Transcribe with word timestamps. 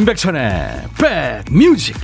임백천의 0.00 0.88
백뮤직. 0.96 1.94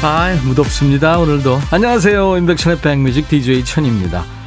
아 0.00 0.40
무덥습니다 0.44 1.18
오늘도. 1.18 1.58
안녕하세요. 1.72 2.36
임백천의 2.36 2.78
백뮤직 2.78 3.28
DJ 3.28 3.64
천입니다 3.64 4.37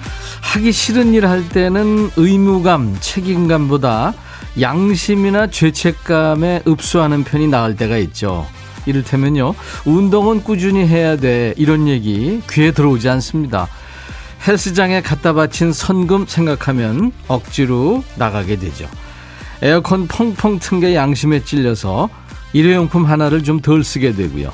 하기 0.51 0.71
싫은 0.71 1.13
일 1.13 1.25
할 1.25 1.47
때는 1.47 2.11
의무감 2.17 2.97
책임감보다 2.99 4.13
양심이나 4.59 5.47
죄책감에 5.47 6.63
읍수하는 6.67 7.23
편이 7.23 7.47
나을 7.47 7.75
때가 7.77 7.97
있죠. 7.99 8.45
이를테면요 8.85 9.53
운동은 9.85 10.43
꾸준히 10.43 10.85
해야 10.85 11.15
돼. 11.15 11.53
이런 11.55 11.87
얘기 11.87 12.41
귀에 12.49 12.71
들어오지 12.71 13.07
않습니다. 13.09 13.67
헬스장에 14.45 15.01
갖다 15.01 15.33
바친 15.33 15.71
선금 15.71 16.25
생각하면 16.27 17.11
억지로 17.29 18.03
나가게 18.17 18.57
되죠. 18.57 18.89
에어컨 19.61 20.07
펑펑 20.07 20.59
튼 20.59 20.79
게 20.81 20.95
양심에 20.95 21.43
찔려서 21.45 22.09
일회용품 22.53 23.05
하나를 23.05 23.43
좀 23.43 23.61
덜 23.61 23.83
쓰게 23.83 24.13
되고요 24.15 24.51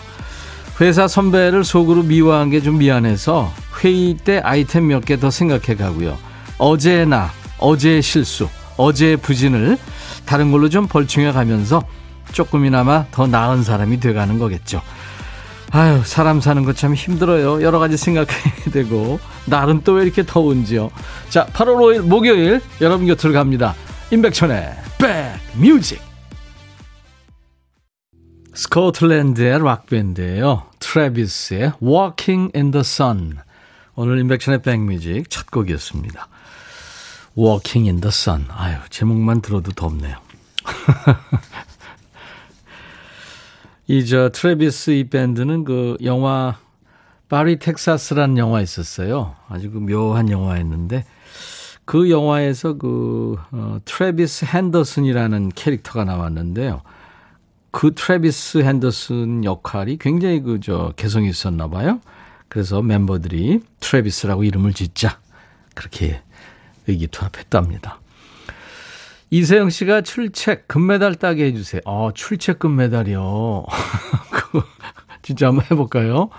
회사 0.80 1.08
선배를 1.08 1.64
속으로 1.64 2.04
미워한 2.04 2.50
게 2.50 2.62
좀 2.62 2.78
미안해서 2.78 3.52
회의 3.84 4.16
때 4.16 4.40
아이템 4.44 4.88
몇 4.88 5.04
개 5.06 5.18
더 5.18 5.30
생각해 5.32 5.76
가고요. 5.76 6.18
어제의 6.58 7.08
나, 7.08 7.32
어제의 7.60 8.02
실수, 8.02 8.48
어제의 8.78 9.18
부진을 9.18 9.78
다른 10.26 10.52
걸로 10.52 10.70
좀 10.70 10.88
벌충해 10.88 11.32
가면서 11.32 11.84
조금이나마 12.32 13.06
더 13.12 13.26
나은 13.28 13.64
사람이 13.64 14.00
돼가는 14.00 14.38
거겠죠. 14.38 14.82
아유, 15.72 16.02
사람 16.06 16.40
사는 16.42 16.64
거 16.64 16.74
참 16.74 16.94
힘들어요. 16.94 17.62
여러 17.62 17.80
가지 17.80 17.98
생각해야 17.98 18.72
되고, 18.72 19.20
날은 19.46 19.82
또 19.84 19.94
왜 19.94 20.04
이렇게 20.04 20.24
더운지요. 20.26 20.90
자, 21.30 21.46
8월 21.48 21.76
5일 21.76 22.02
목요일 22.02 22.62
여러분 22.82 23.06
곁으로 23.08 23.34
갑니다. 23.34 23.76
임백천의 24.12 24.76
백 24.98 25.40
뮤직. 25.56 26.07
스코틀랜드의 28.58 29.60
락밴드예요. 29.60 30.64
트래비스의 30.80 31.74
Walking 31.80 32.52
in 32.56 32.72
the 32.72 32.82
Sun. 32.82 33.38
오늘 33.94 34.18
임백천의 34.18 34.64
백뮤직 34.64 35.30
첫 35.30 35.52
곡이었습니다. 35.52 36.28
Walking 37.38 37.88
in 37.88 38.02
the 38.02 38.08
Sun. 38.08 38.46
아유, 38.50 38.78
제목만 38.90 39.42
들어도 39.42 39.72
덥네요. 39.74 40.18
이 43.86 44.04
저 44.06 44.30
트래비스 44.30 44.90
이 44.90 45.08
밴드는 45.08 45.64
그 45.64 45.96
영화 46.04 46.58
파리 47.30 47.60
텍사스라는 47.60 48.40
영화 48.40 48.62
있었어요. 48.62 49.36
아주 49.50 49.70
그 49.70 49.78
묘한 49.78 50.32
영화였는데 50.32 51.06
그 51.86 52.10
영화에서 52.10 52.74
그 52.74 53.38
어, 53.52 53.78
트래비스 53.86 54.46
핸더슨이라는 54.46 55.50
캐릭터가 55.50 56.06
나왔는데요. 56.06 56.82
그 57.78 57.94
트래비스 57.94 58.64
핸더슨 58.64 59.44
역할이 59.44 60.00
굉장히 60.00 60.42
그 60.42 60.60
저 60.60 60.94
개성이 60.96 61.30
있었나 61.30 61.68
봐요. 61.68 62.02
그래서 62.50 62.82
멤버들이 62.82 63.60
트래비스라고 63.80 64.44
이름을 64.46 64.74
짓자 64.74 65.20
그렇게 65.76 66.20
의기투합했답니다. 66.88 68.00
이세영 69.30 69.70
씨가 69.70 70.02
출첵 70.02 70.68
금메달 70.68 71.14
따게 71.16 71.46
해주세요. 71.46 71.82
어, 71.86 72.10
출첵 72.16 72.58
금메달이요. 72.58 73.66
그 74.32 74.62
진짜 75.22 75.48
한번 75.48 75.66
해볼까요? 75.70 76.30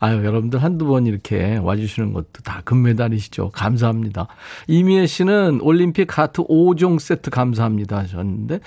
아유, 0.00 0.24
여러분들 0.24 0.62
한두 0.62 0.86
번 0.86 1.06
이렇게 1.06 1.58
와주시는 1.58 2.12
것도 2.12 2.42
다 2.44 2.62
금메달이시죠. 2.64 3.50
감사합니다. 3.50 4.26
이미애 4.66 5.06
씨는 5.06 5.60
올림픽 5.60 6.18
하트 6.18 6.42
5종 6.42 6.98
세트 6.98 7.30
감사합니다 7.30 7.98
하셨는데, 7.98 8.60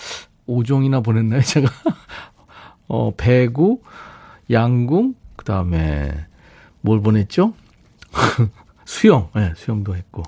5종이나 0.47 1.03
보냈나요, 1.03 1.41
제가? 1.44 1.69
어, 2.88 3.13
배구, 3.16 3.81
양궁, 4.50 5.16
그 5.35 5.46
다음에 5.46 6.25
뭘 6.81 7.02
보냈죠? 7.02 7.53
수영, 8.85 9.29
예, 9.38 9.40
네, 9.40 9.53
수영도 9.56 9.96
했고. 9.96 10.24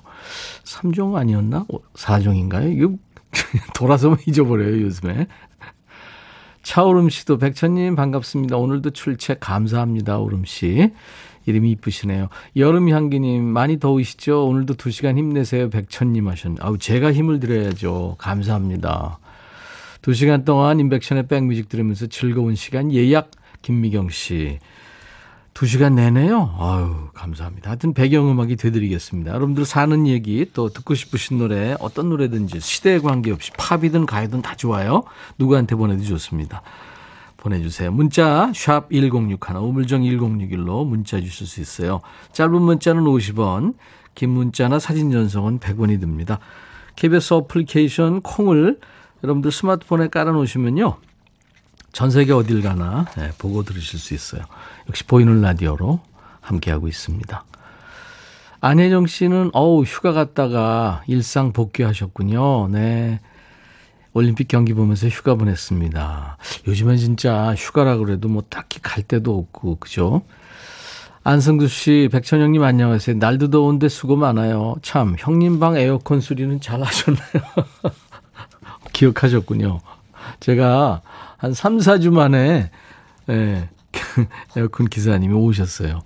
3종 0.64 1.16
아니었나? 1.16 1.66
4종인가요? 1.94 2.74
이거 2.74 2.94
돌아서면 3.74 4.18
잊어버려요, 4.26 4.80
요즘에. 4.82 5.26
차오름 6.62 7.10
씨도 7.10 7.36
백천님 7.38 7.94
반갑습니다. 7.94 8.56
오늘도 8.56 8.90
출첵 8.90 9.38
감사합니다, 9.38 10.18
오름 10.18 10.44
씨. 10.46 10.90
이름이 11.46 11.72
이쁘시네요. 11.72 12.28
여름 12.56 12.88
향기님 12.88 13.44
많이 13.44 13.78
더우시죠? 13.78 14.46
오늘도 14.46 14.74
2시간 14.74 15.18
힘내세요, 15.18 15.68
백천님 15.68 16.26
하셨네. 16.26 16.56
아우 16.60 16.78
제가 16.78 17.12
힘을 17.12 17.38
드려야죠. 17.38 18.16
감사합니다. 18.18 19.18
2시간 20.04 20.44
동안 20.44 20.80
인백션의 20.80 21.28
백뮤직 21.28 21.70
들으면서 21.70 22.06
즐거운 22.06 22.54
시간 22.54 22.92
예약 22.92 23.30
김미경 23.62 24.10
씨. 24.10 24.58
2시간 25.54 25.94
내내요? 25.94 26.54
아유, 26.58 27.08
감사합니다. 27.14 27.70
하여튼 27.70 27.94
배경음악이 27.94 28.56
되드리겠습니다. 28.56 29.32
여러분들 29.32 29.64
사는 29.64 30.06
얘기 30.06 30.44
또 30.52 30.68
듣고 30.68 30.94
싶으신 30.94 31.38
노래 31.38 31.74
어떤 31.80 32.10
노래든지 32.10 32.60
시대에 32.60 32.98
관계없이 32.98 33.52
팝이든 33.56 34.04
가요든 34.04 34.42
다 34.42 34.54
좋아요. 34.56 35.04
누구한테 35.38 35.74
보내도 35.74 36.02
좋습니다. 36.04 36.60
보내주세요. 37.38 37.90
문자 37.90 38.52
샵 38.54 38.90
1061, 38.90 39.56
우물정 39.56 40.02
1061로 40.02 40.86
문자 40.86 41.18
주실 41.18 41.46
수 41.46 41.62
있어요. 41.62 42.02
짧은 42.32 42.60
문자는 42.60 43.04
50원, 43.04 43.74
긴 44.14 44.30
문자나 44.30 44.78
사진 44.78 45.10
전송은 45.10 45.60
100원이 45.60 45.98
듭니다. 45.98 46.40
KBS 46.96 47.32
어플리케이션 47.34 48.20
콩을 48.20 48.80
여러분들 49.24 49.50
스마트폰에 49.50 50.08
깔아놓으시면요. 50.08 50.98
전 51.92 52.10
세계 52.10 52.32
어딜 52.32 52.60
가나 52.60 53.06
네, 53.16 53.30
보고 53.38 53.62
들으실 53.62 53.98
수 53.98 54.12
있어요. 54.12 54.42
역시 54.88 55.04
보이는 55.04 55.40
라디오로 55.40 56.00
함께하고 56.40 56.88
있습니다. 56.88 57.44
안혜정 58.60 59.06
씨는 59.06 59.50
어우 59.54 59.82
휴가 59.84 60.12
갔다가 60.12 61.02
일상 61.06 61.52
복귀하셨군요. 61.52 62.68
네. 62.68 63.20
올림픽 64.12 64.46
경기 64.48 64.74
보면서 64.74 65.08
휴가 65.08 65.34
보냈습니다. 65.34 66.36
요즘엔 66.68 66.96
진짜 66.98 67.54
휴가라 67.56 67.96
그래도 67.96 68.28
뭐 68.28 68.42
딱히 68.48 68.80
갈 68.80 69.02
데도 69.02 69.36
없고 69.36 69.76
그죠? 69.80 70.22
안승두 71.24 71.68
씨, 71.68 72.10
백천영님 72.12 72.62
안녕하세요. 72.62 73.16
날도 73.16 73.48
더운데 73.48 73.88
수고 73.88 74.14
많아요. 74.14 74.76
참 74.82 75.16
형님 75.18 75.58
방 75.58 75.76
에어컨 75.76 76.20
수리는 76.20 76.60
잘 76.60 76.82
하셨나요? 76.82 77.42
기억하셨군요. 78.94 79.80
제가 80.40 81.02
한 81.36 81.52
3, 81.52 81.78
4주 81.78 82.10
만에, 82.10 82.70
예, 83.28 83.68
에어컨 84.56 84.86
기사님이 84.86 85.34
오셨어요. 85.34 86.02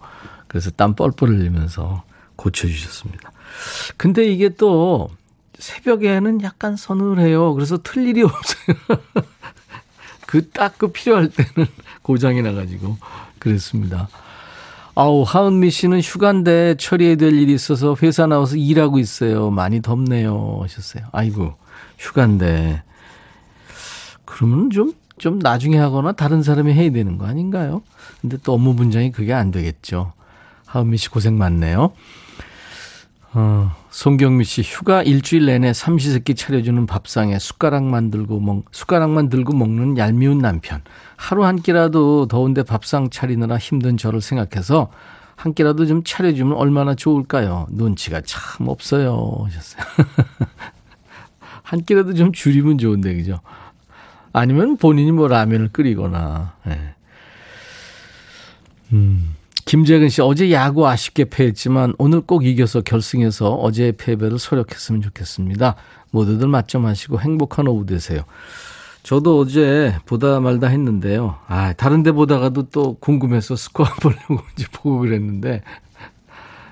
그래서 0.48 0.70
땀 0.70 0.94
뻘뻘 0.94 1.28
흘리면서 1.28 2.02
고쳐주셨습니다. 2.34 3.30
근데 3.96 4.26
이게 4.26 4.48
또 4.48 5.10
새벽에는 5.58 6.42
약간 6.42 6.76
서늘해요. 6.76 7.54
그래서 7.54 7.78
틀 7.82 8.06
일이 8.06 8.22
없어요. 8.24 8.76
그 10.26 10.48
딱그 10.50 10.78
그 10.78 10.92
필요할 10.92 11.30
때는 11.30 11.68
고장이 12.02 12.42
나가지고 12.42 12.96
그랬습니다. 13.38 14.08
아우, 14.94 15.22
하은미 15.22 15.70
씨는 15.70 16.00
휴가인데 16.00 16.74
처리해야 16.76 17.16
될 17.16 17.32
일이 17.32 17.54
있어서 17.54 17.94
회사 18.02 18.26
나와서 18.26 18.56
일하고 18.56 18.98
있어요. 18.98 19.50
많이 19.50 19.80
덥네요. 19.80 20.58
하셨어요. 20.62 21.04
아이고, 21.12 21.54
휴가인데. 21.98 22.82
그러면 24.24 24.70
좀, 24.70 24.92
좀 25.18 25.38
나중에 25.38 25.78
하거나 25.78 26.12
다른 26.12 26.42
사람이 26.42 26.72
해야 26.72 26.90
되는 26.90 27.18
거 27.18 27.26
아닌가요? 27.26 27.82
근데 28.20 28.36
또 28.42 28.52
업무 28.52 28.74
분장이 28.74 29.12
그게 29.12 29.32
안 29.32 29.50
되겠죠. 29.50 30.12
하은미 30.66 30.96
씨 30.98 31.08
고생 31.08 31.38
많네요. 31.38 31.92
어, 33.34 33.70
송경미 33.90 34.44
씨, 34.44 34.62
휴가 34.62 35.02
일주일 35.02 35.46
내내 35.46 35.72
삼시세끼 35.72 36.34
차려주는 36.34 36.86
밥상에 36.86 37.38
숟가락 37.38 37.84
만 37.84 38.10
들고 38.10 38.40
먹, 38.40 38.64
숟가락만 38.72 39.28
들고 39.28 39.54
먹는 39.54 39.98
얄미운 39.98 40.38
남편. 40.38 40.82
하루 41.16 41.44
한 41.44 41.60
끼라도 41.60 42.26
더운데 42.26 42.62
밥상 42.62 43.10
차리느라 43.10 43.58
힘든 43.58 43.96
저를 43.96 44.20
생각해서 44.20 44.90
한 45.36 45.52
끼라도 45.54 45.86
좀 45.86 46.02
차려주면 46.04 46.56
얼마나 46.56 46.94
좋을까요? 46.94 47.66
눈치가 47.70 48.20
참 48.24 48.68
없어요. 48.68 49.44
하셨어요. 49.44 49.82
한 51.68 51.84
끼라도 51.84 52.14
좀 52.14 52.32
줄이면 52.32 52.78
좋은데, 52.78 53.14
그죠? 53.14 53.40
아니면 54.32 54.78
본인이 54.78 55.12
뭐 55.12 55.28
라면을 55.28 55.68
끓이거나, 55.68 56.54
예. 56.66 56.94
음, 58.94 59.34
김재근 59.66 60.08
씨, 60.08 60.22
어제 60.22 60.50
야구 60.50 60.88
아쉽게 60.88 61.26
패했지만 61.26 61.92
오늘 61.98 62.22
꼭 62.22 62.46
이겨서 62.46 62.80
결승에서 62.80 63.50
어제의 63.50 63.92
패배를 63.92 64.38
소력했으면 64.38 65.02
좋겠습니다. 65.02 65.74
모두들 66.10 66.48
맞점하시고 66.48 67.20
행복한 67.20 67.68
오후 67.68 67.84
되세요. 67.84 68.22
저도 69.02 69.38
어제 69.38 69.94
보다 70.06 70.40
말다 70.40 70.68
했는데요. 70.68 71.36
아, 71.48 71.74
다른 71.74 72.02
데 72.02 72.12
보다가도 72.12 72.70
또 72.70 72.94
궁금해서 72.94 73.56
스코어 73.56 73.86
보려고 74.00 74.42
이제 74.56 74.66
보고 74.72 75.00
그랬는데, 75.00 75.60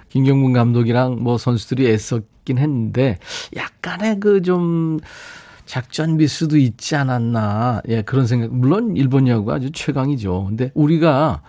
김경문 0.08 0.52
감독이랑 0.52 1.22
뭐 1.22 1.38
선수들이 1.38 1.88
애썼긴 1.88 2.58
했는데, 2.58 3.18
약간의 3.56 4.20
그 4.20 4.42
좀, 4.42 4.98
작전 5.66 6.16
미스도 6.16 6.56
있지 6.56 6.94
않았나. 6.94 7.82
예, 7.88 8.02
그런 8.02 8.26
생각. 8.26 8.54
물론 8.54 8.96
일본 8.96 9.26
야구가 9.28 9.56
아주 9.56 9.70
최강이죠. 9.72 10.44
근데 10.46 10.70
우리가 10.74 11.42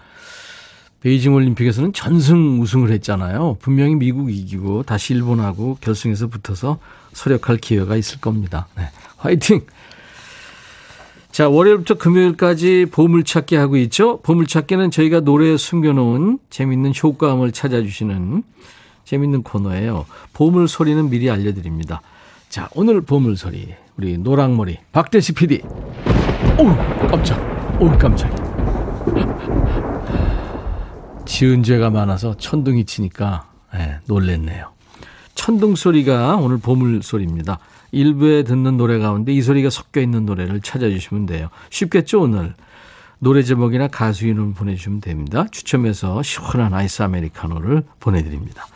베이징 1.02 1.34
올림픽에서는 1.34 1.94
전승 1.94 2.60
우승을 2.60 2.92
했잖아요. 2.92 3.58
분명히 3.60 3.96
미국이 3.96 4.36
이기고 4.36 4.84
다시 4.84 5.14
일본하고 5.14 5.78
결승에서 5.80 6.28
붙어서 6.28 6.80
소력할 7.14 7.58
기회가 7.58 7.96
있을 7.96 8.20
겁니다. 8.20 8.68
네. 8.76 8.90
화이팅! 9.18 9.62
자, 11.38 11.48
월요일부터 11.50 12.00
금요일까지 12.00 12.88
보물찾기 12.92 13.58
하고 13.58 13.78
있죠. 13.78 14.20
보물찾기는 14.24 14.90
저희가 14.90 15.20
노래에 15.20 15.56
숨겨놓은 15.56 16.40
재밌는 16.50 16.94
효과음을 17.04 17.52
찾아주시는 17.52 18.42
재밌는 19.06 19.44
코너예요. 19.44 20.08
보물 20.34 20.68
소리는 20.68 21.12
미리 21.12 21.30
알려드립니다. 21.30 22.02
자, 22.50 22.70
오늘 22.74 23.02
보물 23.02 23.38
소리. 23.38 23.76
우리 23.98 24.18
노랑머리 24.18 24.80
박대시 24.92 25.34
PD. 25.34 25.62
오 26.58 27.08
깜짝. 27.08 27.40
오 27.80 27.88
깜짝이야. 28.00 28.48
지은 31.28 31.62
죄가 31.62 31.92
많아서 31.92 32.36
천둥이 32.36 32.86
치니까 32.86 33.48
네, 33.76 34.00
놀랬네요. 34.08 34.72
천둥 35.36 35.76
소리가 35.76 36.38
오늘 36.38 36.58
보물 36.58 37.04
소리입니다. 37.04 37.60
일부에 37.92 38.44
듣는 38.44 38.78
노래 38.78 39.00
가운데 39.00 39.32
이 39.34 39.42
소리가 39.42 39.70
섞여 39.70 40.02
있는 40.02 40.26
노래를 40.26 40.62
찾아주시면 40.62 41.26
돼요. 41.26 41.50
쉽겠죠 41.70 42.22
오늘. 42.22 42.54
노래 43.20 43.42
제목이나 43.42 43.88
가수 43.88 44.28
이름 44.28 44.54
보내주시면 44.54 45.02
됩니다. 45.02 45.48
추첨해서 45.52 46.22
시원한 46.22 46.74
아이스 46.74 47.02
아메리카노를 47.02 47.84
보내드립니다. 48.00 48.68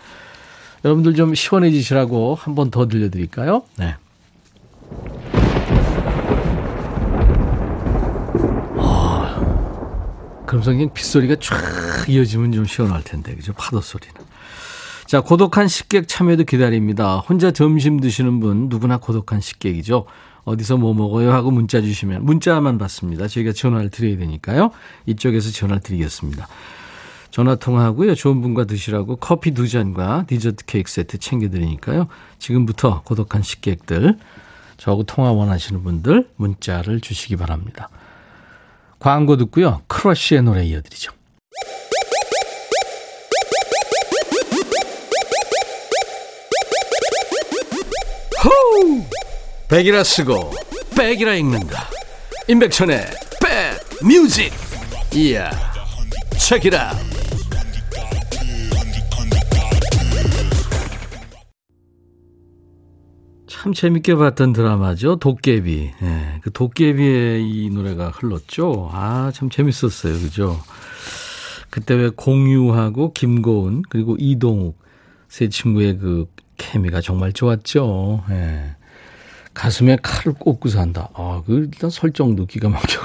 여러분들 0.83 1.13
좀 1.13 1.35
시원해지시라고 1.35 2.35
한 2.35 2.55
번 2.55 2.71
더 2.71 2.87
들려드릴까요? 2.87 3.61
네. 3.77 3.95
그러면서 10.45 10.71
그냥 10.71 10.91
빗소리가 10.93 11.35
쫙 11.39 12.09
이어지면 12.09 12.51
좀 12.51 12.65
시원할 12.65 13.03
텐데, 13.03 13.33
그죠? 13.35 13.53
파도 13.53 13.79
소리는. 13.79 14.13
자, 15.11 15.19
고독한 15.19 15.67
식객 15.67 16.07
참여도 16.07 16.45
기다립니다. 16.45 17.17
혼자 17.17 17.51
점심 17.51 17.99
드시는 17.99 18.39
분 18.39 18.69
누구나 18.69 18.95
고독한 18.95 19.41
식객이죠. 19.41 20.05
어디서 20.45 20.77
뭐 20.77 20.93
먹어요 20.93 21.33
하고 21.33 21.51
문자 21.51 21.81
주시면 21.81 22.23
문자만 22.23 22.77
받습니다. 22.77 23.27
저희가 23.27 23.51
전화를 23.51 23.89
드려야 23.89 24.15
되니까요. 24.17 24.71
이쪽에서 25.07 25.51
전화를 25.51 25.81
드리겠습니다. 25.81 26.47
전화 27.29 27.55
통화하고요. 27.55 28.15
좋은 28.15 28.41
분과 28.41 28.63
드시라고 28.63 29.17
커피 29.17 29.51
두 29.51 29.67
잔과 29.67 30.27
디저트 30.27 30.63
케이크 30.63 30.89
세트 30.89 31.17
챙겨 31.17 31.49
드리니까요. 31.49 32.07
지금부터 32.39 33.01
고독한 33.01 33.43
식객들 33.43 34.17
저하고 34.77 35.03
통화 35.03 35.33
원하시는 35.33 35.83
분들 35.83 36.29
문자를 36.37 37.01
주시기 37.01 37.35
바랍니다. 37.35 37.89
광고 38.99 39.35
듣고요. 39.35 39.81
크러쉬의 39.87 40.43
노래 40.43 40.63
이어드리죠. 40.63 41.11
호우! 48.43 49.03
백이라 49.69 50.03
쓰고 50.03 50.51
백이라 50.97 51.35
읽는다. 51.35 51.88
임백천의 52.47 53.05
백 53.39 54.05
뮤직. 54.05 54.51
이야. 55.13 55.51
책이라. 56.39 56.91
참 63.47 63.73
재밌게 63.73 64.15
봤던 64.15 64.53
드라마죠. 64.53 65.17
도깨비. 65.17 65.91
예, 66.01 66.39
그 66.41 66.51
도깨비의 66.51 67.47
이 67.47 67.69
노래가 67.69 68.09
흘렀죠. 68.09 68.89
아, 68.91 69.31
참 69.35 69.51
재밌었어요. 69.51 70.13
그죠? 70.13 70.59
그때 71.69 71.93
왜 71.93 72.09
공유하고 72.09 73.13
김고은 73.13 73.83
그리고 73.88 74.15
이동욱 74.17 74.79
세 75.29 75.47
친구의 75.47 75.99
그 75.99 76.25
케미가 76.61 77.01
정말 77.01 77.33
좋았죠. 77.33 78.23
예. 78.29 78.75
가슴에 79.53 79.97
칼을 80.01 80.37
꽂고 80.37 80.69
산다. 80.69 81.09
아, 81.13 81.41
그 81.45 81.69
일단 81.71 81.89
설정도 81.89 82.45
기가 82.45 82.69
막혀. 82.69 83.01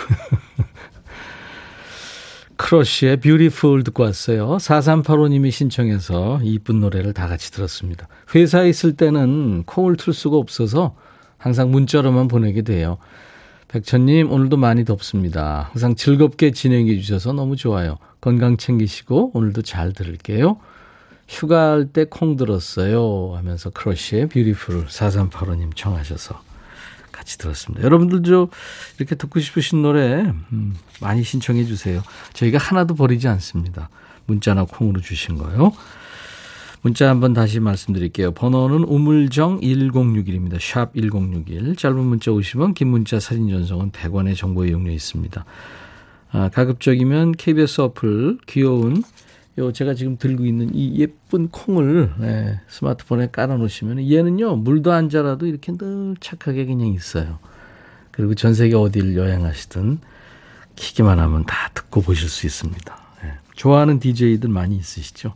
크러쉬의 2.57 3.19
Beautiful 3.19 3.85
듣고 3.85 4.03
왔어요. 4.05 4.57
4385님이 4.57 5.51
신청해서 5.51 6.41
이쁜 6.43 6.81
노래를 6.81 7.13
다 7.13 7.27
같이 7.27 7.51
들었습니다. 7.51 8.09
회사에 8.35 8.69
있을 8.69 8.97
때는 8.97 9.65
콩을 9.65 9.97
틀 9.97 10.13
수가 10.13 10.37
없어서 10.37 10.97
항상 11.39 11.71
문자로만 11.71 12.29
보내게 12.29 12.63
돼요. 12.63 12.99
백천님, 13.69 14.31
오늘도 14.31 14.57
많이 14.57 14.85
덥습니다. 14.85 15.69
항상 15.73 15.95
즐겁게 15.97 16.53
진행해 16.53 16.97
주셔서 16.99 17.33
너무 17.33 17.57
좋아요. 17.57 17.99
건강 18.21 18.57
챙기시고 18.57 19.33
오늘도 19.35 19.63
잘 19.63 19.93
들을게요. 19.93 20.59
휴가할 21.29 21.87
때 21.93 22.05
콩 22.05 22.37
들었어요. 22.37 23.35
하면서 23.37 23.71
크러쉬의 23.71 24.29
Beautiful 24.29 24.87
4385님 24.87 25.75
청하셔서 25.75 26.41
같이 27.11 27.39
들었습니다. 27.39 27.83
여러분들도 27.85 28.51
이렇게 28.99 29.15
듣고 29.15 29.41
싶으신 29.41 29.83
노래 29.83 30.33
음, 30.53 30.75
많이 31.01 31.23
신청해 31.23 31.65
주세요. 31.65 32.03
저희가 32.35 32.59
하나도 32.59 32.95
버리지 32.95 33.27
않습니다. 33.29 33.89
문자나 34.27 34.65
콩으로 34.65 35.01
주신 35.01 35.37
거요. 35.39 35.73
문자 36.83 37.09
한번 37.09 37.33
다시 37.33 37.59
말씀드릴게요. 37.59 38.33
번호는 38.33 38.85
우물정 38.85 39.61
1061입니다. 39.61 40.61
샵 40.61 40.95
1061. 40.95 41.75
짧은 41.75 41.99
문자 41.99 42.31
50원, 42.31 42.75
긴 42.75 42.89
문자 42.89 43.19
사진 43.19 43.49
전송은 43.49 43.91
100원의 43.91 44.37
정보 44.37 44.65
이용료 44.65 44.93
있습니다. 44.93 45.45
아, 46.33 46.49
가급적이면 46.51 47.33
KBS 47.33 47.81
어플 47.81 48.39
귀여운 48.47 49.03
요 49.59 49.73
제가 49.73 49.95
지금 49.95 50.19
들고 50.19 50.45
있는 50.45 50.75
이 50.75 50.99
예쁜 50.99 51.49
콩을 51.49 52.15
네, 52.19 52.61
스마트폰에 52.69 53.31
깔아 53.33 53.57
놓으시면 53.57 54.11
얘는요 54.11 54.57
물도 54.57 54.93
안 54.93 55.09
자라도 55.09 55.47
이렇게 55.47 55.73
늘 55.73 56.15
착하게 56.21 56.67
그냥 56.67 56.89
있어요. 56.89 57.39
그리고 58.11 58.35
전 58.35 58.55
세계 58.55 58.75
어디를 58.75 59.17
여행하시든 59.17 59.99
키기만 60.77 61.19
하면 61.19 61.47
다 61.47 61.71
듣고 61.73 62.03
보실 62.03 62.29
수 62.29 62.47
있습니다. 62.47 62.99
네, 63.23 63.33
좋아하는 63.55 63.99
DJ들 63.99 64.51
많이 64.51 64.77
있으시죠? 64.77 65.35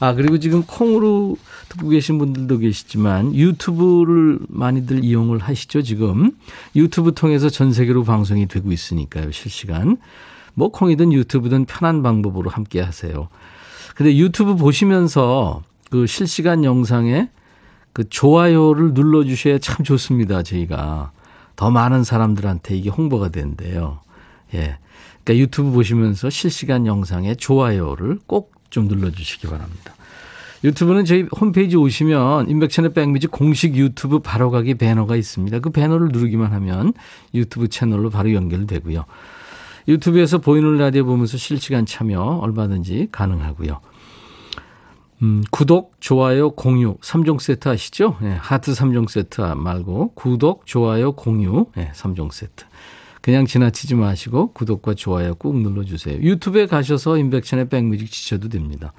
아 0.00 0.14
그리고 0.14 0.38
지금 0.38 0.62
콩으로 0.62 1.36
듣고 1.68 1.90
계신 1.90 2.18
분들도 2.18 2.58
계시지만 2.58 3.34
유튜브를 3.34 4.38
많이들 4.48 5.04
이용을 5.04 5.38
하시죠 5.38 5.82
지금 5.82 6.32
유튜브 6.74 7.12
통해서 7.12 7.50
전 7.50 7.72
세계로 7.72 8.04
방송이 8.04 8.48
되고 8.48 8.72
있으니까요 8.72 9.30
실시간 9.30 9.98
뭐 10.54 10.68
콩이든 10.70 11.12
유튜브든 11.12 11.64
편한 11.64 12.02
방법으로 12.02 12.50
함께 12.50 12.80
하세요. 12.80 13.28
근데 13.94 14.16
유튜브 14.16 14.56
보시면서 14.56 15.62
그 15.90 16.06
실시간 16.06 16.64
영상에 16.64 17.28
그 17.92 18.08
좋아요를 18.08 18.94
눌러주셔야 18.94 19.58
참 19.58 19.84
좋습니다. 19.84 20.42
저희가 20.42 21.12
더 21.56 21.70
많은 21.70 22.04
사람들한테 22.04 22.76
이게 22.76 22.88
홍보가 22.88 23.30
된대요. 23.30 24.00
예. 24.54 24.78
그러니까 25.24 25.42
유튜브 25.42 25.70
보시면서 25.72 26.30
실시간 26.30 26.86
영상에 26.86 27.34
좋아요를 27.34 28.20
꼭 28.26 28.60
좀 28.70 28.86
눌러주시기 28.86 29.48
바랍니다. 29.48 29.94
유튜브는 30.62 31.04
저희 31.04 31.26
홈페이지 31.38 31.76
오시면 31.76 32.48
인백천의 32.48 32.92
백미지 32.92 33.26
공식 33.26 33.76
유튜브 33.76 34.20
바로가기 34.20 34.74
배너가 34.74 35.16
있습니다. 35.16 35.58
그 35.60 35.70
배너를 35.70 36.08
누르기만 36.12 36.52
하면 36.52 36.92
유튜브 37.34 37.68
채널로 37.68 38.10
바로 38.10 38.32
연결되고요. 38.32 39.04
유튜브에서 39.88 40.38
보이는 40.38 40.76
라디오 40.78 41.04
보면서 41.04 41.36
실시간 41.36 41.86
참여 41.86 42.20
얼마든지 42.42 43.08
가능하고요. 43.12 43.80
음, 45.22 45.42
구독, 45.50 45.94
좋아요, 46.00 46.50
공유 46.50 46.96
3종 46.98 47.40
세트 47.40 47.68
아시죠? 47.68 48.16
네, 48.22 48.30
하트 48.30 48.72
3종 48.72 49.08
세트 49.08 49.40
말고 49.40 50.12
구독, 50.14 50.66
좋아요, 50.66 51.12
공유 51.12 51.66
네, 51.76 51.92
3종 51.94 52.32
세트. 52.32 52.64
그냥 53.22 53.44
지나치지 53.44 53.94
마시고 53.96 54.52
구독과 54.52 54.94
좋아요 54.94 55.34
꾹 55.34 55.58
눌러주세요. 55.58 56.20
유튜브에 56.22 56.66
가셔서 56.66 57.18
인백션의 57.18 57.68
백뮤직 57.68 58.10
지셔도 58.10 58.48
됩니다. 58.48 58.92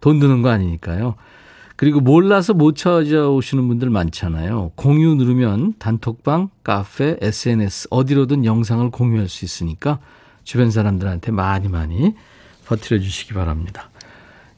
돈 0.00 0.18
드는 0.18 0.42
거 0.42 0.48
아니니까요. 0.48 1.16
그리고 1.76 2.00
몰라서 2.00 2.54
못 2.54 2.74
찾아오시는 2.74 3.68
분들 3.68 3.90
많잖아요. 3.90 4.72
공유 4.74 5.14
누르면 5.14 5.74
단톡방, 5.78 6.50
카페, 6.64 7.16
SNS 7.20 7.88
어디로든 7.90 8.44
영상을 8.44 8.90
공유할 8.90 9.28
수 9.28 9.44
있으니까 9.44 10.00
주변 10.48 10.70
사람들한테 10.70 11.30
많이 11.30 11.68
많이 11.68 12.14
퍼뜨려 12.64 13.02
주시기 13.02 13.34
바랍니다. 13.34 13.90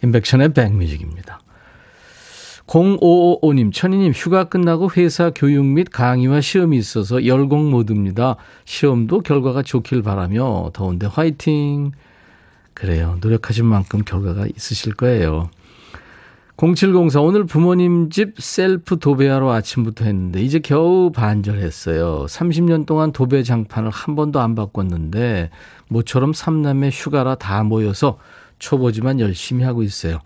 인백션의 0.05 0.55
백뮤직입니다. 0.55 1.41
0555님, 2.69 3.73
천희님, 3.73 4.13
휴가 4.13 4.45
끝나고 4.45 4.89
회사 4.97 5.33
교육 5.35 5.67
및 5.67 5.89
강의와 5.91 6.43
시험이 6.43 6.79
있어서 6.79 7.27
열공 7.27 7.73
모드입니다. 7.73 8.37
시험도 8.67 9.23
결과가 9.23 9.63
좋길 9.63 10.05
바라며 10.05 10.71
더운데 10.75 11.09
화이팅! 11.09 11.91
그래요. 12.73 13.19
노력하신 13.21 13.67
만큼 13.67 14.05
결과가 14.05 14.47
있으실 14.47 14.95
거예요. 14.95 15.51
0704 16.61 17.23
오늘 17.23 17.47
부모님 17.47 18.11
집 18.11 18.35
셀프 18.39 18.99
도배하러 18.99 19.51
아침부터 19.51 20.05
했는데 20.05 20.43
이제 20.43 20.59
겨우 20.59 21.11
반절했어요. 21.11 22.27
30년 22.27 22.85
동안 22.85 23.13
도배 23.13 23.45
장판을 23.45 23.89
한 23.89 24.15
번도 24.15 24.41
안 24.41 24.55
바꿨는데 24.55 25.49
모처럼 25.89 26.35
삼남매 26.35 26.91
휴가라 26.93 27.37
다 27.37 27.63
모여서 27.63 28.19
초보지만 28.59 29.21
열심히 29.21 29.65
하고 29.65 29.83
있어요. 29.83 30.19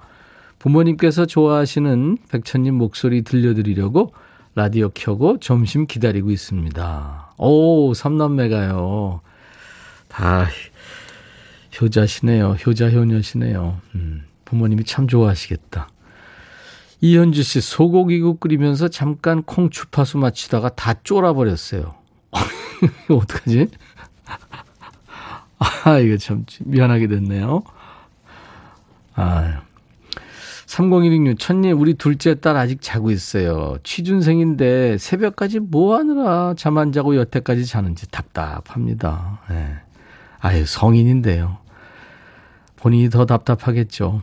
부모님께서 0.59 1.25
좋아하시는 1.25 2.19
백천님 2.29 2.75
목소리 2.75 3.23
들려드리려고 3.23 4.13
라디오 4.57 4.89
켜고 4.89 5.39
점심 5.39 5.87
기다리고 5.87 6.33
있습니다. 6.33 7.35
오, 7.39 7.95
삼남매가요. 7.95 9.21
다 10.09 10.49
효자시네요. 11.81 12.57
효자 12.67 12.91
효녀시네요. 12.91 13.81
음, 13.95 14.25
부모님이 14.45 14.83
참 14.83 15.07
좋아하시겠다. 15.07 15.94
이현주 17.05 17.43
씨 17.43 17.61
소고기국 17.61 18.41
끓이면서 18.41 18.89
잠깐 18.89 19.43
콩 19.43 19.69
주파수 19.69 20.17
맞추다가 20.17 20.71
다 20.71 20.95
쫄아버렸어요. 21.05 21.93
어떡하지? 23.11 23.69
아, 25.85 25.99
이거 25.99 26.17
참 26.17 26.47
미안하게 26.61 27.09
됐네요. 27.09 27.63
아, 29.17 29.61
3016님, 30.65 31.39
천님, 31.39 31.79
우리 31.79 31.93
둘째 31.93 32.41
딸 32.41 32.57
아직 32.57 32.81
자고 32.81 33.11
있어요. 33.11 33.77
취준생인데 33.83 34.97
새벽까지 34.97 35.61
뭐 35.61 35.99
하느라 35.99 36.55
잠 36.57 36.79
안 36.79 36.91
자고 36.91 37.17
여태까지 37.17 37.67
자는지 37.67 38.11
답답합니다. 38.11 39.41
네. 39.51 39.75
아유, 40.39 40.65
성인인데요. 40.65 41.59
본인이 42.77 43.11
더 43.11 43.27
답답하겠죠. 43.27 44.23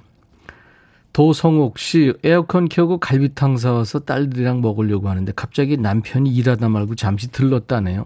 도성옥 1.13 1.77
씨 1.77 2.13
에어컨 2.23 2.69
켜고 2.69 2.97
갈비탕 2.97 3.57
사와서 3.57 3.99
딸들이랑 3.99 4.61
먹으려고 4.61 5.09
하는데 5.09 5.31
갑자기 5.35 5.77
남편이 5.77 6.29
일하다 6.33 6.69
말고 6.69 6.95
잠시 6.95 7.31
들렀다네요. 7.31 8.05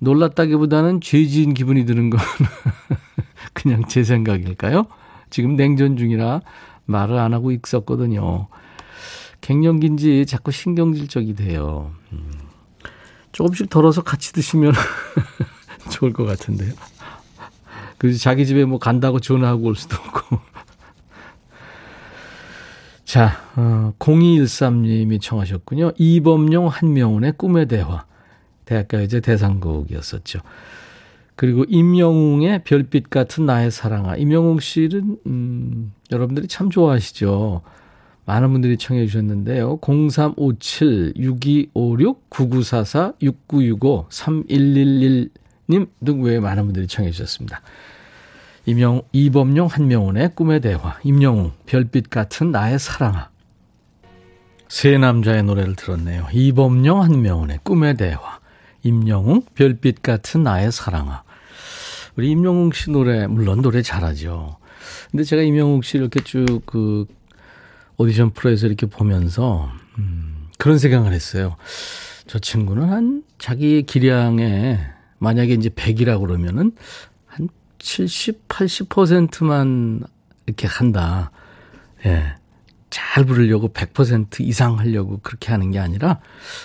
놀랐다기보다는 0.00 1.00
죄지은 1.00 1.54
기분이 1.54 1.84
드는 1.84 2.10
건 2.10 2.20
그냥 3.52 3.84
제 3.86 4.02
생각일까요? 4.02 4.86
지금 5.28 5.54
냉전 5.54 5.96
중이라 5.96 6.40
말을 6.86 7.18
안 7.18 7.34
하고 7.34 7.52
있었거든요. 7.52 8.48
갱년기인지 9.40 10.26
자꾸 10.26 10.50
신경질적이 10.50 11.34
돼요. 11.34 11.92
음. 12.12 12.30
조금씩 13.32 13.70
덜어서 13.70 14.02
같이 14.02 14.32
드시면 14.32 14.72
좋을 15.90 16.12
것 16.12 16.24
같은데요. 16.24 16.72
그래서 17.96 18.18
자기 18.18 18.46
집에 18.46 18.64
뭐 18.64 18.78
간다고 18.78 19.20
전화하고 19.20 19.66
올 19.66 19.76
수도 19.76 19.96
없고. 19.96 20.40
자, 23.10 23.42
어, 23.56 23.92
0213님이 23.98 25.20
청하셨군요. 25.20 25.94
이범용 25.98 26.68
한명훈의 26.68 27.32
꿈의 27.32 27.66
대화. 27.66 28.04
대학가요제 28.66 29.18
대상곡이었었죠. 29.18 30.38
그리고 31.34 31.64
임영웅의 31.66 32.62
별빛 32.62 33.10
같은 33.10 33.46
나의 33.46 33.72
사랑아. 33.72 34.14
임영웅 34.14 34.60
씨는, 34.60 35.18
음, 35.26 35.92
여러분들이 36.12 36.46
참 36.46 36.70
좋아하시죠. 36.70 37.62
많은 38.26 38.52
분들이 38.52 38.76
청해 38.76 39.04
주셨는데요. 39.06 39.80
0357 39.82 41.14
6256 41.16 42.30
9944 42.30 43.14
6965 43.20 44.06
3111님 44.08 45.88
등 46.04 46.22
외에 46.22 46.38
많은 46.38 46.62
분들이 46.62 46.86
청해 46.86 47.10
주셨습니다. 47.10 47.60
이명, 48.70 49.02
이범용 49.12 49.66
한명훈의 49.66 50.34
꿈의 50.34 50.60
대화, 50.60 50.98
임영웅, 51.02 51.52
별빛 51.66 52.08
같은 52.08 52.52
나의 52.52 52.78
사랑아. 52.78 53.30
세 54.68 54.96
남자의 54.96 55.42
노래를 55.42 55.74
들었네요. 55.74 56.28
이범용 56.32 57.02
한명훈의 57.02 57.60
꿈의 57.64 57.96
대화, 57.96 58.38
임영웅, 58.84 59.42
별빛 59.54 60.02
같은 60.02 60.44
나의 60.44 60.70
사랑아. 60.70 61.24
우리 62.16 62.30
임영웅 62.30 62.70
씨 62.72 62.90
노래, 62.90 63.26
물론 63.26 63.60
노래 63.60 63.82
잘하죠. 63.82 64.56
근데 65.10 65.24
제가 65.24 65.42
임영웅 65.42 65.82
씨 65.82 65.98
이렇게 65.98 66.20
쭉 66.20 66.64
그 66.64 67.06
오디션 67.96 68.30
프로에서 68.30 68.66
이렇게 68.66 68.86
보면서, 68.86 69.68
음, 69.98 70.48
그런 70.58 70.78
생각을 70.78 71.12
했어요. 71.12 71.56
저 72.26 72.38
친구는 72.38 72.84
한 72.88 73.24
자기 73.38 73.82
기량에 73.82 74.78
만약에 75.18 75.52
이제 75.52 75.68
100이라고 75.68 76.20
그러면은 76.20 76.72
70, 77.80 78.46
80%만 78.48 80.02
이렇게 80.46 80.66
한다. 80.68 81.30
예. 82.06 82.34
잘 82.90 83.24
부르려고 83.24 83.72
100% 83.72 84.40
이상 84.40 84.78
하려고 84.78 85.18
그렇게 85.22 85.52
하는 85.52 85.70
게 85.70 85.78
아니라 85.78 86.18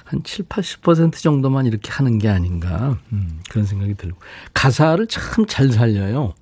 한 0.06 0.24
7, 0.24 0.46
80% 0.46 1.14
정도만 1.22 1.68
이렇게 1.68 1.92
하는 1.92 2.18
게 2.18 2.30
아닌가. 2.30 2.98
음, 3.14 3.42
그런 3.50 3.66
생각이 3.66 3.94
들고. 3.96 4.18
가사를 4.54 5.06
참 5.08 5.46
잘 5.48 5.72
살려요. 5.72 6.34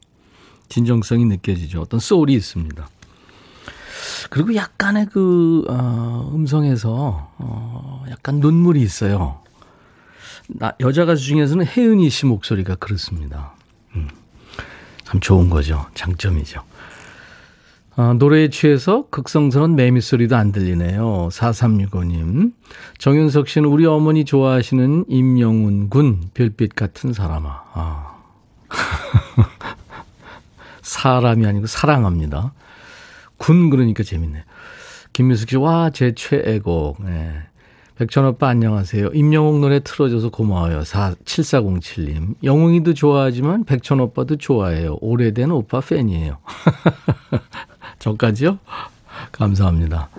진정성이 0.70 1.26
느껴지죠. 1.26 1.82
어떤 1.82 2.00
소울이 2.00 2.34
있습니다. 2.34 2.88
그리고 4.30 4.56
약간의 4.56 5.08
그, 5.12 5.66
어, 5.70 6.32
음성에서, 6.34 7.32
어, 7.38 8.06
약간 8.10 8.40
눈물이 8.40 8.82
있어요. 8.82 9.42
나, 10.48 10.74
여자 10.80 11.06
가수 11.06 11.24
중에서는 11.24 11.66
혜은이 11.66 12.10
씨 12.10 12.26
목소리가 12.26 12.76
그렇습니다. 12.76 13.54
음. 15.14 15.14
참 15.14 15.20
좋은 15.20 15.50
거죠. 15.50 15.86
장점이죠. 15.94 16.62
아, 17.96 18.16
노래에 18.18 18.50
취해서 18.50 19.06
극성스러운 19.12 19.76
매미 19.76 20.02
소리도 20.02 20.36
안 20.36 20.52
들리네요. 20.52 21.30
4365님. 21.32 22.54
정윤석 22.98 23.48
씨는 23.48 23.70
우리 23.70 23.86
어머니 23.86 24.26
좋아하시는 24.26 25.06
임영훈 25.08 25.90
군, 25.90 26.30
별빛 26.34 26.76
같은 26.76 27.14
사람아. 27.14 27.64
아. 27.74 28.16
사람이 30.82 31.46
아니고 31.46 31.68
사랑합니다. 31.68 32.54
군 33.38 33.70
그러니까 33.70 34.02
재밌네요. 34.02 34.44
김민숙 35.14 35.50
씨, 35.50 35.58
와, 35.58 35.92
제 35.92 36.14
최애곡. 36.16 37.06
네. 37.06 37.44
백천 38.04 38.26
오빠 38.26 38.50
안녕하세요. 38.50 39.12
임영웅 39.14 39.62
노래 39.62 39.80
틀어줘서 39.80 40.30
고마워요. 40.30 40.84
4, 40.84 41.16
7407님. 41.24 42.36
영웅이도 42.44 42.94
좋아하지만 42.96 43.64
백천 43.64 44.02
오빠도 44.02 44.36
좋아해요. 44.36 44.98
오래된 45.00 45.52
오빠 45.52 45.80
팬이에요. 45.80 46.40
저까지요? 48.00 48.60
감사합니다. 49.32 50.10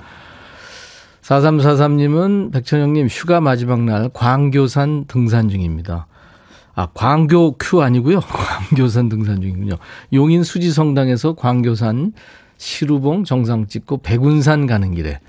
4343님은 1.21 2.55
백천영님 2.55 3.09
휴가 3.09 3.43
마지막 3.43 3.83
날 3.83 4.09
광교산 4.14 5.05
등산 5.07 5.50
중입니다. 5.50 6.07
아, 6.75 6.87
광교 6.95 7.57
큐 7.59 7.83
아니고요. 7.83 8.21
광교산 8.71 9.11
등산 9.11 9.43
중이군요. 9.43 9.75
용인 10.14 10.43
수지성당에서 10.43 11.35
광교산 11.35 12.14
시루봉 12.57 13.25
정상 13.25 13.67
찍고 13.67 13.99
백운산 13.99 14.67
가는 14.67 14.95
길에 14.95 15.21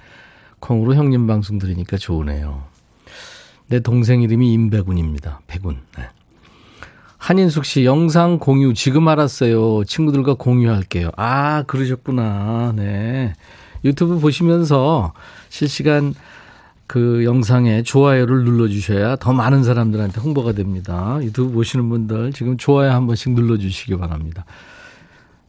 콩으로 0.60 0.96
형님 0.96 1.28
방송 1.28 1.60
들으니까 1.60 1.98
좋으네요. 1.98 2.64
내 3.68 3.80
동생 3.80 4.22
이름이 4.22 4.54
임백운입니다. 4.54 5.42
백운. 5.48 5.78
네. 5.98 6.10
한인숙 7.18 7.66
씨 7.66 7.86
영상 7.86 8.38
공유 8.38 8.74
지금 8.74 9.08
알았어요. 9.08 9.84
친구들과 9.86 10.36
공유할게요. 10.36 11.10
아 11.18 11.64
그러셨구나. 11.64 12.74
네. 12.76 13.34
유튜브 13.84 14.20
보시면서 14.20 15.14
실시간 15.50 16.14
그 16.88 17.24
영상에 17.24 17.82
좋아요를 17.82 18.44
눌러주셔야 18.44 19.16
더 19.16 19.34
많은 19.34 19.64
사람들한테 19.64 20.22
홍보가 20.22 20.52
됩니다. 20.52 21.18
유튜브 21.22 21.52
보시는 21.52 21.90
분들 21.90 22.32
지금 22.34 22.58
좋아요 22.58 22.92
한 22.92 23.08
번씩 23.08 23.34
눌러주시기 23.34 23.98
바랍니다. 23.98 24.46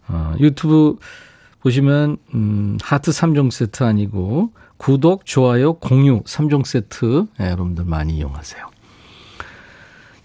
어, 0.08 0.34
유튜브 0.40 0.96
보시면 1.60 2.16
음, 2.34 2.78
하트 2.82 3.10
3종 3.10 3.50
세트 3.50 3.82
아니고 3.82 4.52
구독, 4.76 5.24
좋아요, 5.24 5.74
공유 5.74 6.22
3종 6.22 6.64
세트 6.64 7.26
네, 7.38 7.46
여러분들 7.50 7.84
많이 7.84 8.16
이용하세요. 8.16 8.66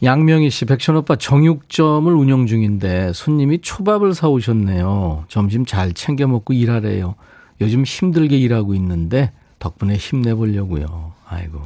양명희 0.04 0.50
씨, 0.50 0.66
백천 0.66 0.96
오빠 0.96 1.16
정육점을 1.16 2.12
운영 2.12 2.48
중인데 2.48 3.14
손님이 3.14 3.60
초밥을 3.62 4.14
사오셨네요. 4.16 5.26
점심 5.28 5.66
잘 5.66 5.94
챙겨 5.94 6.26
먹고 6.28 6.54
일하래요. 6.54 7.16
요즘 7.62 7.84
힘들게 7.84 8.36
일하고 8.38 8.74
있는데 8.74 9.32
덕분에 9.60 9.96
힘내보려고요. 9.96 11.14
아이고. 11.28 11.62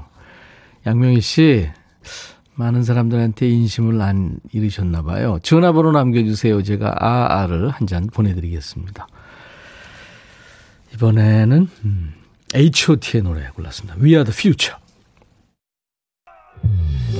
양명희 0.85 1.21
씨, 1.21 1.69
많은 2.55 2.83
사람들한테 2.83 3.47
인심을 3.47 4.01
안 4.01 4.37
잃으셨나 4.51 5.01
봐요. 5.03 5.39
전화번호 5.41 5.91
남겨주세요. 5.93 6.61
제가 6.61 6.93
아아를 6.99 7.69
한 7.69 7.87
잔 7.87 8.07
보내드리겠습니다. 8.07 9.07
이번에는 10.93 11.67
음, 11.85 12.13
H.O.T의 12.53 13.21
노래 13.23 13.47
골랐습니다. 13.55 13.95
We 14.01 14.11
are 14.11 14.23
the 14.23 14.33
future. 14.33 14.77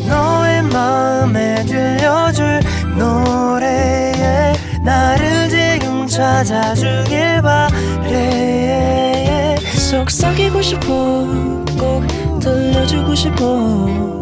너의 0.08 0.62
마음에 0.64 1.64
들려줄 1.66 2.60
노래에 2.98 4.54
나를 4.84 5.50
지금 5.50 6.06
찾아주길 6.08 7.42
바래 7.42 8.46
속삭이고 9.90 10.62
싶어 10.62 10.86
꼭 11.78 12.06
들려주고 12.40 13.16
싶어 13.16 14.22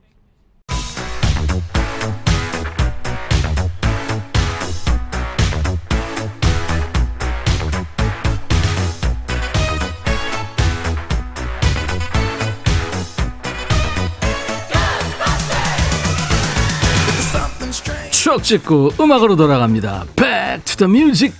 찍고 18.51 18.95
음악으로 18.99 19.37
돌아갑니다. 19.37 20.07
Back 20.17 20.65
to 20.65 20.75
the 20.75 20.91
music. 20.91 21.33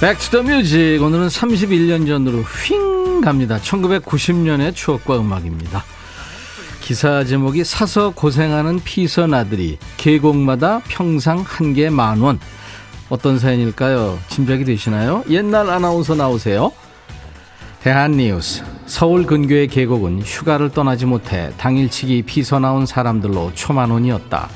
Back 0.00 0.19
to 0.19 0.28
the 0.28 0.42
music 0.44 1.02
오늘은 1.02 1.26
31년 1.26 2.06
전으로 2.06 2.38
휙 2.38 3.20
갑니다. 3.20 3.58
1990년의 3.58 4.74
추억과 4.74 5.18
음악입니다. 5.20 5.84
기사 6.80 7.22
제목이 7.24 7.64
사서 7.64 8.10
고생하는 8.14 8.80
피선 8.82 9.34
아들이 9.34 9.76
계곡마다 9.98 10.80
평상 10.88 11.44
한 11.46 11.74
개 11.74 11.90
만원 11.90 12.40
어떤 13.08 13.38
사연일까요? 13.38 14.18
짐작이 14.28 14.64
되시나요? 14.64 15.24
옛날 15.30 15.70
아나운서 15.70 16.14
나오세요. 16.14 16.72
대한뉴스 17.82 18.62
서울 18.86 19.24
근교의 19.24 19.68
계곡은 19.68 20.20
휴가를 20.22 20.70
떠나지 20.70 21.06
못해 21.06 21.50
당일치기 21.56 22.22
피서 22.22 22.58
나온 22.58 22.84
사람들로 22.84 23.52
초만원이었다. 23.54 24.48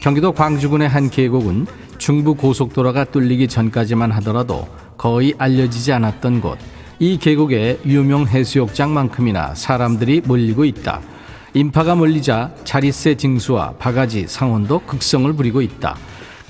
경기도 0.00 0.32
광주군의 0.32 0.88
한 0.88 1.08
계곡은 1.08 1.66
중부 1.96 2.34
고속도로가 2.34 3.04
뚫리기 3.04 3.48
전까지만 3.48 4.12
하더라도 4.12 4.68
거의 4.98 5.34
알려지지 5.38 5.92
않았던 5.92 6.42
곳. 6.42 6.58
이 6.98 7.16
계곡에 7.18 7.80
유명 7.86 8.26
해수욕장만큼이나 8.26 9.54
사람들이 9.54 10.22
몰리고 10.24 10.64
있다. 10.64 11.00
인파가 11.54 11.94
몰리자 11.94 12.50
자릿세 12.64 13.14
징수와 13.16 13.74
바가지 13.78 14.26
상온도 14.26 14.80
극성을 14.80 15.32
부리고 15.32 15.62
있다. 15.62 15.96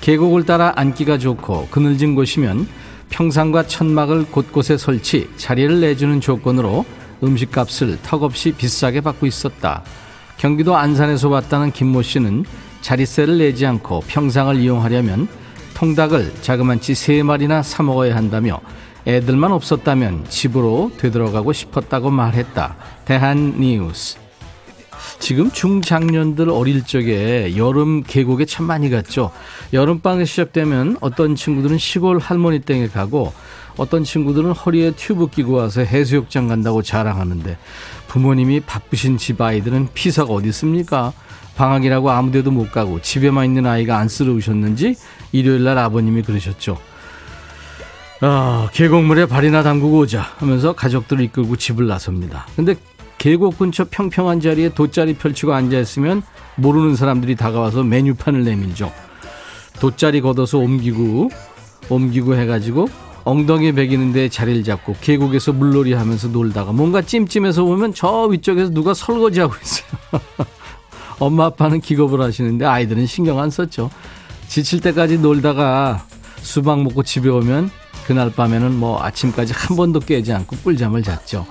계곡을 0.05 0.45
따라 0.45 0.71
앉기가 0.75 1.17
좋고 1.17 1.69
그늘진 1.71 2.13
곳이면 2.13 2.67
평상과 3.09 3.65
천막을 3.65 4.25
곳곳에 4.25 4.77
설치 4.77 5.27
자리를 5.35 5.81
내주는 5.81 6.21
조건으로 6.21 6.85
음식값을 7.23 7.97
턱없이 8.03 8.51
비싸게 8.51 9.01
받고 9.01 9.25
있었다. 9.25 9.81
경기도 10.37 10.75
안산에서 10.75 11.29
왔다는 11.29 11.71
김모 11.71 12.03
씨는 12.03 12.45
자릿세를 12.81 13.39
내지 13.39 13.65
않고 13.65 14.03
평상을 14.05 14.55
이용하려면 14.57 15.27
통닭을 15.73 16.35
자그만치 16.43 16.93
세 16.93 17.23
마리나 17.23 17.63
사 17.63 17.81
먹어야 17.81 18.15
한다며 18.15 18.59
애들만 19.07 19.51
없었다면 19.51 20.25
집으로 20.29 20.91
되돌아가고 20.99 21.51
싶었다고 21.51 22.11
말했다. 22.11 22.75
대한뉴스. 23.05 24.24
지금 25.19 25.51
중장년들 25.51 26.49
어릴 26.49 26.83
적에 26.85 27.55
여름 27.57 28.03
계곡에 28.03 28.45
참 28.45 28.65
많이 28.65 28.89
갔죠. 28.89 29.31
여름방이 29.73 30.25
시작되면 30.25 30.97
어떤 31.01 31.35
친구들은 31.35 31.77
시골 31.77 32.19
할머니 32.19 32.59
댁에 32.59 32.87
가고 32.87 33.33
어떤 33.77 34.03
친구들은 34.03 34.51
허리에 34.51 34.91
튜브 34.91 35.27
끼고 35.27 35.53
와서 35.53 35.81
해수욕장 35.81 36.47
간다고 36.47 36.81
자랑하는데 36.81 37.57
부모님이 38.07 38.61
바쁘신 38.61 39.17
집 39.17 39.41
아이들은 39.41 39.89
피사가 39.93 40.31
어디 40.33 40.49
있습니까? 40.49 41.13
방학이라고 41.55 42.11
아무 42.11 42.31
데도 42.31 42.51
못 42.51 42.71
가고 42.71 43.01
집에만 43.01 43.45
있는 43.45 43.65
아이가 43.65 43.97
안쓰러우셨는지 43.97 44.95
일요일 45.31 45.63
날 45.63 45.77
아버님이 45.77 46.21
그러셨죠. 46.21 46.77
아, 48.21 48.69
계곡물에 48.73 49.25
발이나 49.25 49.63
담그고 49.63 49.99
오자 49.99 50.21
하면서 50.37 50.73
가족들을 50.73 51.23
이끌고 51.25 51.57
집을 51.57 51.87
나섭니다. 51.87 52.47
근데 52.55 52.75
계곡 53.17 53.57
근처 53.57 53.85
평평한 53.85 54.39
자리에 54.39 54.69
돗자리 54.73 55.15
펼치고 55.15 55.53
앉아있으면 55.53 56.23
모르는 56.55 56.95
사람들이 56.95 57.35
다가와서 57.35 57.83
메뉴판을 57.83 58.43
내밀죠. 58.43 58.91
돗자리 59.79 60.21
걷어서 60.21 60.57
옮기고, 60.57 61.29
옮기고 61.89 62.35
해가지고 62.35 62.87
엉덩이 63.25 63.71
베기는데 63.71 64.29
자리를 64.29 64.63
잡고 64.63 64.95
계곡에서 65.01 65.51
물놀이 65.51 65.93
하면서 65.93 66.27
놀다가 66.27 66.71
뭔가 66.71 67.01
찜찜해서 67.01 67.63
보면 67.63 67.93
저 67.93 68.25
위쪽에서 68.25 68.69
누가 68.71 68.93
설거지하고 68.93 69.55
있어요. 69.61 70.21
엄마 71.19 71.45
아빠는 71.45 71.81
기겁을 71.81 72.21
하시는데 72.21 72.65
아이들은 72.65 73.07
신경 73.07 73.39
안 73.39 73.49
썼죠. 73.49 73.89
지칠 74.47 74.79
때까지 74.79 75.17
놀다가 75.17 76.05
수박 76.41 76.83
먹고 76.83 77.01
집에 77.01 77.29
오면 77.29 77.71
그날 78.05 78.31
밤에는 78.31 78.75
뭐 78.75 79.01
아침까지 79.01 79.53
한 79.55 79.75
번도 79.75 80.01
깨지 80.01 80.31
않고 80.31 80.57
꿀잠을 80.57 81.01
잤죠. 81.01 81.47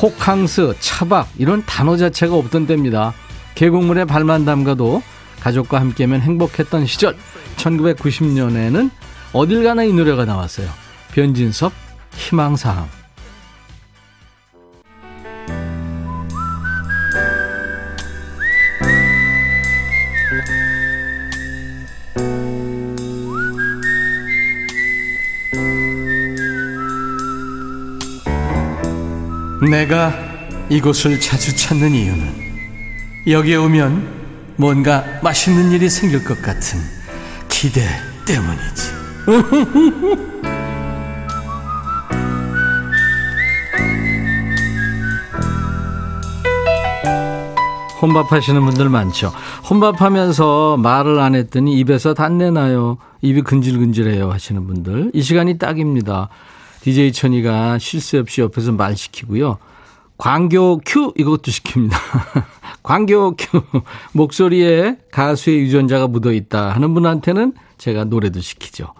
호캉스, 0.00 0.76
차박 0.80 1.28
이런 1.38 1.64
단어 1.66 1.96
자체가 1.96 2.34
없던 2.34 2.66
때입니다. 2.66 3.12
계곡물에 3.54 4.04
발만 4.04 4.44
담가도 4.44 5.02
가족과 5.40 5.80
함께면 5.80 6.20
행복했던 6.20 6.86
시절 6.86 7.16
1990년에는 7.56 8.90
어딜 9.32 9.62
가나 9.62 9.84
이 9.84 9.92
노래가 9.92 10.24
나왔어요. 10.24 10.68
변진섭 11.12 11.72
희망사항 12.14 13.01
내가 29.70 30.12
이곳을 30.68 31.20
자주 31.20 31.54
찾는 31.54 31.92
이유는 31.92 32.42
여기에 33.28 33.56
오면 33.56 34.54
뭔가 34.56 35.04
맛있는 35.22 35.70
일이 35.70 35.88
생길 35.88 36.24
것 36.24 36.42
같은 36.42 36.80
기대 37.48 37.82
때문이지. 38.26 38.92
혼밥 48.02 48.32
하시는 48.32 48.60
분들 48.64 48.88
많죠. 48.88 49.32
혼밥 49.70 50.02
하면서 50.02 50.76
말을 50.76 51.20
안 51.20 51.36
했더니 51.36 51.78
입에서 51.78 52.14
단내 52.14 52.50
나요. 52.50 52.98
입이 53.20 53.42
근질근질해요 53.42 54.32
하시는 54.32 54.66
분들. 54.66 55.12
이 55.14 55.22
시간이 55.22 55.58
딱입니다. 55.58 56.28
DJ 56.82 57.12
천이가 57.12 57.78
쉴 57.78 58.00
새 58.00 58.18
없이 58.18 58.40
옆에서 58.40 58.72
말 58.72 58.96
시키고요. 58.96 59.58
광교 60.18 60.80
큐 60.84 61.12
이것도 61.16 61.42
시킵니다. 61.42 61.92
광교 62.82 63.36
큐 63.36 63.62
목소리에 64.12 64.98
가수의 65.12 65.60
유전자가 65.60 66.08
묻어 66.08 66.32
있다 66.32 66.70
하는 66.70 66.92
분한테는 66.92 67.54
제가 67.78 68.04
노래도 68.04 68.40
시키죠. 68.40 68.94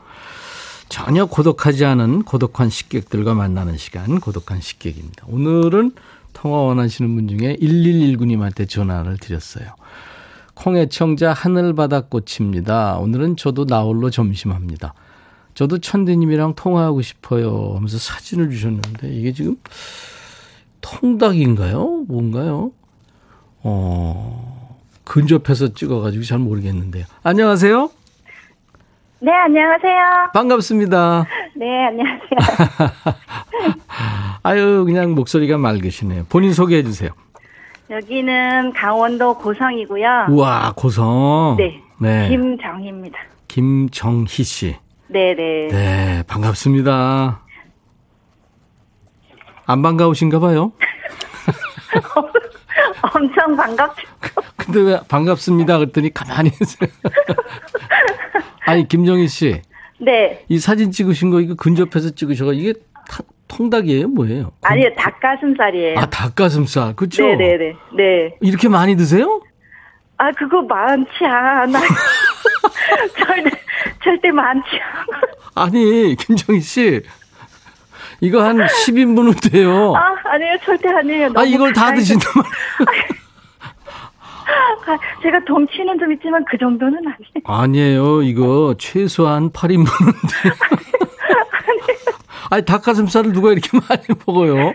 전혀 0.89 1.27
고독하지 1.27 1.85
않은 1.85 2.23
고독한 2.23 2.71
식객들과 2.71 3.35
만나는 3.35 3.77
시간 3.79 4.21
고독한 4.21 4.61
식객입니다. 4.61 5.25
오늘은 5.27 5.93
통화 6.35 6.59
원하시는 6.59 7.15
분 7.15 7.29
중에 7.29 7.57
1119님한테 7.61 8.69
전화를 8.69 9.19
드렸어요. 9.19 9.75
콩애청자 10.55 11.33
하늘바다꽃입니다. 11.33 12.99
오늘은 12.99 13.37
저도 13.37 13.65
나홀로 13.65 14.11
점심합니다. 14.11 14.95
저도 15.55 15.79
천디님이랑 15.79 16.55
통화하고 16.55 17.03
싶어요 17.03 17.73
하면서 17.75 17.99
사진을 17.99 18.51
주셨는데 18.51 19.09
이게 19.09 19.33
지금 19.33 19.57
통닭인가요? 20.81 22.05
뭔가요? 22.09 22.73
어, 23.63 24.79
근접해서 25.05 25.75
찍어가지고 25.75 26.25
잘 26.25 26.39
모르겠는데요. 26.39 27.05
안녕하세요. 27.23 27.91
네, 29.21 29.31
안녕하세요. 29.31 30.31
반갑습니다. 30.35 31.27
네, 31.55 31.87
안녕하세요. 31.87 33.15
아유, 34.43 34.83
그냥 34.85 35.15
목소리가 35.15 35.59
맑으시네요. 35.59 36.27
본인 36.29 36.53
소개해 36.53 36.83
주세요. 36.83 37.11
여기는 37.89 38.73
강원도 38.73 39.39
고성이고요. 39.39 40.27
우와, 40.31 40.73
고성. 40.75 41.55
네. 41.57 41.81
네. 42.01 42.29
김정희입니다. 42.31 43.17
김정희 43.47 44.43
씨. 44.43 44.77
네, 45.13 45.35
네. 45.35 45.69
네, 45.71 46.23
반갑습니다. 46.27 47.43
안 49.67 49.83
반가우신가 49.83 50.39
봐요? 50.39 50.73
엄청 53.15 53.57
반갑죠. 53.57 54.03
근데 54.57 54.81
왜 54.81 55.01
반갑습니다 55.09 55.79
그랬더니 55.79 56.13
가만히 56.15 56.51
있어요. 56.61 56.89
아니, 58.65 58.89
김정희 58.89 59.29
씨. 59.29 59.61
네. 60.01 60.45
이 60.49 60.59
사진 60.59 60.91
찍으신 60.91 61.31
거 61.31 61.41
이거 61.41 61.55
근접해서 61.55 62.11
찍으셔가 62.11 62.53
이게 62.55 62.73
타- 63.09 63.23
통닭이에요, 63.49 64.09
뭐예요? 64.09 64.53
아니요, 64.63 64.89
닭가슴살이에요. 64.97 65.99
아, 65.99 66.07
닭가슴살. 66.07 66.95
그렇죠? 66.97 67.23
네, 67.27 67.37
네, 67.37 67.57
네. 67.59 67.75
네. 67.97 68.37
이렇게 68.41 68.69
많이 68.69 68.97
드세요? 68.97 69.43
아, 70.17 70.31
그거 70.33 70.63
많지 70.63 71.25
않아. 71.25 71.79
절대, 73.19 73.51
절대 74.03 74.31
많지 74.31 74.69
않아. 74.81 75.67
아니, 75.67 76.15
김정희 76.17 76.61
씨. 76.61 77.03
이거 78.21 78.43
한 78.45 78.57
10인분은 78.59 79.51
돼요. 79.51 79.95
아, 79.97 80.15
아니에요. 80.35 80.57
절대 80.65 80.89
아니에요. 80.89 81.33
아, 81.35 81.43
이걸 81.45 81.73
다 81.73 81.93
드신단 81.93 82.31
말이에요. 82.37 83.05
아, 84.87 84.99
제가 85.23 85.45
덩치는 85.47 85.99
좀 85.99 86.13
있지만 86.13 86.45
그 86.49 86.57
정도는 86.59 86.99
아니에요. 86.99 87.43
아니에요. 87.45 88.23
이거 88.23 88.75
최소한 88.79 89.51
8인분은 89.51 89.83
돼요. 90.43 90.53
아니, 92.51 92.65
닭가슴살을 92.65 93.33
누가 93.33 93.51
이렇게 93.53 93.71
많이 93.89 94.03
먹어요? 94.27 94.75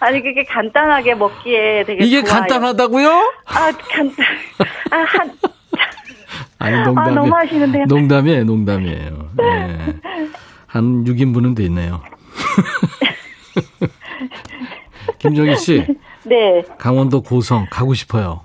아니, 0.00 0.22
그게 0.22 0.44
간단하게 0.44 1.14
먹기에 1.14 1.84
되게 1.84 2.04
이게 2.04 2.22
좋아요. 2.22 2.40
간단하다고요? 2.40 3.08
아, 3.46 3.72
간단. 3.90 4.26
아, 4.90 4.96
한, 4.98 5.32
아니, 6.64 6.80
농담이, 6.82 7.10
아, 7.10 7.14
너무 7.14 7.34
하시는데요. 7.34 7.84
농담이에요, 7.86 8.44
농담이에요. 8.44 9.28
네. 9.36 9.78
한 10.66 11.04
6인분은 11.04 11.56
됐네요. 11.56 12.00
김정희 15.18 15.56
씨, 15.56 15.84
네. 16.24 16.62
강원도 16.78 17.22
고성 17.22 17.66
가고 17.70 17.94
싶어요. 17.94 18.40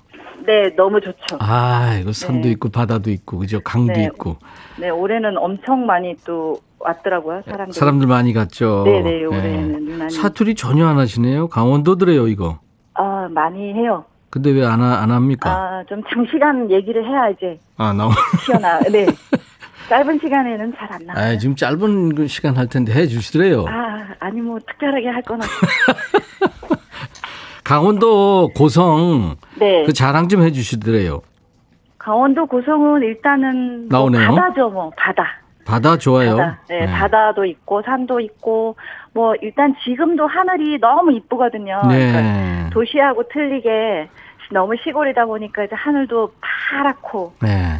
네, 0.45 0.73
너무 0.75 0.99
좋죠. 0.99 1.37
아, 1.39 1.97
이거 2.01 2.11
산도 2.11 2.47
네. 2.47 2.51
있고 2.51 2.69
바다도 2.69 3.11
있고 3.11 3.37
그죠? 3.39 3.59
강도 3.61 3.93
네. 3.93 4.05
있고 4.05 4.37
네, 4.79 4.89
올해는 4.89 5.37
엄청 5.37 5.85
많이 5.85 6.15
또 6.25 6.59
왔더라고요, 6.79 7.43
사람들이. 7.45 7.73
사람들 7.77 8.07
많이 8.07 8.33
갔죠. 8.33 8.83
네 8.85 9.01
네, 9.01 9.23
올해는 9.25 9.87
유난히. 9.87 10.13
사투리 10.13 10.55
전혀 10.55 10.87
안 10.87 10.97
하시네요. 10.97 11.49
강원도더래요, 11.49 12.27
이거. 12.27 12.59
아, 12.95 13.27
많이 13.31 13.73
해요. 13.73 14.05
근데 14.29 14.51
왜 14.51 14.63
안 14.63 14.81
안 14.81 15.11
합니까? 15.11 15.49
아, 15.49 15.83
좀 15.89 16.01
장시간 16.13 16.69
얘기를 16.69 17.03
해야 17.03 17.29
이제 17.29 17.59
아, 17.77 17.91
나오. 17.93 18.11
튀어나. 18.45 18.79
네. 18.91 19.05
짧은 19.89 20.19
시간에는 20.19 20.73
잘 20.77 20.93
안 20.93 21.05
나와요. 21.05 21.33
아, 21.33 21.37
지금 21.37 21.55
짧은 21.55 22.13
그 22.15 22.27
시간 22.27 22.55
할 22.55 22.67
텐데 22.67 22.93
해 22.93 23.07
주시더래요. 23.07 23.65
아, 23.67 24.05
아니 24.19 24.39
뭐 24.41 24.59
특별하게 24.59 25.07
할 25.07 25.23
건 25.23 25.41
없어요. 25.41 25.59
강원도 27.63 28.49
고성 28.55 29.35
네. 29.57 29.83
그 29.85 29.93
자랑 29.93 30.27
좀 30.27 30.41
해 30.43 30.51
주시더래요. 30.51 31.21
강원도 31.97 32.45
고성은 32.45 33.01
일단은 33.03 33.87
뭐 33.89 33.99
나오네요. 33.99 34.33
바다죠, 34.35 34.69
뭐 34.69 34.91
바다. 34.97 35.23
바다 35.69 35.97
좋아요. 35.97 36.35
바다. 36.37 36.59
네, 36.67 36.85
바다도 36.87 37.45
있고 37.45 37.81
산도 37.83 38.19
있고 38.21 38.75
뭐 39.13 39.35
일단 39.41 39.75
지금도 39.83 40.25
하늘이 40.27 40.79
너무 40.79 41.11
이쁘거든요. 41.13 41.79
그러니까 41.83 42.21
네. 42.21 42.69
도시하고 42.71 43.23
틀리게 43.29 44.09
너무 44.51 44.73
시골이다 44.83 45.25
보니까 45.25 45.63
이제 45.63 45.75
하늘도 45.75 46.31
파랗고 46.41 47.33
네. 47.41 47.77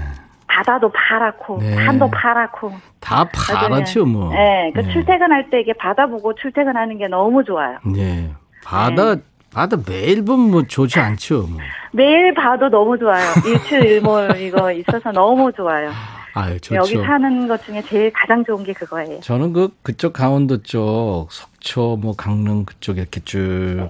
바다도 0.48 0.92
파랗고 0.92 1.60
네. 1.62 1.76
산도 1.76 2.10
파랗고. 2.12 2.72
다 3.00 3.28
파랗죠, 3.34 4.06
뭐. 4.06 4.30
네, 4.34 4.72
그 4.76 4.82
네. 4.82 4.92
출퇴근할 4.92 5.50
때 5.50 5.62
이게 5.62 5.74
바다 5.74 6.06
보고 6.06 6.36
출퇴근하는 6.36 6.98
게 6.98 7.08
너무 7.08 7.44
좋아요. 7.44 7.78
네. 7.86 8.30
바다 8.64 9.16
바다 9.54 9.78
매일 9.88 10.24
보면 10.24 10.52
뭐 10.52 10.64
좋지 10.64 11.00
않죠, 11.00 11.48
뭐. 11.48 11.60
매일 11.92 12.34
봐도 12.36 12.70
너무 12.70 13.00
좋아요. 13.00 13.24
일출일몰 13.48 14.38
이거 14.38 14.72
있어서 14.72 15.12
너무 15.12 15.52
좋아요. 15.54 15.90
아유, 16.34 16.60
좋죠. 16.60 16.76
여기 16.76 16.96
사는 17.06 17.48
것 17.48 17.64
중에 17.66 17.82
제일 17.84 18.12
가장 18.14 18.44
좋은 18.46 18.64
게 18.64 18.74
그거예요. 18.74 19.20
저는 19.22 19.54
그 19.54 19.70
그쪽 19.82 20.14
강원도 20.14 20.62
쪽 20.64 21.28
속초 21.32 21.98
뭐 22.02 22.16
강릉 22.16 22.66
그쪽 22.66 22.98
이렇게 22.98 23.20
쭉 23.26 23.90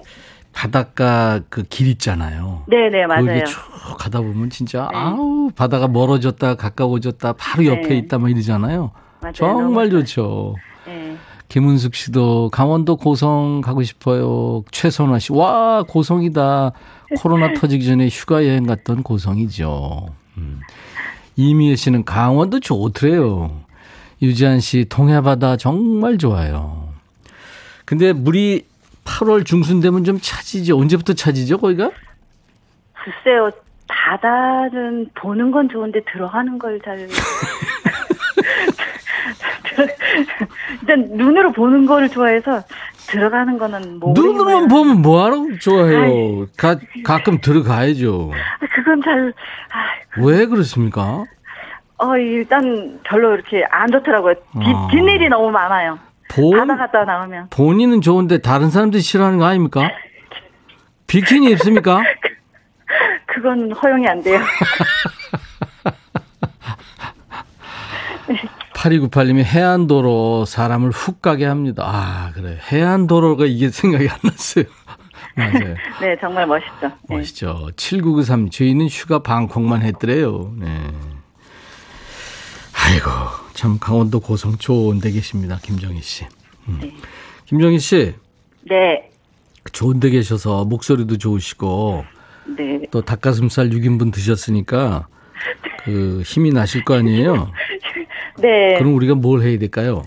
바닷가 0.52 1.40
그 1.48 1.62
길 1.68 1.86
있잖아요. 1.88 2.64
네네 2.68 3.06
맞아요. 3.06 3.26
거기 3.26 3.44
쭉 3.44 3.58
가다 3.98 4.20
보면 4.20 4.50
진짜 4.50 4.88
네. 4.92 4.98
아우 4.98 5.50
바다가 5.54 5.86
멀어졌다 5.88 6.54
가까워졌다 6.56 7.32
바로 7.34 7.64
옆에 7.66 7.88
네. 7.88 7.98
있다 7.98 8.18
막 8.18 8.30
이러잖아요. 8.30 8.90
맞아요. 9.20 9.32
정말 9.34 9.90
좋죠. 9.90 10.56
네. 10.86 11.16
김은숙 11.48 11.94
씨도 11.94 12.50
강원도 12.50 12.96
고성 12.96 13.60
가고 13.60 13.82
싶어요. 13.82 14.62
최선화 14.70 15.18
씨, 15.18 15.32
와 15.32 15.82
고성이다. 15.82 16.72
코로나 17.18 17.52
터지기 17.54 17.84
전에 17.84 18.06
휴가 18.08 18.44
여행 18.46 18.66
갔던 18.66 19.02
고성이죠. 19.02 20.06
음. 20.38 20.60
이미애 21.40 21.74
씨는 21.74 22.04
강원도 22.04 22.60
좋더래요. 22.60 23.50
유지한 24.20 24.60
씨, 24.60 24.84
동해바다 24.88 25.56
정말 25.56 26.18
좋아요. 26.18 26.90
근데 27.86 28.12
물이 28.12 28.66
8월 29.04 29.46
중순 29.46 29.80
되면 29.80 30.04
좀 30.04 30.18
차지죠. 30.20 30.78
언제부터 30.78 31.14
차지죠, 31.14 31.58
거기가? 31.58 31.90
글쎄요. 32.92 33.50
바다는 33.88 35.08
보는 35.14 35.50
건 35.50 35.68
좋은데 35.68 36.00
들어가는 36.12 36.58
걸 36.58 36.78
잘. 36.84 37.08
일단 40.80 41.08
눈으로 41.12 41.52
보는 41.52 41.86
거를 41.86 42.08
좋아해서 42.08 42.62
들어가는 43.08 43.58
거는 43.58 43.98
뭐 43.98 44.12
눈으로만 44.14 44.68
보면 44.68 45.02
뭐하러 45.02 45.46
좋아해요. 45.60 46.46
가, 46.56 46.76
가끔 47.04 47.40
들어가야죠. 47.40 48.30
그건 48.74 49.02
잘 49.02 49.32
아, 49.72 50.20
왜 50.20 50.46
그렇습니까? 50.46 51.24
어 51.98 52.16
일단 52.16 52.98
별로 53.04 53.34
이렇게 53.34 53.64
안 53.70 53.90
좋더라고요. 53.90 54.34
뒷, 54.34 54.42
아. 54.74 54.88
뒷 54.90 54.98
일이 54.98 55.28
너무 55.28 55.50
많아요. 55.50 55.98
본, 56.30 56.56
바다 56.56 56.76
갔다 56.76 57.04
나오면 57.04 57.48
본인은 57.50 58.00
좋은데 58.00 58.38
다른 58.38 58.70
사람들이 58.70 59.02
싫어하는 59.02 59.38
거 59.38 59.46
아닙니까? 59.46 59.82
비키니 61.08 61.50
입습니까? 61.50 62.00
그건 63.26 63.72
허용이 63.72 64.06
안 64.06 64.22
돼요. 64.22 64.40
8298님이 68.80 69.44
해안도로 69.44 70.46
사람을 70.46 70.90
훅 70.90 71.20
가게 71.20 71.44
합니다. 71.44 71.84
아, 71.86 72.32
그래. 72.32 72.58
해안도로가 72.72 73.44
이게 73.44 73.68
생각이 73.68 74.08
안 74.08 74.18
났어요. 74.22 74.64
맞아요. 75.36 75.74
네, 76.00 76.16
정말 76.18 76.46
멋있죠. 76.46 76.88
네. 77.08 77.16
멋있죠. 77.16 77.70
7993, 77.76 78.50
저희는 78.50 78.86
휴가 78.88 79.18
방콕만 79.22 79.82
했더래요. 79.82 80.54
네. 80.56 80.66
아이고, 82.72 83.10
참 83.52 83.78
강원도 83.78 84.18
고성 84.18 84.56
좋은 84.56 84.98
데 84.98 85.10
계십니다. 85.10 85.58
김정희 85.62 86.00
씨. 86.00 86.24
음. 86.68 86.80
김정희 87.44 87.78
씨, 87.78 88.14
네, 88.62 89.10
좋은 89.72 90.00
데 90.00 90.08
계셔서 90.08 90.64
목소리도 90.64 91.18
좋으시고, 91.18 92.04
네. 92.56 92.82
또 92.90 93.02
닭가슴살 93.02 93.68
6인분 93.68 94.12
드셨으니까, 94.12 95.06
그, 95.84 96.22
힘이 96.24 96.52
나실 96.52 96.84
거 96.84 96.94
아니에요? 96.94 97.50
네. 98.40 98.78
그럼 98.78 98.94
우리가 98.94 99.14
뭘 99.14 99.42
해야 99.42 99.58
될까요? 99.58 100.02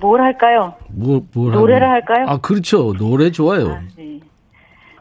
뭘 0.00 0.20
할까요? 0.20 0.74
뭐, 0.90 1.22
뭘 1.34 1.52
노래를 1.52 1.82
하면- 1.86 1.92
할까요? 1.94 2.26
아, 2.28 2.38
그렇죠. 2.38 2.92
노래 2.94 3.30
좋아요. 3.30 3.72
아, 3.72 3.80
네. 3.96 4.20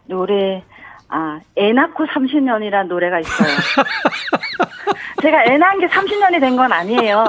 노래, 0.06 0.64
아, 1.10 1.40
애 1.58 1.74
낳고 1.74 2.06
30년이라는 2.06 2.88
노래가 2.88 3.20
있어요. 3.20 3.48
제가 5.22 5.44
애 5.46 5.58
낳은 5.58 5.80
게 5.80 5.88
30년이 5.88 6.40
된 6.40 6.56
건 6.56 6.72
아니에요. 6.72 7.26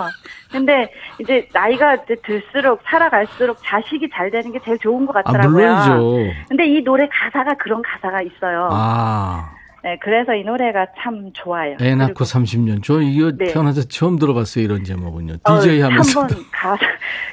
근데 0.50 0.90
이제 1.20 1.46
나이가 1.52 1.94
이제 1.96 2.14
들수록 2.24 2.80
살아갈수록 2.84 3.58
자식이 3.62 4.08
잘 4.14 4.30
되는 4.30 4.50
게 4.52 4.58
제일 4.64 4.78
좋은 4.78 5.04
것 5.04 5.14
아, 5.16 5.22
같더라고요. 5.22 5.52
물론이죠. 5.52 6.32
근데 6.48 6.66
이 6.66 6.82
노래 6.82 7.06
가사가 7.08 7.54
그런 7.58 7.82
가사가 7.82 8.22
있어요. 8.22 8.68
아, 8.72 9.50
네, 9.84 9.96
그래서 10.02 10.34
이 10.34 10.42
노래가 10.42 10.86
참 10.98 11.30
좋아요. 11.32 11.76
애 11.80 11.94
낳고 11.94 12.14
그리고, 12.14 12.24
30년. 12.24 12.82
저 12.82 13.00
이거 13.00 13.30
네. 13.36 13.52
태어나서 13.52 13.82
처음 13.82 14.18
들어봤어요. 14.18 14.64
이런 14.64 14.82
제목은요. 14.84 15.34
어, 15.44 15.60
DJ 15.60 15.80
하면서. 15.80 16.20
한번 16.20 16.44
가사, 16.50 16.78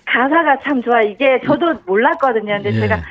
가사가 0.05 0.59
참 0.63 0.81
좋아. 0.83 1.01
이게 1.01 1.41
저도 1.45 1.73
몰랐거든요. 1.85 2.53
근데 2.61 2.69
예. 2.75 2.79
제가 2.79 3.01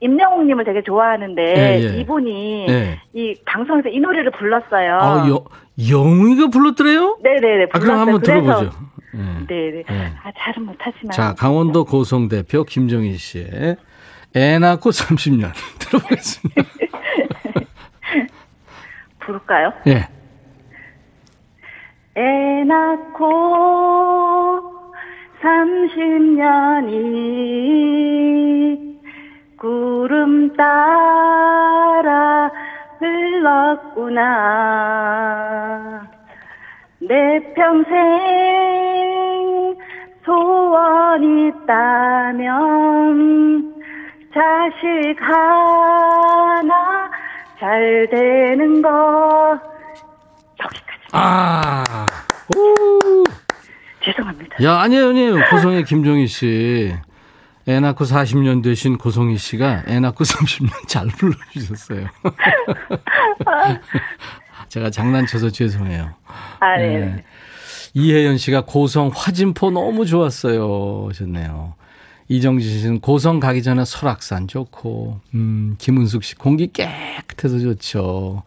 임영웅님을 0.00 0.64
되게 0.64 0.82
좋아하는데 0.82 1.42
예, 1.42 1.80
예. 1.82 2.00
이분이 2.00 2.66
예. 2.68 3.00
이 3.12 3.34
방송에서 3.46 3.88
이 3.88 4.00
노래를 4.00 4.30
불렀어요. 4.32 4.98
아, 5.00 5.28
여, 5.28 5.44
영웅이가 5.90 6.48
불렀더래요? 6.48 7.18
네네네. 7.22 7.66
아, 7.72 7.78
그럼 7.78 7.98
한번. 8.00 8.20
들어보죠. 8.22 8.70
예. 9.14 9.46
네네. 9.46 9.84
예. 9.90 10.12
아 10.24 10.32
잘은 10.38 10.64
못하지만. 10.66 11.12
자, 11.12 11.34
강원도 11.34 11.84
고성 11.84 12.28
대표 12.28 12.64
김정희 12.64 13.14
씨의 13.16 13.76
애 14.36 14.58
낳고 14.58 14.90
30년 14.90 15.52
들어보겠습니다. 15.78 16.62
부를까요? 19.20 19.72
예. 19.86 20.08
애 22.16 22.64
낳고 22.64 23.30
30년이 25.40 27.10
구름 29.56 30.54
따라 30.56 32.50
흘렀구나. 32.98 34.20
내 37.00 37.52
평생 37.54 38.00
소원이 40.24 41.48
있다면 41.48 42.50
자식 44.34 45.16
하나 45.20 47.09
잘 47.60 48.08
되는 48.10 48.80
거 48.80 49.60
여기까지. 50.58 51.08
아. 51.12 52.06
오. 52.56 53.24
죄송합니다. 54.02 54.64
야, 54.64 54.80
아니에요, 54.80 55.10
아니에요. 55.10 55.34
고성의 55.50 55.84
김정희 55.84 56.26
씨. 56.26 56.94
애 57.68 57.78
낳고 57.78 58.04
40년 58.04 58.64
되신 58.64 58.96
고성희 58.96 59.36
씨가 59.36 59.84
애 59.86 60.00
낳고 60.00 60.24
30년 60.24 60.88
잘 60.88 61.06
불러주셨어요. 61.08 62.06
제가 64.68 64.90
장난쳐서 64.90 65.50
죄송해요. 65.50 66.14
아, 66.60 66.76
네. 66.78 66.98
네. 66.98 67.24
이혜연 67.92 68.38
씨가 68.38 68.62
고성 68.62 69.10
화진포 69.14 69.70
너무 69.70 70.06
좋았어요. 70.06 71.08
하셨네요. 71.08 71.74
이정진 72.30 72.78
씨는 72.78 73.00
고성 73.00 73.40
가기 73.40 73.60
전에 73.64 73.84
설악산 73.84 74.46
좋고, 74.46 75.18
음, 75.34 75.74
김은숙 75.78 76.22
씨 76.22 76.36
공기 76.36 76.72
깨끗해서 76.72 77.58
좋죠. 77.58 78.44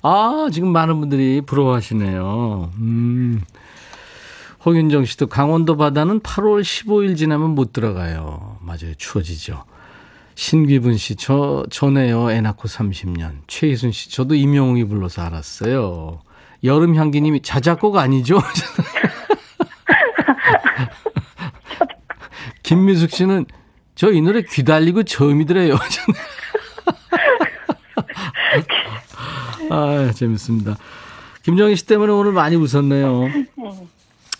아, 0.00 0.48
지금 0.52 0.68
많은 0.68 1.00
분들이 1.00 1.40
부러워하시네요. 1.40 2.70
음. 2.78 3.42
홍윤정 4.64 5.06
씨도 5.06 5.26
강원도 5.26 5.76
바다는 5.76 6.20
8월 6.20 6.62
15일 6.62 7.16
지나면 7.16 7.56
못 7.56 7.72
들어가요. 7.72 8.58
맞아요. 8.60 8.94
추워지죠. 8.96 9.64
신귀분 10.36 10.96
씨, 10.96 11.16
저, 11.16 11.64
전에요. 11.68 12.30
애 12.30 12.40
낳고 12.40 12.68
30년. 12.68 13.38
최희순 13.48 13.90
씨, 13.90 14.08
저도 14.12 14.36
임영웅이 14.36 14.84
불러서 14.84 15.22
알았어요. 15.22 16.20
여름 16.62 16.94
향기님이 16.94 17.42
자작곡 17.42 17.96
아니죠? 17.96 18.38
김미숙 22.70 23.10
씨는 23.12 23.46
저 23.94 24.10
이 24.10 24.20
노래 24.20 24.42
귀 24.42 24.64
달리고 24.64 25.04
처음이더래요. 25.04 25.76
아, 29.70 30.10
재밌습니다. 30.14 30.76
김정희 31.42 31.76
씨 31.76 31.86
때문에 31.86 32.12
오늘 32.12 32.32
많이 32.32 32.56
웃었네요. 32.56 33.28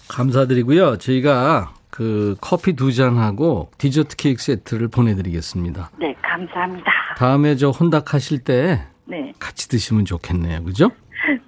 감사드리고요. 0.08 0.98
저희가 0.98 1.72
그 1.90 2.34
커피 2.40 2.74
두 2.74 2.92
잔하고 2.92 3.70
디저트 3.78 4.16
케이크 4.16 4.42
세트를 4.42 4.88
보내드리겠습니다. 4.88 5.90
네, 5.98 6.14
감사합니다. 6.20 6.90
다음에 7.16 7.54
저 7.56 7.70
혼닭 7.70 8.12
하실 8.12 8.40
때 8.40 8.82
네, 9.06 9.32
같이 9.38 9.68
드시면 9.68 10.04
좋겠네요. 10.04 10.64
그죠? 10.64 10.90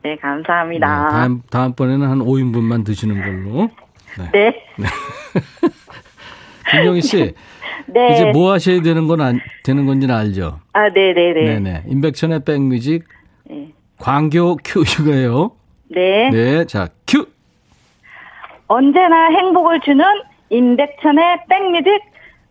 네, 0.03 0.17
감사합니다. 0.17 0.87
네, 0.87 1.11
다음, 1.11 1.43
다음번에는 1.51 2.09
한 2.09 2.19
5인분만 2.21 2.85
드시는 2.85 3.21
걸로. 3.21 3.69
네. 4.33 4.53
김정희 6.71 7.03
씨, 7.03 7.35
네. 7.87 8.15
이제 8.15 8.25
뭐 8.33 8.53
하셔야 8.53 8.83
되는 8.83 9.07
건 9.07 9.21
안, 9.21 9.41
되는 9.65 9.87
건지는 9.87 10.15
알죠? 10.15 10.61
아, 10.73 10.89
네, 10.91 11.13
네, 11.15 11.33
네. 11.33 11.45
네네. 11.61 11.85
임백천의 11.89 12.45
백뮤직 12.45 13.05
네. 13.45 13.73
광고 13.99 14.59
큐 14.65 14.83
이거예요. 14.83 15.53
네. 15.91 16.31
네, 16.31 16.65
자 16.65 16.89
큐. 17.07 17.27
언제나 18.67 19.29
행복을 19.31 19.81
주는 19.81 20.05
임백천의 20.51 21.47
백뮤직 21.49 22.01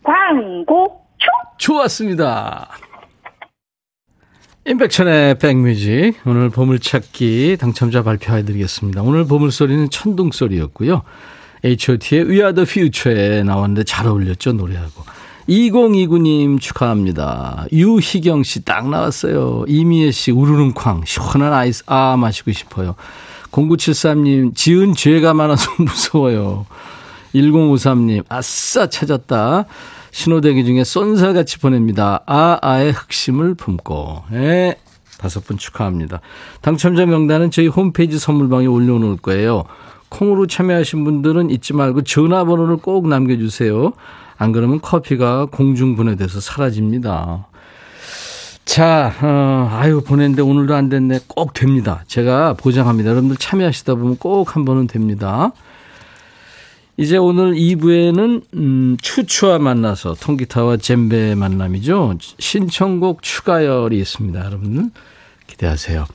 광고 0.03 1.01
큐! 1.19 1.27
좋았습니다. 1.58 2.69
임백천의 4.65 5.38
백뮤직 5.39 6.15
오늘 6.25 6.49
보물찾기 6.49 7.58
당첨자 7.58 8.03
발표해드리겠습니다. 8.03 9.01
오늘 9.01 9.25
보물소리는 9.25 9.89
천둥소리였고요. 9.89 11.03
H.O.T의 11.67 12.23
We 12.25 12.38
Are 12.38 12.53
The 12.53 12.65
Future에 12.67 13.43
나왔는데 13.43 13.84
잘 13.84 14.08
어울렸죠 14.08 14.53
노래하고. 14.53 15.03
2029님 15.49 16.60
축하합니다. 16.60 17.65
유희경 17.71 18.43
씨 18.43 18.63
딱 18.65 18.89
나왔어요. 18.89 19.65
이미애 19.67 20.12
씨 20.12 20.32
우르릉쾅 20.32 21.03
시원한 21.06 21.53
아이스 21.53 21.84
아 21.88 22.17
마시고 22.17 22.51
싶어요. 22.51 22.95
0973님 23.51 24.56
지은 24.56 24.93
죄가 24.93 25.34
많아서 25.34 25.71
무서워요. 25.80 26.65
1053님 27.34 28.23
아싸 28.30 28.88
찾았다. 28.88 29.65
신호대기 30.12 30.65
중에 30.65 30.84
쏜살같이 30.84 31.60
보냅니다. 31.60 32.21
아, 32.25 32.58
아의 32.62 32.91
흑심을 32.91 33.53
품고. 33.56 34.23
예. 34.34 34.75
다섯 35.19 35.45
분 35.45 35.58
축하합니다. 35.58 36.21
당첨자 36.62 37.06
명단은 37.06 37.51
저희 37.51 37.67
홈페이지 37.67 38.17
선물방에 38.19 38.65
올려놓을 38.67 39.17
거예요. 39.17 39.63
콩으로 40.10 40.48
참여하신 40.48 41.04
분들은 41.04 41.50
잊지 41.50 41.74
말고 41.74 42.04
전화번호를 42.04 42.78
꼭 42.78 43.08
남겨주세요. 43.08 43.93
안 44.38 44.52
그러면 44.52 44.80
커피가 44.82 45.48
공중분해돼서 45.52 46.39
사라집니다. 46.39 47.48
자, 48.65 49.13
어, 49.22 49.70
아유, 49.72 50.02
보냈는데 50.06 50.41
오늘도 50.41 50.76
안 50.76 50.89
됐네. 50.89 51.22
꼭 51.28 51.54
됩니다. 51.54 52.04
제가 52.08 52.54
보장합니다. 52.54 53.10
여러분들 53.10 53.38
참여하시다 53.38 53.96
보면 53.96 54.17
꼭 54.17 54.56
한 54.56 54.65
번은 54.65 54.88
됩니다. 54.88 55.52
이제 56.98 57.15
오늘 57.15 57.54
2부에는 57.54 58.41
음, 58.56 58.98
추추와 59.02 59.60
만나서 59.60 60.15
통기타와 60.15 60.78
젬베 60.78 61.36
만남이죠. 61.36 62.17
신청곡 62.39 63.22
추가열이 63.22 64.00
있습니다. 64.00 64.43
여러분들 64.43 64.89
기대하세요. 65.46 66.06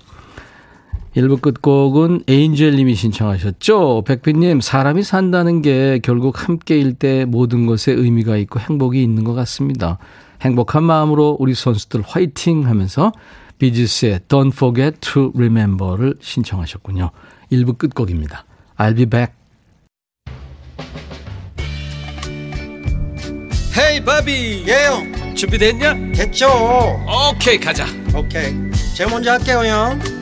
1부 1.17 1.43
끝곡은 1.43 2.25
에인젤님이 2.27 2.95
신청하셨죠. 2.95 4.05
백빈님 4.07 4.61
사람이 4.61 5.03
산다는 5.03 5.61
게 5.61 6.01
결국 6.03 6.49
함께일 6.49 6.95
때 6.95 7.27
모든 7.27 7.67
것에 7.67 7.93
의미가 7.93 8.37
있고 8.39 8.59
행복이 8.61 9.03
있는 9.03 9.23
것 9.25 9.35
같습니다. 9.35 9.99
행복한 10.41 10.83
마음으로 10.85 11.37
우리 11.39 11.55
선수들 11.55 12.03
화이팅 12.03 12.67
하면서 12.67 13.13
비지스의 13.59 14.21
Don't 14.29 14.53
Forget 14.53 14.99
to 15.01 15.33
Remember를 15.35 16.15
신청하셨군요. 16.21 17.11
1부 17.53 17.77
끝곡입니다. 17.79 18.47
I'll 18.79 18.97
be 18.97 19.07
back. 19.07 19.35
헤이 23.79 24.05
바비 24.05 24.65
예영 24.67 25.35
준비됐냐? 25.35 26.13
됐죠 26.13 26.47
오케이 27.31 27.59
가자 27.59 27.87
오케이 28.15 28.53
제가 28.95 29.11
먼저 29.11 29.31
할게요 29.31 29.63
형 29.65 30.22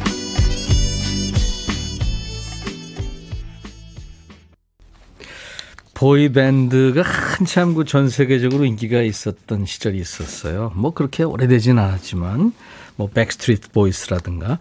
보이밴드가 6.01 7.03
한참 7.03 7.75
그 7.75 7.85
전 7.85 8.09
세계적으로 8.09 8.65
인기가 8.65 9.03
있었던 9.03 9.67
시절이 9.67 9.99
있었어요. 9.99 10.71
뭐 10.75 10.95
그렇게 10.95 11.21
오래되진 11.23 11.77
않았지만 11.77 12.53
뭐 12.95 13.07
백스트리트 13.09 13.69
보이스라든가 13.69 14.57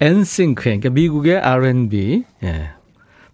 엔싱크 0.00 0.64
그러니까 0.64 0.90
미국의 0.90 1.36
R&B 1.38 2.24
예, 2.42 2.70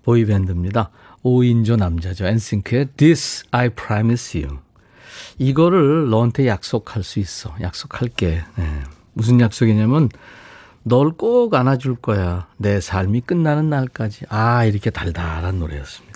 보이밴드입니다. 0.03 0.91
5인조 1.25 1.77
남자죠. 1.79 2.27
엔싱크의 2.27 2.89
This 2.99 3.45
I 3.51 3.71
Promise 3.71 4.43
You. 4.43 4.59
이거를 5.39 6.11
너한테 6.11 6.47
약속할 6.47 7.03
수 7.03 7.19
있어. 7.19 7.55
약속할게. 7.63 8.43
예. 8.59 8.65
무슨 9.15 9.41
약속이냐면 9.41 10.11
널 10.83 11.13
꼭 11.13 11.55
안아줄 11.55 11.97
거야. 11.97 12.47
내 12.59 12.81
삶이 12.81 13.23
끝나는 13.23 13.71
날까지. 13.71 14.27
아, 14.29 14.65
이렇게 14.67 14.91
달달한 14.91 15.59
노래였습니다. 15.59 16.08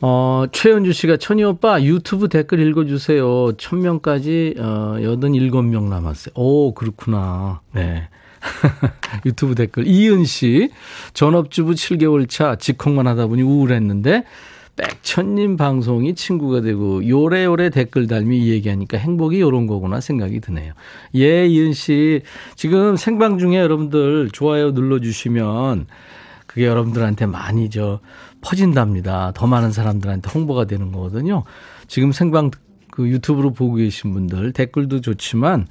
어, 0.00 0.44
최현주 0.52 0.92
씨가 0.92 1.16
천희 1.16 1.42
오빠 1.44 1.80
유튜브 1.82 2.28
댓글 2.28 2.60
읽어주세요. 2.60 3.52
천 3.56 3.80
명까지 3.80 4.54
어, 4.58 4.96
87명 4.98 5.84
남았어요. 5.88 6.34
오, 6.34 6.74
그렇구나. 6.74 7.60
네. 7.72 8.08
유튜브 9.24 9.54
댓글. 9.54 9.86
이은 9.86 10.24
씨, 10.24 10.70
전업주부 11.14 11.72
7개월 11.72 12.28
차 12.28 12.56
직항만 12.56 13.06
하다 13.06 13.26
보니 13.26 13.42
우울했는데, 13.42 14.24
백천님 14.76 15.56
방송이 15.56 16.14
친구가 16.14 16.60
되고, 16.60 17.08
요래요래 17.08 17.70
댓글 17.70 18.06
달미 18.06 18.48
얘기하니까 18.50 18.98
행복이 18.98 19.40
요런 19.40 19.66
거구나 19.66 20.00
생각이 20.00 20.40
드네요. 20.40 20.74
예, 21.14 21.46
이은 21.46 21.72
씨. 21.72 22.20
지금 22.54 22.96
생방 22.96 23.38
중에 23.38 23.56
여러분들 23.56 24.28
좋아요 24.32 24.72
눌러주시면, 24.72 25.86
그게 26.46 26.66
여러분들한테 26.66 27.26
많이 27.26 27.70
저 27.70 28.00
퍼진답니다. 28.40 29.32
더 29.34 29.46
많은 29.46 29.72
사람들한테 29.72 30.30
홍보가 30.30 30.66
되는 30.66 30.92
거거든요. 30.92 31.44
지금 31.88 32.12
생방 32.12 32.50
그 32.90 33.08
유튜브로 33.08 33.52
보고 33.52 33.74
계신 33.74 34.12
분들 34.12 34.52
댓글도 34.52 35.00
좋지만 35.00 35.66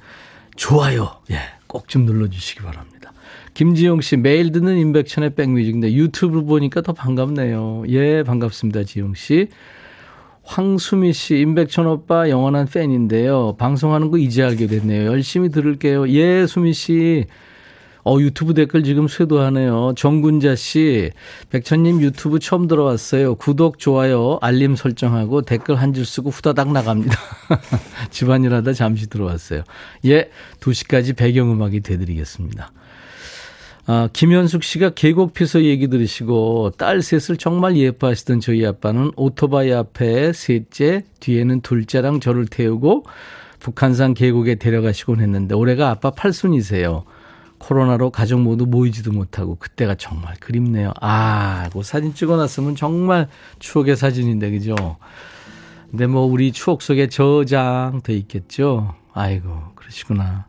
좋아요. 0.56 1.10
예. 1.30 1.38
꼭 1.66 1.88
좀 1.88 2.04
눌러주시기 2.04 2.62
바랍니다. 2.62 3.12
김지영 3.54 4.00
씨, 4.02 4.16
매일 4.16 4.52
듣는 4.52 4.76
임백천의 4.78 5.34
백뮤직인데 5.34 5.92
유튜브로 5.92 6.44
보니까 6.44 6.80
더 6.82 6.92
반갑네요. 6.92 7.84
예, 7.88 8.22
반갑습니다. 8.22 8.84
지영 8.84 9.14
씨. 9.14 9.48
황수미 10.42 11.12
씨, 11.12 11.38
임백천 11.38 11.86
오빠 11.86 12.28
영원한 12.30 12.66
팬인데요. 12.66 13.56
방송하는 13.58 14.10
거 14.10 14.18
이제 14.18 14.44
알게 14.44 14.68
됐네요. 14.68 15.06
열심히 15.06 15.48
들을게요. 15.48 16.08
예, 16.10 16.46
수미 16.46 16.72
씨. 16.72 17.26
어, 18.08 18.20
유튜브 18.20 18.54
댓글 18.54 18.84
지금 18.84 19.08
쇄도하네요. 19.08 19.94
정군자 19.96 20.54
씨, 20.54 21.10
백천님 21.50 22.00
유튜브 22.02 22.38
처음 22.38 22.68
들어왔어요. 22.68 23.34
구독, 23.34 23.80
좋아요, 23.80 24.38
알림 24.40 24.76
설정하고 24.76 25.42
댓글 25.42 25.74
한 25.74 25.92
줄 25.92 26.04
쓰고 26.06 26.30
후다닥 26.30 26.70
나갑니다. 26.70 27.16
집안일 28.10 28.54
하다 28.54 28.74
잠시 28.74 29.08
들어왔어요. 29.08 29.62
예, 30.04 30.30
2시까지 30.60 31.16
배경음악이 31.16 31.80
되드리겠습니다. 31.80 32.70
아, 33.86 34.08
김현숙 34.12 34.62
씨가 34.62 34.90
계곡 34.90 35.32
피서 35.32 35.62
얘기 35.62 35.88
들으시고 35.88 36.72
딸 36.78 37.02
셋을 37.02 37.38
정말 37.38 37.76
예뻐하시던 37.76 38.38
저희 38.38 38.64
아빠는 38.64 39.12
오토바이 39.16 39.72
앞에 39.72 40.32
셋째, 40.32 41.02
뒤에는 41.18 41.60
둘째랑 41.62 42.20
저를 42.20 42.46
태우고 42.46 43.04
북한산 43.58 44.14
계곡에 44.14 44.56
데려가시곤 44.56 45.20
했는데 45.20 45.56
올해가 45.56 45.90
아빠 45.90 46.10
팔순이세요. 46.10 47.04
코로나로 47.66 48.10
가족 48.10 48.40
모두 48.42 48.64
모이지도 48.64 49.10
못하고 49.10 49.56
그때가 49.56 49.96
정말 49.96 50.36
그립네요. 50.36 50.92
아, 51.00 51.68
그 51.72 51.82
사진 51.82 52.14
찍어놨으면 52.14 52.76
정말 52.76 53.26
추억의 53.58 53.96
사진인데 53.96 54.52
그죠? 54.52 54.76
근데 55.90 56.06
뭐 56.06 56.22
우리 56.22 56.52
추억 56.52 56.80
속에 56.80 57.08
저장돼 57.08 58.14
있겠죠. 58.14 58.94
아이고 59.12 59.72
그러시구나. 59.74 60.46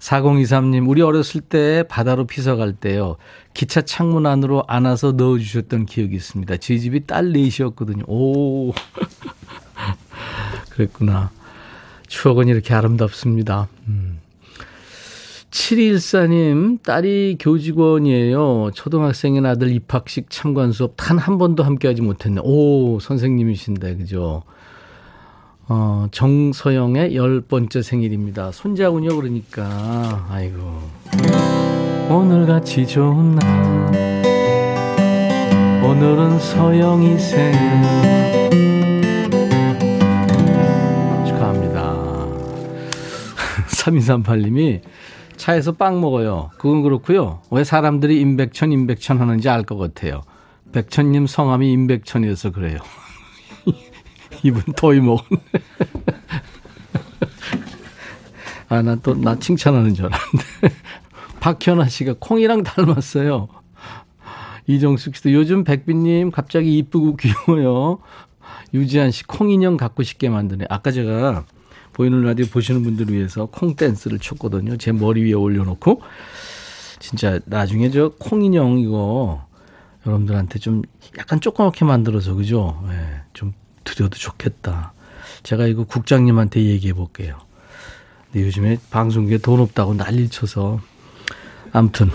4023님, 0.00 0.88
우리 0.88 1.02
어렸을 1.02 1.40
때 1.40 1.84
바다로 1.88 2.26
피서 2.26 2.56
갈 2.56 2.72
때요. 2.72 3.16
기차 3.54 3.82
창문 3.82 4.26
안으로 4.26 4.64
안아서 4.66 5.12
넣어주셨던 5.12 5.86
기억이 5.86 6.16
있습니다. 6.16 6.56
저희 6.56 6.80
집이 6.80 7.06
딸 7.06 7.32
넷이었거든요. 7.32 8.04
오. 8.08 8.72
그랬구나. 10.70 11.30
추억은 12.08 12.48
이렇게 12.48 12.74
아름답습니다. 12.74 13.68
음. 13.86 14.15
7214님, 15.56 16.82
딸이 16.82 17.38
교직원이에요. 17.40 18.72
초등학생인 18.74 19.46
아들 19.46 19.70
입학식 19.72 20.28
참관 20.28 20.70
수업 20.72 20.94
단 20.96 21.16
한 21.16 21.38
번도 21.38 21.62
함께 21.64 21.88
하지 21.88 22.02
못했네. 22.02 22.42
오, 22.44 22.98
선생님이신데, 23.00 23.96
그죠? 23.96 24.42
어, 25.68 26.08
정서영의 26.12 27.16
열 27.16 27.40
번째 27.40 27.80
생일입니다. 27.80 28.52
손자군요, 28.52 29.16
그러니까. 29.16 30.26
아이고. 30.30 30.58
오늘같이 32.10 32.86
좋은 32.86 33.34
날. 33.36 34.22
오늘은 35.82 36.38
서영이 36.38 37.18
생일. 37.18 37.58
축하합니다. 41.26 41.96
3238님이 43.72 44.80
차에서 45.36 45.72
빵 45.72 46.00
먹어요. 46.00 46.50
그건 46.58 46.82
그렇고요. 46.82 47.40
왜 47.50 47.64
사람들이 47.64 48.20
임백천 48.20 48.72
임백천 48.72 49.20
하는지 49.20 49.48
알 49.48 49.64
것 49.64 49.76
같아요. 49.76 50.22
백천님 50.72 51.26
성함이 51.26 51.70
임백천이어서 51.72 52.52
그래요. 52.52 52.78
이분 54.42 54.62
더위 54.76 55.00
먹었네. 55.00 55.40
아, 58.68 58.82
나 58.82 58.96
또, 58.96 59.14
나 59.14 59.38
칭찬하는 59.38 59.94
줄 59.94 60.06
알았는데. 60.06 60.74
박현아 61.40 61.88
씨가 61.88 62.16
콩이랑 62.18 62.64
닮았어요. 62.64 63.48
이정숙 64.66 65.14
씨도 65.16 65.32
요즘 65.32 65.62
백빈님 65.62 66.32
갑자기 66.32 66.76
이쁘고 66.78 67.16
귀여워요. 67.16 67.98
유지한 68.74 69.12
씨 69.12 69.24
콩인형 69.24 69.76
갖고 69.76 70.02
싶게 70.02 70.28
만드네. 70.28 70.66
아까 70.68 70.90
제가 70.90 71.44
보이는 71.96 72.20
라디오 72.22 72.44
보시는 72.44 72.82
분들을 72.82 73.14
위해서 73.14 73.46
콩 73.46 73.74
댄스를 73.74 74.18
췄거든요. 74.18 74.76
제 74.76 74.92
머리 74.92 75.22
위에 75.24 75.32
올려놓고. 75.32 76.02
진짜 76.98 77.40
나중에 77.46 77.90
저 77.90 78.10
콩 78.18 78.42
인형 78.44 78.78
이거 78.78 79.46
여러분들한테 80.06 80.58
좀 80.58 80.82
약간 81.18 81.40
조그맣게 81.40 81.86
만들어서 81.86 82.34
그죠? 82.34 82.84
네, 82.86 82.94
좀 83.32 83.54
드려도 83.84 84.18
좋겠다. 84.18 84.92
제가 85.42 85.66
이거 85.66 85.84
국장님한테 85.84 86.64
얘기해 86.64 86.92
볼게요. 86.92 87.38
근데 88.30 88.46
요즘에 88.46 88.76
방송국에 88.90 89.38
돈 89.38 89.60
없다고 89.60 89.94
난리 89.94 90.28
쳐서 90.28 90.80
아무튼 91.72 92.10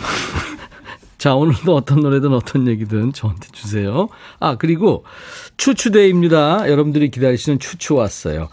자 1.17 1.33
오늘도 1.33 1.75
어떤 1.75 2.01
노래든 2.01 2.33
어떤 2.33 2.67
얘기든 2.67 3.13
저한테 3.13 3.47
주세요. 3.51 4.09
아 4.39 4.57
그리고 4.57 5.05
추추데이입니다. 5.57 6.69
여러분들이 6.69 7.09
기다리시는 7.09 7.57
추추 7.57 7.95
왔어요. 7.95 8.49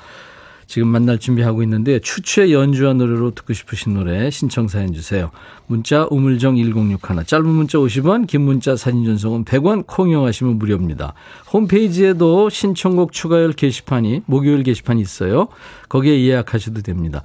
지금 0.68 0.88
만날 0.88 1.18
준비하고 1.18 1.62
있는데 1.62 1.98
추추의 1.98 2.52
연주한 2.52 2.98
노래로 2.98 3.30
듣고 3.30 3.54
싶으신 3.54 3.94
노래 3.94 4.30
신청 4.30 4.68
사연 4.68 4.92
주세요. 4.92 5.30
문자 5.66 6.06
우물정 6.10 6.56
1061 6.56 7.24
짧은 7.26 7.46
문자 7.46 7.78
50원 7.78 8.26
긴 8.26 8.42
문자 8.42 8.76
사진 8.76 9.02
전송은 9.06 9.46
100원 9.46 9.86
콩 9.86 10.10
이용하시면 10.10 10.58
무료입니다. 10.58 11.14
홈페이지에도 11.50 12.50
신청곡 12.50 13.12
추가열 13.12 13.54
게시판이 13.54 14.24
목요일 14.26 14.62
게시판이 14.62 15.00
있어요. 15.00 15.48
거기에 15.88 16.22
예약하셔도 16.26 16.82
됩니다. 16.82 17.22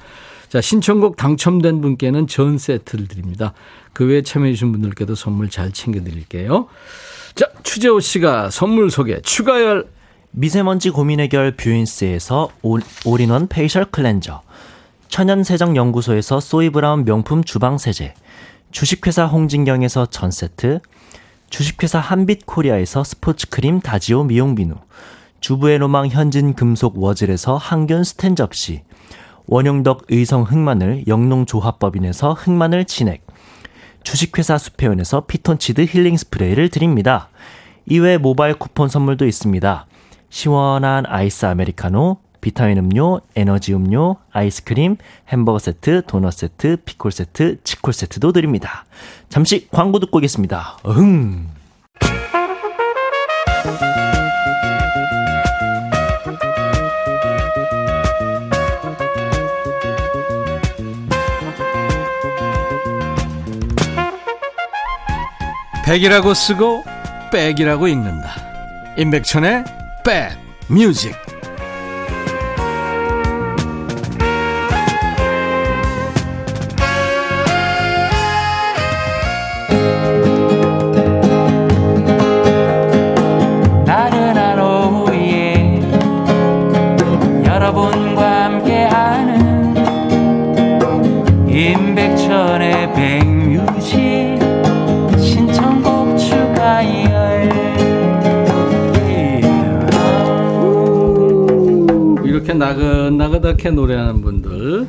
자 0.48 0.62
신청곡 0.62 1.18
당첨된 1.18 1.82
분께는 1.82 2.28
전 2.28 2.58
세트를 2.58 3.10
드립니다. 3.10 3.54
그 3.92 4.06
외에 4.06 4.22
참여해 4.22 4.54
주신 4.54 4.72
분들께도 4.72 5.16
선물 5.16 5.50
잘 5.50 5.74
챙겨드릴게요. 5.74 6.68
자 7.36 7.48
추재호 7.64 8.00
씨가 8.00 8.52
선물 8.52 8.90
소개 8.90 9.20
추가열 9.20 9.88
미세먼지 10.36 10.90
고민 10.90 11.20
해결 11.20 11.56
뷰인스에서 11.56 12.50
all-in-one 13.06 13.48
facial 13.48 13.86
cleanser, 13.86 14.42
천연세정연구소에서 15.08 16.40
소이브라운 16.40 17.06
명품 17.06 17.44
주방세제, 17.44 18.16
주식회사 18.72 19.28
홍진경에서 19.28 20.08
전세트, 20.08 20.80
주식회사 21.52 22.00
한빛코리아에서 22.00 23.04
스포츠크림 23.04 23.82
다지오 23.82 24.24
미용비누, 24.24 24.74
주부의 25.40 25.78
로망 25.78 26.08
현진 26.08 26.56
금속 26.56 26.98
워즐에서 26.98 27.58
항균 27.58 28.04
스텐 28.04 28.36
접시, 28.36 28.82
원용덕 29.46 30.06
의성 30.10 30.42
흑마늘 30.42 31.06
영농조합법인에서 31.06 32.34
흑마늘 32.34 32.86
진액, 32.86 33.24
주식회사 34.02 34.58
수페온에서 34.58 35.28
피톤치드 35.28 35.82
힐링 35.82 36.18
스프레이를 36.18 36.70
드립니다. 36.70 37.30
이외 37.86 38.18
모바일 38.18 38.56
쿠폰 38.56 38.90
선물도 38.90 39.28
있습니다. 39.28 39.86
시원한 40.34 41.06
아이스 41.06 41.46
아메리카노, 41.46 42.18
비타민 42.42 42.80
음료, 42.80 43.22
에너지 43.36 43.72
음료, 43.72 44.16
아이스크림, 44.32 44.98
햄버거 45.30 45.60
세트, 45.60 46.08
도넛 46.08 46.34
세트, 46.34 46.78
피콜 46.86 47.12
세트, 47.12 47.62
치콜 47.64 47.94
세트도 47.94 48.32
드립니다. 48.32 48.84
잠시 49.30 49.68
광고 49.70 50.00
듣고 50.00 50.18
오겠습니다. 50.18 50.80
응. 50.88 51.50
백이라고 65.86 66.34
쓰고 66.34 66.84
백이라고 67.32 67.88
읽는다. 67.88 68.32
임백천의 68.98 69.83
백뮤 70.04 70.94
나긋나긋하게 102.74 103.72
노래하는 103.72 104.22
분들. 104.22 104.88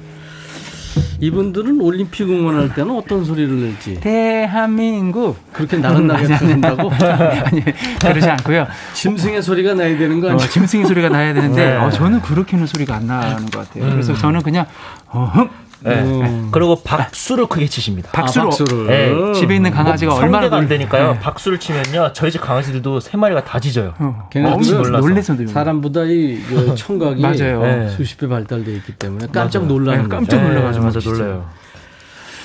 이분들은 1.21 1.81
올림픽 1.81 2.29
응원할 2.29 2.75
때는 2.75 2.97
어떤 2.97 3.25
소리를 3.25 3.61
낼지 3.61 3.99
대한민국 4.01 5.37
그렇게 5.53 5.77
나긋나긋 5.79 6.31
한다고 6.31 6.91
아니 6.95 7.65
그러지 8.01 8.29
않고요. 8.31 8.67
짐승의 8.93 9.43
소리가 9.43 9.75
나야 9.75 9.97
되는 9.97 10.21
거 10.21 10.29
어, 10.29 10.31
아니야? 10.33 10.47
짐승의 10.47 10.87
소리가 10.87 11.09
나야 11.09 11.33
되는데 11.33 11.71
네. 11.71 11.77
어, 11.77 11.91
저는 11.91 12.21
그렇게는 12.21 12.67
소리가 12.67 12.97
안 12.97 13.07
나는 13.07 13.47
것 13.47 13.67
같아요. 13.67 13.91
그래서 13.91 14.15
저는 14.15 14.43
그냥 14.43 14.67
어, 15.09 15.25
흠 15.35 15.49
네. 15.85 16.01
음. 16.03 16.49
그리고 16.51 16.77
박수를 16.83 17.47
크게 17.47 17.67
치십니다. 17.67 18.11
박수로 18.13 18.47
아, 18.47 18.49
박수를. 18.49 18.87
네. 18.87 19.33
집에 19.35 19.57
있는 19.57 19.71
강아지가 19.71 20.15
얼마나 20.15 20.43
성대가 20.43 20.57
안 20.57 20.63
놀- 20.63 20.69
되니까요. 20.69 21.13
네. 21.13 21.21
박수를 21.21 21.61
치면요. 21.61 22.13
저희 22.15 22.31
집 22.31 22.41
강아지들도 22.41 23.01
세 23.01 23.17
마리가 23.17 23.45
다 23.45 23.61
짖어요. 23.61 23.95
어, 23.99 24.29
엄청 24.47 24.83
놀라서. 24.83 25.47
사람보다 25.47 26.05
이그 26.05 26.75
청각이 26.79 27.21
맞아요. 27.21 27.63
네. 27.63 27.89
수십 27.91 28.19
배 28.19 28.27
발달돼 28.29 28.73
있기 28.77 28.93
때문에 28.95 29.27
깜짝. 29.33 29.67
놀라는 29.67 30.03
네, 30.05 30.09
거죠. 30.09 30.17
깜짝 30.17 30.37
네, 30.43 30.49
놀라가지고 30.49 30.85
맞아. 30.87 31.01
놀래요. 31.05 31.49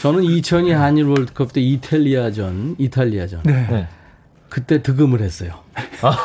저는 0.02 0.24
2002 0.24 0.72
한일 0.72 1.06
월드컵 1.06 1.52
때 1.54 1.60
이탈리아전, 1.62 2.76
이탈리아전 2.78 3.42
네. 3.44 3.68
네. 3.70 3.88
그때 4.50 4.82
득음을 4.82 5.22
했어요. 5.22 5.52
아. 6.02 6.18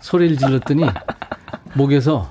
소리를 0.00 0.36
질렀더니 0.36 0.84
목에서 1.74 2.30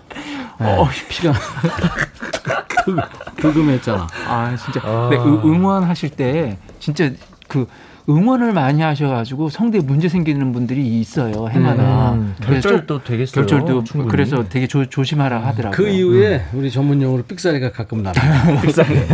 네, 0.60 0.66
어, 0.78 0.88
피가 1.08 1.34
득, 2.86 2.98
득음했잖아. 3.38 4.08
아 4.28 4.56
진짜 4.56 4.82
아. 4.84 5.08
네, 5.12 5.18
응- 5.18 5.42
응원하실 5.44 6.10
때 6.12 6.58
진짜 6.80 7.10
그 7.48 7.66
응원을 8.08 8.54
많이 8.54 8.82
하셔가지고 8.82 9.50
성대 9.50 9.80
문제 9.80 10.10
생기는 10.10 10.52
분들이 10.52 10.84
있어요 11.00 11.48
해마다 11.50 12.14
음, 12.14 12.36
그래서 12.44 12.70
결절도 12.70 13.04
되겠어요. 13.04 13.46
결절도 13.46 13.84
충분히. 13.84 14.10
그래서 14.12 14.44
되게 14.50 14.66
조, 14.66 14.84
조심하라 14.86 15.46
하더라고요. 15.46 15.76
그 15.78 15.88
이후에 15.88 16.44
우리 16.54 16.72
전문 16.72 17.02
용어로 17.02 17.24
삑사리가 17.24 17.72
가끔 17.72 18.02
납니다. 18.02 18.22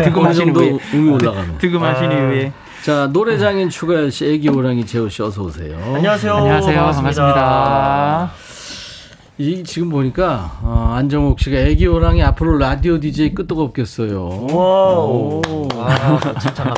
득음하신 0.01 0.55
후에 0.55 0.77
음이 0.93 1.09
올라가는. 1.11 1.57
득음하신 1.57 2.05
아. 2.09 2.13
이후에 2.13 2.51
자 2.83 3.07
노래장인 3.11 3.69
추가열 3.69 4.11
씨, 4.11 4.25
애기 4.27 4.47
호랑이 4.47 4.85
재호 4.85 5.09
씨 5.09 5.21
어서 5.23 5.41
오세요. 5.43 5.75
안녕하세요. 5.95 6.33
안녕하세요 6.33 6.75
반갑습니다. 6.83 7.33
반갑습니다. 7.33 8.44
이 9.37 9.65
지금 9.65 9.89
보니까 9.89 10.59
어, 10.61 10.93
안정옥 10.95 11.41
씨가 11.41 11.57
애기 11.57 11.85
호랑이 11.87 12.23
앞으로 12.23 12.57
라디오 12.57 12.97
DJ 13.01 13.33
끄떡 13.33 13.59
없겠어요. 13.59 14.47
와우. 14.49 15.41
아. 15.77 16.17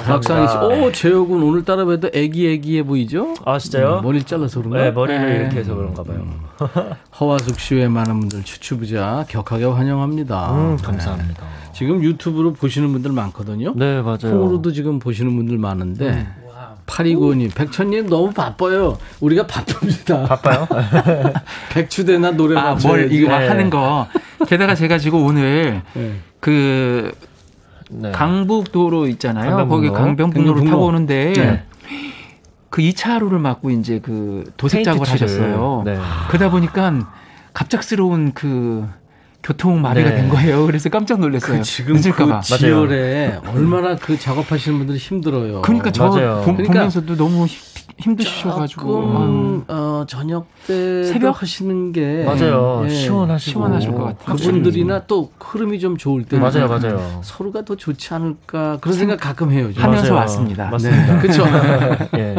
박상희 0.08 0.47
씨, 0.47 0.58
오 0.58 0.91
재호군 0.91 1.43
오늘 1.43 1.64
따라 1.64 1.86
봬도 1.86 2.10
애기 2.16 2.47
애기해 2.49 2.82
보이죠? 2.82 3.36
아 3.45 3.60
진짜요? 3.60 3.99
음, 3.99 4.03
머리를 4.03 4.26
잘라서 4.26 4.60
그런가? 4.62 4.82
네 4.84 4.91
머리를 4.91 5.30
네. 5.30 5.36
이렇게 5.41 5.58
해서 5.60 5.76
그런가 5.76 6.01
봐요. 6.03 6.26
허화숙 7.20 7.60
씨 7.60 7.76
외 7.76 7.88
많은 7.88 8.20
분들 8.22 8.43
추추부자 8.43 9.26
격하게 9.30 9.66
환영합니다. 9.66 10.51
음, 10.55 10.78
감사합니다. 10.78 11.43
네. 11.43 11.72
지금 11.74 12.03
유튜브로 12.03 12.53
보시는 12.53 12.91
분들 12.91 13.12
많거든요. 13.12 13.74
네 13.76 14.01
맞아요. 14.01 14.18
콩으로도 14.36 14.72
지금 14.72 14.97
보시는 14.97 15.36
분들 15.36 15.60
많은데 15.60 16.26
파리고님, 16.88 17.52
백천님 17.54 18.08
너무 18.10 18.32
바빠요. 18.32 18.98
우리가 19.20 19.46
바쁩니다. 19.46 20.24
바빠요? 20.24 20.68
백추대나 21.74 22.32
노래 22.32 22.58
아. 22.60 22.74
뭘 22.76 23.12
이거 23.12 23.38
네. 23.38 23.48
하는 23.48 23.70
거. 23.70 24.08
게다가 24.48 24.74
제가 24.74 24.98
지금 24.98 25.24
오늘 25.24 25.82
네. 25.94 26.14
그 26.40 27.12
네. 27.90 28.12
강북도로 28.12 29.08
있잖아요. 29.10 29.52
강변북로. 29.52 29.76
거기 29.76 29.90
강변북로를 29.90 30.54
강변북로. 30.54 30.70
타고 30.72 30.86
오는데 30.86 31.34
네. 31.34 31.64
그 32.70 32.82
2차로를 32.82 33.38
막고 33.38 33.70
이제 33.70 34.00
그 34.00 34.52
도색 34.58 34.84
작업을. 34.84 35.08
하셨어요. 35.08 35.84
네. 35.86 35.98
그러다 36.30 36.50
보니까 36.50 37.12
갑작스러운 37.54 38.32
그 38.34 38.88
교통 39.44 39.82
마비가 39.82 40.10
네. 40.10 40.16
된 40.18 40.30
거예요. 40.30 40.66
그래서 40.66 40.90
깜짝 40.90 41.20
놀랐어요. 41.20 41.58
그 41.60 41.64
지금 41.64 41.94
늦을까봐. 41.96 42.40
그 42.42 42.58
지열에 42.58 43.40
얼마나 43.54 43.96
그 43.96 44.20
작업하시는 44.20 44.78
분들이 44.78 44.98
힘들어요. 44.98 45.62
그러니까 45.62 45.92
저 45.92 46.10
맞아요. 46.10 46.42
보, 46.44 46.52
그러니까 46.54 46.74
보면서도 46.74 47.16
너무 47.16 47.46
힘- 47.46 47.78
힘드셔가지고 48.00 48.82
조금 48.82 49.64
어, 49.70 50.04
저녁 50.08 50.48
때 50.68 51.04
새벽? 51.06 51.42
하시는 51.42 51.92
게 51.94 52.24
맞아요. 52.26 52.84
예, 52.86 52.90
시원하시고 52.90 53.52
시원하실 53.60 53.92
것 53.94 54.04
같아요. 54.04 54.36
그분들이나 54.36 55.06
또 55.08 55.32
흐름이 55.40 55.80
좀 55.80 55.98
좋을 55.98 56.24
때 56.26 56.38
맞아요, 56.38 56.68
맞아요. 56.68 57.22
서로가 57.24 57.64
더 57.66 57.76
좋지 57.76 58.14
않을까 58.14 58.78
그런 58.82 58.98
생각 58.98 59.20
가끔 59.20 59.52
해요. 59.52 59.74
좀. 59.74 59.82
하면서 59.84 60.04
맞아요. 60.10 60.16
왔습니다. 60.22 60.70
맞습니다. 60.70 61.20
그렇죠. 61.20 61.44
예. 62.18 62.36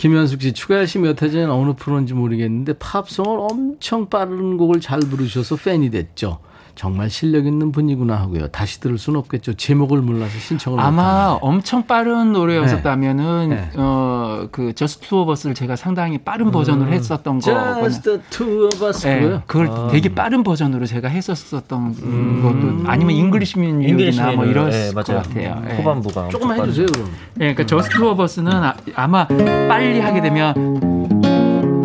김현숙 0.00 0.40
씨 0.40 0.54
추가열 0.54 0.86
씨 0.86 0.98
몇해 1.00 1.28
전에 1.28 1.44
어느 1.44 1.74
프로인지 1.74 2.14
모르겠는데 2.14 2.72
팝송을 2.78 3.38
엄청 3.38 4.08
빠른 4.08 4.56
곡을 4.56 4.80
잘 4.80 4.98
부르셔서 4.98 5.56
팬이 5.56 5.90
됐죠. 5.90 6.38
정말 6.80 7.10
실력 7.10 7.44
있는 7.44 7.72
분이구나 7.72 8.16
하고요. 8.16 8.48
다시 8.48 8.80
들을 8.80 8.96
수는 8.96 9.20
없겠죠. 9.20 9.52
제목을 9.52 10.00
몰라서 10.00 10.38
신청을 10.38 10.80
아마. 10.80 11.36
엄청 11.42 11.86
빠른 11.86 12.32
노래였었다면은 12.32 13.48
네. 13.50 13.70
어그 13.76 14.72
Just 14.74 15.06
the 15.06 15.16
two 15.16 15.26
of 15.26 15.33
us를 15.33 15.54
제가 15.54 15.76
상당히 15.76 16.16
빠른 16.16 16.50
버전으로 16.50 16.90
했었던 16.90 17.38
거거든요. 17.38 17.82
Just 17.82 18.02
the 18.02 18.20
two 18.30 18.64
of 18.64 18.82
us 18.82 19.06
네? 19.06 19.42
그걸 19.46 19.90
되게 19.90 20.14
빠른 20.14 20.42
버전으로 20.42 20.86
제가 20.86 21.08
했었었던 21.08 22.42
것도 22.42 22.90
아니면 22.90 23.14
Englishman 23.14 23.58
in 23.58 23.70
New 23.70 23.89
York이나 23.89 24.32
뭐. 24.32 24.46
이럴 24.46 24.72
예, 24.72 24.90
것. 24.94 25.04
같아요. 25.04 25.62
예. 25.68 25.76
후반부가 25.76 26.30
조금만 26.30 26.60
해 26.60 26.64
주세요 26.64 26.86
빠르죠. 26.86 26.92
그럼. 27.02 27.14
예, 27.34 27.38
그러니까 27.52 27.66
Just 27.66 27.94
the 27.94 28.05
two 28.05 28.16
of 28.16 28.24
us는 28.24 28.50
아, 28.50 28.74
아마 28.94 29.26
빨리 29.26 30.00
하게 30.00 30.22
되면 30.22 30.54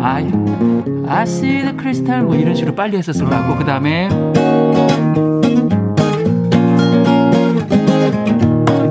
I, 0.00 0.24
I 1.06 1.22
see 1.24 1.60
the 1.60 1.76
crystal 1.78 2.22
뭐 2.22 2.34
이런 2.34 2.54
식으로 2.54 2.74
빨리 2.74 2.96
했었을 2.96 3.26
것 3.26 3.30
같고 3.32 3.58
그 3.58 3.64
다음에 3.66 4.08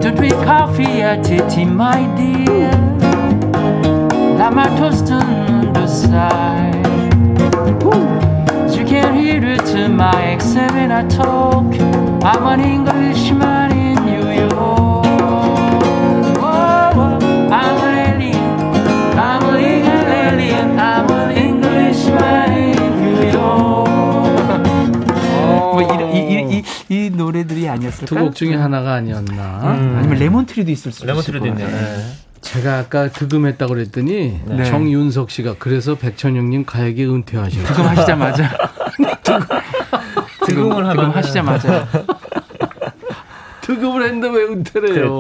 Don't 0.01 0.15
drink 0.15 0.35
coffee 0.43 1.01
at 1.01 1.23
tea, 1.23 1.65
my 1.65 2.05
dear. 2.15 2.71
My 4.55 4.67
toast 4.77 5.11
on 5.11 5.73
the 5.73 5.85
side. 5.85 6.85
You 8.73 8.85
can't 8.85 9.17
hear 9.17 9.43
it 9.43 9.65
to 9.73 9.89
my 9.89 10.13
accent 10.33 10.71
when 10.75 10.91
I 10.93 11.05
talk. 11.09 11.65
I'm 12.23 12.45
an 12.47 12.61
Englishman 12.61 13.64
노래들이 27.35 27.67
아니었을까? 27.67 28.05
두 28.05 28.15
곡 28.15 28.35
중에 28.35 28.55
하나가 28.55 28.93
아니었나. 28.93 29.73
음. 29.75 29.95
아니면 29.97 30.17
레몬트리도 30.17 30.71
있을 30.71 30.91
수도 30.91 31.05
레몬트리도 31.07 31.45
있을 31.47 31.59
있네요. 31.59 31.67
네. 31.67 32.05
제가 32.41 32.77
아까 32.77 33.09
득음했다고 33.09 33.73
그랬더니 33.73 34.39
네. 34.45 34.63
정윤석 34.65 35.31
씨가 35.31 35.55
그래서 35.59 35.95
백천영님 35.95 36.65
가야게 36.65 37.05
은퇴하셨죠. 37.05 37.63
득음 37.65 37.85
하시자마자 37.87 38.49
득음을 39.23 39.45
득음 40.45 40.71
하면은- 40.71 41.11
하시자마자 41.13 41.87
득음을 43.65 44.03
했는데 44.03 44.29
왜 44.29 44.43
은퇴를 44.43 44.95
해요? 44.95 45.17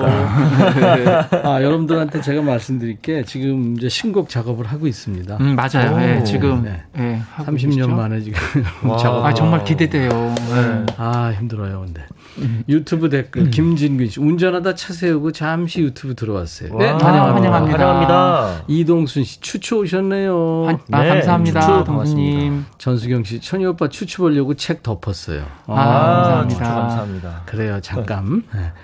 아, 1.43 1.61
여러분들한테 1.63 2.21
제가 2.21 2.43
말씀드릴 2.43 2.97
게 3.01 3.23
지금 3.23 3.75
이제 3.75 3.89
신곡 3.89 4.29
작업을 4.29 4.67
하고 4.67 4.85
있습니다. 4.85 5.37
음 5.41 5.55
맞아요. 5.55 5.95
오. 5.95 6.01
예, 6.01 6.23
지금 6.23 6.61
네. 6.63 6.83
예, 6.99 7.21
하고 7.33 7.51
30년 7.51 7.65
계시죠? 7.65 7.87
만에 7.87 8.21
지금 8.21 8.39
와. 8.87 8.97
작업. 9.01 9.25
아 9.25 9.33
정말 9.33 9.63
기대돼요. 9.63 10.09
예. 10.09 10.85
아 10.97 11.33
힘들어요, 11.35 11.81
근데 11.85 12.05
유튜브 12.67 13.09
댓글 13.09 13.49
김진균 13.49 14.09
씨 14.09 14.19
운전하다 14.19 14.75
차 14.75 14.93
세우고 14.93 15.31
잠시 15.31 15.81
유튜브 15.81 16.15
들어왔어요. 16.15 16.75
네, 16.77 16.91
와, 16.91 16.97
환영합니다. 16.97 17.51
환영합니다. 17.51 17.77
환영합니다. 17.77 18.63
이동순 18.67 19.23
씨 19.23 19.39
추추 19.41 19.77
오셨네요. 19.77 20.65
한- 20.67 20.79
아, 20.91 21.03
네, 21.03 21.09
감사합니다, 21.09 21.83
동수님. 21.83 22.65
전수경 22.77 23.23
씨 23.23 23.39
천희 23.39 23.65
오빠 23.65 23.87
추추 23.87 24.17
보려고 24.19 24.53
책 24.53 24.83
덮었어요. 24.83 25.45
아, 25.67 25.73
아, 25.73 26.13
감사합니다. 26.23 26.49
추추 26.59 26.63
감사합니다. 26.63 27.41
그래요, 27.45 27.79
잠깐. 27.81 28.43
네. 28.53 28.59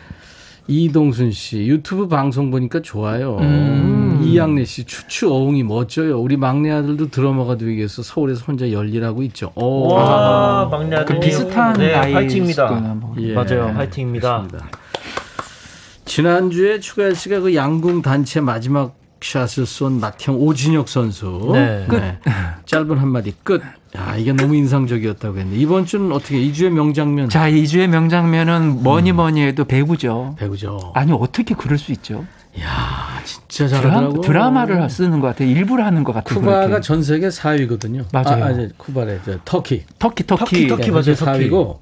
이동순 0.68 1.32
씨 1.32 1.68
유튜브 1.68 2.07
방송 2.07 2.51
보니까 2.51 2.82
좋아요. 2.82 3.38
음. 3.39 4.22
이양래 4.24 4.64
씨 4.64 4.86
추추 4.86 5.34
어흥이 5.34 5.64
멋져요. 5.64 6.20
우리 6.20 6.38
막내 6.38 6.72
아들도 6.72 7.09
드러머가 7.09 7.57
되기 7.57 7.76
위해서 7.76 8.03
서울에서 8.03 8.45
혼자 8.45 8.72
열일하고 8.72 9.24
있죠. 9.24 9.51
오. 9.55 9.93
와, 9.93 10.68
막내 10.72 10.95
아들. 10.95 11.16
그 11.16 11.20
비슷한 11.20 11.74
네, 11.74 11.91
나이 11.91 12.14
화이팅입니다. 12.14 12.70
뭐. 12.95 13.16
예. 13.20 13.34
맞아요, 13.34 13.74
화이팅입니다. 13.76 14.47
그렇습니다. 14.47 14.78
지난주에 16.05 16.80
추가열 16.80 17.16
씨가 17.16 17.39
그 17.41 17.55
양궁 17.55 18.01
단체 18.01 18.39
마지막 18.41 19.01
샷을 19.26 19.65
쏜 19.65 19.99
맏형 19.99 20.36
오진혁 20.36 20.89
선수. 20.89 21.49
네. 21.53 21.86
끝. 21.88 22.01
짧은 22.65 22.97
한마디 22.97 23.34
끝. 23.43 23.61
야, 23.97 24.15
이게 24.17 24.34
너무 24.34 24.55
인상적이었다고 24.55 25.38
했는데 25.38 25.59
이번 25.61 25.86
주는 25.86 26.11
어떻게 26.11 26.41
이주의 26.41 26.72
명장면 26.72 27.30
자, 27.30 27.47
이주의 27.47 27.88
명장면은 27.88 28.84
뭐니 28.84 29.11
뭐니 29.11 29.41
해도 29.43 29.65
배구죠. 29.65 30.36
배우죠. 30.39 30.91
아니 30.95 31.11
어떻게 31.11 31.53
그럴 31.53 31.78
수 31.78 31.91
있죠? 31.91 32.26
야 32.59 33.22
진짜 33.26 33.67
잘하더라고. 33.67 34.22
드라마 34.22 34.65
를 34.65 34.89
쓰는 34.89 35.19
것 35.19 35.28
같아요. 35.28 35.49
일부러 35.49 35.86
하는 35.86 36.03
것 36.03 36.13
같아요. 36.13 36.39
쿠바가 36.39 36.67
그렇게. 36.67 36.82
전 36.82 37.03
세계 37.03 37.28
4위거든요. 37.28 38.05
맞아요. 38.11 38.43
아, 38.43 38.47
아, 38.47 38.51
이제 38.51 38.69
쿠바래, 38.78 39.19
저 39.26 39.38
터키. 39.45 39.84
터키 39.99 40.26
터키. 40.26 40.39
터키, 40.45 40.67
터키. 40.67 40.82
네, 40.84 40.91
맞아요, 40.91 41.03
현재 41.05 41.15
터키. 41.15 41.49
4위고 41.49 41.78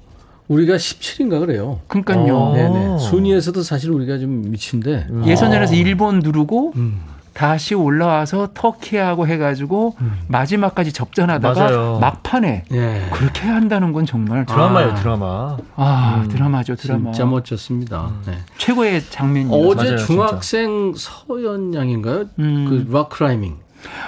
우리가 0.48 0.74
17인가 0.76 1.38
그래요. 1.40 1.80
그러니까요. 1.86 2.36
어. 2.36 2.54
네네. 2.54 2.98
순위에서도 2.98 3.62
사실 3.62 3.90
우리가 3.90 4.18
좀 4.18 4.50
미친데. 4.50 5.06
예선전에서 5.26 5.74
일본 5.74 6.18
누르고 6.20 6.72
음. 6.76 7.00
다시 7.32 7.74
올라와서 7.74 8.48
터키하고 8.54 9.26
해가지고 9.26 9.96
마지막까지 10.28 10.92
접전하다가 10.92 11.60
맞아요. 11.60 11.98
막판에 12.00 12.64
예. 12.72 13.08
그렇게 13.12 13.46
한다는 13.48 13.92
건 13.92 14.06
정말 14.06 14.46
드라마예요, 14.46 14.94
드라마. 14.96 15.56
아 15.76 16.24
드라마죠 16.30 16.74
드라마 16.76 17.12
진짜 17.12 17.26
멋졌습니다. 17.26 18.10
네. 18.26 18.38
최고의 18.58 19.04
장면이에요. 19.10 19.68
어제 19.68 19.84
맞아요, 19.84 19.96
중학생 19.98 20.94
서연 20.96 21.74
양인가요? 21.74 22.24
음. 22.38 22.66
그 22.68 22.92
락클라이밍. 22.96 23.56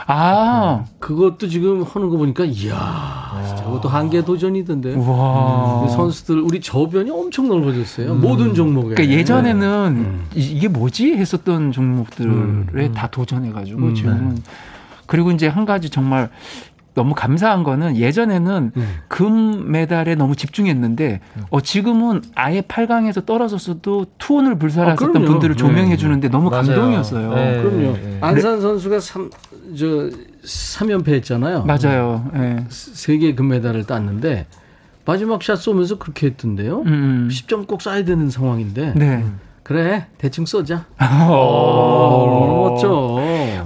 아 0.06 0.84
그것도 0.98 1.48
지금 1.48 1.82
하는 1.82 2.08
거 2.08 2.16
보니까 2.16 2.44
이야, 2.44 3.54
저것도 3.58 3.88
한계 3.88 4.24
도전이던데. 4.24 4.96
와. 4.96 5.82
그 5.86 5.92
선수들 5.92 6.40
우리 6.40 6.60
저변이 6.60 7.10
엄청 7.10 7.48
넓어졌어요. 7.48 8.14
모든 8.14 8.54
종목에. 8.54 8.94
그러니까 8.94 9.16
예전에는 9.16 9.86
음. 9.96 10.24
이- 10.34 10.40
이게 10.56 10.68
뭐지 10.68 11.14
했었던 11.14 11.72
종목들에 11.72 12.92
다 12.92 13.06
도전해 13.08 13.52
가지고 13.52 13.80
음, 13.86 13.94
지금은 13.94 14.38
그리고 15.06 15.30
이제 15.30 15.46
한 15.48 15.64
가지 15.64 15.90
정말 15.90 16.30
너무 16.95 17.14
감사한 17.14 17.64
거는 17.64 17.97
예전에는 17.97 18.72
음. 18.76 18.95
금 19.09 19.70
메달에 19.72 20.14
너무 20.14 20.36
집중했는데 20.36 21.20
어 21.51 21.61
지금은 21.61 22.22
아예 22.34 22.61
8강에서 22.61 23.24
떨어졌어도 23.24 24.07
투혼을 24.18 24.59
불살았었던 24.59 25.22
아. 25.22 25.26
분들을 25.26 25.57
조명해 25.57 25.90
네. 25.90 25.97
주는데 25.97 26.28
너무 26.28 26.51
맞아요. 26.51 26.66
감동이었어요. 26.66 27.34
네. 27.34 27.62
그럼요. 27.62 27.93
네. 27.95 28.18
안산 28.20 28.61
선수가 28.61 29.01
3, 29.01 29.30
저, 29.76 30.11
3연패 30.45 31.09
했잖아요. 31.09 31.64
맞아요. 31.64 32.30
예. 32.36 32.64
세계 32.68 33.34
금메달을 33.34 33.84
땄는데 33.84 34.47
마지막 35.05 35.43
샷 35.43 35.57
쏘면서 35.57 35.99
그렇게 35.99 36.26
했던데요. 36.28 36.82
음, 36.82 36.86
음. 36.86 37.28
10점 37.30 37.66
꼭 37.66 37.80
쏴야 37.80 38.07
되는 38.07 38.28
상황인데. 38.30 38.93
네. 38.97 39.24
그래, 39.72 40.06
대충 40.18 40.44
쏘자. 40.44 40.84
어. 41.00 42.68
멋져. 42.70 42.90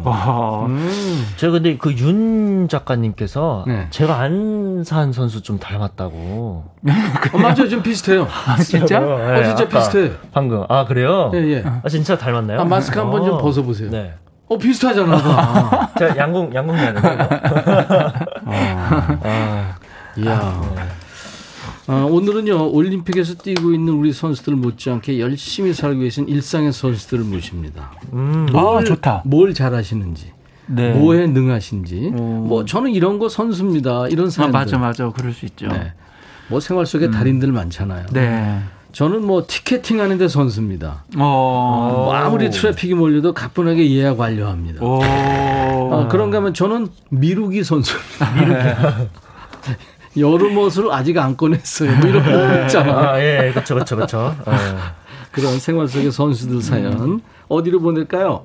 와. 0.05 0.67
음. 0.67 1.27
제가 1.37 1.55
근데 1.55 1.77
그 1.77 1.91
윤 1.97 2.69
작가님께서 2.69 3.65
네. 3.67 3.87
제가 3.91 4.21
안산 4.21 5.13
선수 5.13 5.43
좀 5.43 5.59
닮았다고. 5.59 6.65
어, 7.35 7.39
맞아요. 7.39 7.69
좀 7.69 7.83
비슷해요. 7.83 8.29
아, 8.47 8.57
진짜? 8.57 9.01
어, 9.01 9.43
진짜 9.43 9.69
비슷해. 9.69 10.13
방금. 10.33 10.65
아, 10.69 10.85
그래요? 10.85 11.31
예, 11.35 11.39
예. 11.39 11.65
아, 11.83 11.89
진짜 11.89 12.17
닮았나요? 12.17 12.61
아, 12.61 12.65
마스크 12.65 12.99
한번 13.01 13.25
좀 13.25 13.35
어. 13.35 13.39
벗어보세요. 13.39 13.91
네. 13.91 14.15
어, 14.49 14.57
비슷하잖아. 14.57 15.17
다. 15.17 15.91
제가 15.99 16.17
양궁, 16.17 16.55
양궁 16.55 16.77
하는데. 16.77 17.09
아, 18.47 19.75
이야. 20.17 20.33
아, 20.41 20.63
오늘은요, 21.89 22.73
올림픽에서 22.73 23.35
뛰고 23.35 23.73
있는 23.73 23.93
우리 23.93 24.13
선수들 24.13 24.55
못지않게 24.57 25.21
열심히 25.21 25.73
살고 25.73 26.01
계신 26.01 26.29
일상의 26.29 26.73
선수들을 26.73 27.25
모십니다. 27.25 27.93
음. 28.13 28.47
아, 28.55 28.83
좋다. 28.83 29.23
뭘 29.25 29.55
잘하시는지, 29.55 30.33
네. 30.67 30.93
뭐에 30.95 31.27
능하신지, 31.29 32.13
음. 32.13 32.47
뭐 32.49 32.65
저는 32.65 32.91
이런 32.91 33.19
거 33.19 33.29
선수입니다. 33.29 34.09
이런 34.09 34.27
아, 34.27 34.31
사람들. 34.31 34.59
맞아, 34.59 34.79
맞아. 34.79 35.11
그럴 35.11 35.33
수 35.33 35.47
있죠. 35.47 35.69
네. 35.69 35.93
뭐 36.49 36.61
생활 36.61 36.87
속에 36.87 37.11
달인들 37.11 37.53
많잖아요. 37.53 38.07
네. 38.13 38.61
저는 38.93 39.27
뭐 39.27 39.45
티켓팅 39.47 40.01
하는데 40.01 40.27
선수입니다. 40.27 41.05
어. 41.19 41.93
뭐 42.07 42.15
아무리 42.15 42.51
트래픽이 42.51 42.95
몰려도 42.95 43.35
가뿐하게 43.35 43.91
예약 43.93 44.19
완료합니다. 44.19 44.83
오. 44.83 45.03
어, 45.03 46.09
그런가 46.11 46.39
하면 46.39 46.55
저는 46.55 46.89
미루기 47.11 47.63
선수입니다. 47.63 49.09
여름 50.19 50.57
옷을 50.59 50.93
아직 50.93 51.19
안 51.19 51.37
꺼냈어요. 51.37 51.99
뭐 51.99 52.09
이런 52.09 52.25
거 52.25 52.63
있잖아. 52.63 53.13
아, 53.13 53.21
예, 53.21 53.53
그쵸, 53.55 53.75
그쵸. 53.75 54.35
예. 54.49 54.53
그런 55.31 55.59
생활 55.59 55.87
속의 55.87 56.13
선수들 56.13 56.63
사연 56.63 57.21
어디로 57.49 57.81
보낼까요? 57.81 58.45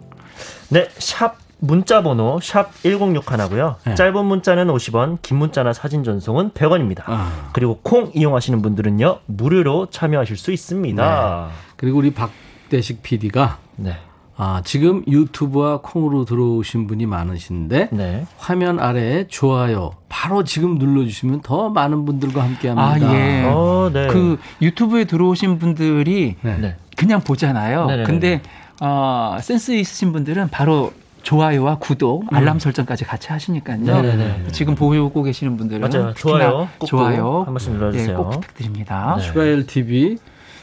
네, 0.70 0.90
샵 0.98 1.38
문자 1.60 2.02
번호 2.02 2.40
샵 2.42 2.74
1061고요. 2.84 3.76
네. 3.86 3.96
짧은 3.96 4.26
문자는 4.26 4.68
50원, 4.68 5.20
긴 5.22 5.38
문자나 5.38 5.74
사진 5.74 6.04
전송은 6.04 6.52
100원입니다. 6.52 7.04
아. 7.06 7.50
그리고 7.54 7.80
콩 7.84 8.12
이용하시는 8.14 8.62
분들은요. 8.62 9.20
무료로 9.28 9.88
참여하실 9.92 10.38
수 10.38 10.52
있습니다. 10.52 11.50
그리고 11.78 12.00
우리 12.00 12.14
박대식 12.14 13.04
PD가 13.04 13.60
네. 13.76 13.98
아, 14.44 14.64
지금 14.66 15.04
유튜브와 15.08 15.82
콩으로 15.84 16.26
들어오신 16.26 16.88
분이 16.88 17.06
많으신데 17.06 17.90
네. 17.92 18.26
화면 18.40 18.80
아래에 18.80 19.28
좋아요 19.28 19.92
바로 20.10 20.44
지금 20.44 20.80
눌러주시면 20.80 21.42
더 21.42 21.70
많은 21.70 22.06
분들과 22.06 22.42
아, 22.42 22.46
함께합니다. 22.46 23.14
예. 23.14 23.44
어, 23.46 23.92
네. 23.94 24.08
그 24.08 24.40
유튜브에 24.60 25.04
들어오신 25.04 25.60
분들이 25.60 26.38
네. 26.42 26.58
네. 26.58 26.76
그냥 26.98 27.22
보잖아요. 27.22 27.86
네네네. 27.86 28.04
근데 28.08 28.42
어, 28.82 29.38
센스 29.40 29.74
있으신 29.74 30.12
분들은 30.12 30.48
바로 30.50 30.92
좋아요와 31.22 31.78
구독, 31.78 32.26
알람 32.34 32.58
설정까지 32.58 33.06
같이 33.06 33.28
하시니까요. 33.32 33.78
네네네. 33.78 34.46
지금 34.54 34.74
보고 34.74 35.22
계시는 35.22 35.56
분들은 35.56 35.82
맞아요. 35.82 36.14
특히나 36.16 36.16
좋아요. 36.16 36.70
꾹꾹 36.80 36.88
좋아요 36.88 37.44
한 37.46 37.54
번씩 37.54 37.74
눌러주세요. 37.74 38.10
예, 38.10 38.16
꼭 38.16 38.32
부탁드립니다. 38.32 39.18
네. 39.20 39.24
추가열 39.24 39.68
TV 39.68 40.18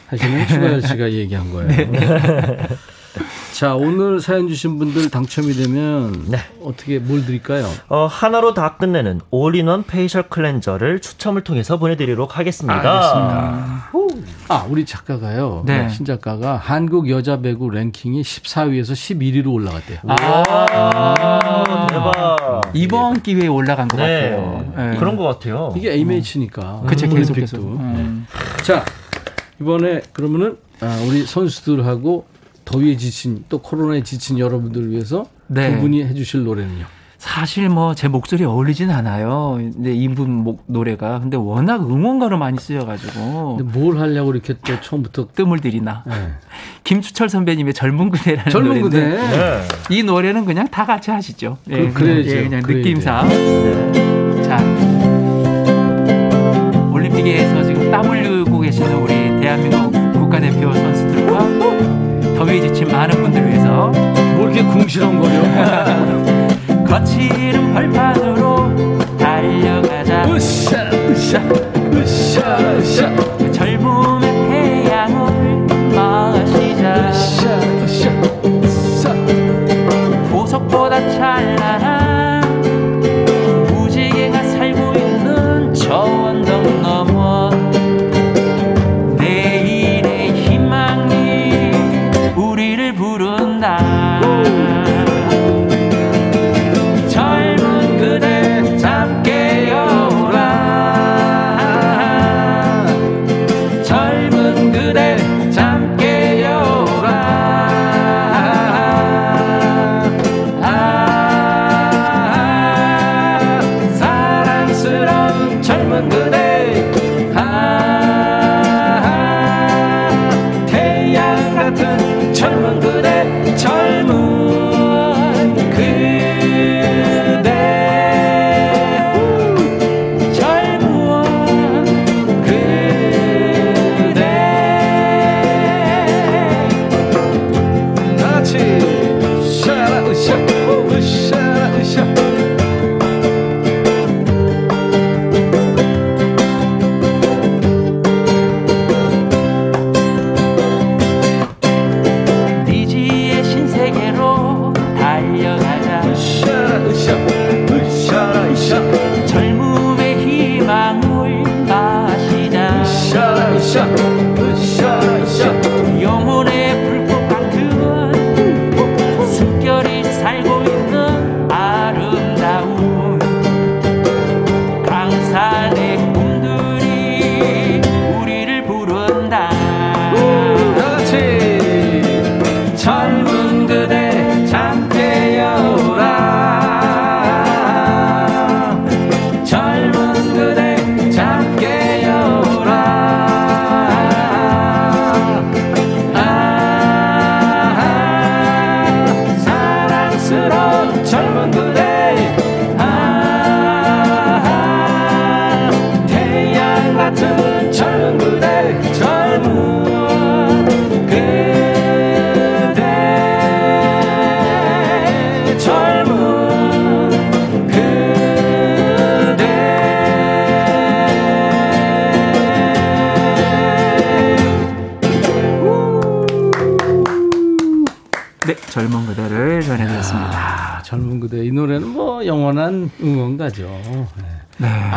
하시면 0.07 0.47
추가열 0.47 0.81
씨가 0.81 1.11
얘기한 1.13 1.49
거예요. 1.53 1.69
네. 3.15 3.23
자 3.53 3.75
오늘 3.75 4.19
사연 4.21 4.47
주신 4.47 4.77
분들 4.77 5.09
당첨이 5.09 5.53
되면 5.53 6.25
네. 6.27 6.37
어떻게 6.63 6.99
뭘 6.99 7.25
드릴까요? 7.25 7.65
어, 7.87 8.05
하나로 8.05 8.53
다 8.53 8.77
끝내는 8.77 9.21
all-in-one 9.31 9.83
facial 9.83 10.23
cleanser를 10.29 10.99
추첨을 11.01 11.43
통해서 11.43 11.77
보내드리도록 11.77 12.37
하겠습니다. 12.37 13.89
아 14.47 14.65
우리 14.69 14.85
작가가요. 14.85 15.63
네. 15.65 15.89
신 15.89 16.05
작가가 16.05 16.55
한국 16.57 17.09
여자 17.09 17.39
배구 17.41 17.69
랭킹이 17.69 18.21
14위에서 18.21 18.93
11위로 18.93 19.53
올라갔대요. 19.53 19.99
아, 20.07 21.87
대박. 21.89 22.71
이번 22.73 23.21
기회에 23.21 23.47
올라간 23.47 23.87
것 23.87 23.97
네. 23.97 24.31
같아요. 24.31 24.73
예. 24.93 24.97
그런 24.97 25.17
것 25.17 25.23
같아요. 25.23 25.73
이게 25.75 25.91
A매치니까. 25.91 26.83
그쵸, 26.87 27.07
올림픽도. 27.07 27.33
계속해서. 27.33 27.57
음. 27.57 28.25
자 28.63 28.85
이번에 29.59 30.01
그러면은 30.13 30.57
아, 30.81 30.97
우리 31.07 31.25
선수들하고 31.25 32.25
더위에 32.71 32.97
지친 32.97 33.43
또 33.49 33.57
코로나에 33.59 34.03
지친 34.03 34.37
여러분들을 34.37 34.91
위해서 34.91 35.25
네. 35.47 35.73
두 35.75 35.81
분이 35.81 36.03
해주실 36.03 36.43
노래는요. 36.43 36.85
사실 37.17 37.67
뭐 37.67 37.93
제 37.95 38.07
목소리에 38.07 38.45
어울리진 38.45 38.91
않아요. 38.91 39.55
근데 39.57 39.93
이분 39.93 40.29
목 40.31 40.63
노래가 40.67 41.19
근데 41.19 41.35
워낙 41.35 41.81
응원가로 41.81 42.37
많이 42.37 42.57
쓰여가지고 42.59 43.57
근데 43.57 43.77
뭘 43.77 43.97
하려고 43.99 44.31
이렇게 44.31 44.53
또 44.65 44.79
처음부터 44.79 45.27
뜸을 45.35 45.59
들이나 45.59 46.03
네. 46.07 46.13
김수철 46.85 47.27
선배님의 47.27 47.73
젊은 47.73 48.09
그대라는 48.09 48.51
젊은 48.51 48.81
노래인데 48.81 49.17
그대. 49.17 49.37
네. 49.37 49.61
이 49.89 50.03
노래는 50.03 50.45
그냥 50.45 50.67
다 50.69 50.85
같이 50.85 51.11
하시죠. 51.11 51.57
그- 51.67 51.91
그래야죠. 51.93 52.29
예, 52.29 52.43
그냥 52.43 52.61
그래야죠. 52.61 52.87
느낌상. 52.89 53.29
자, 54.43 54.57
거 67.29 67.68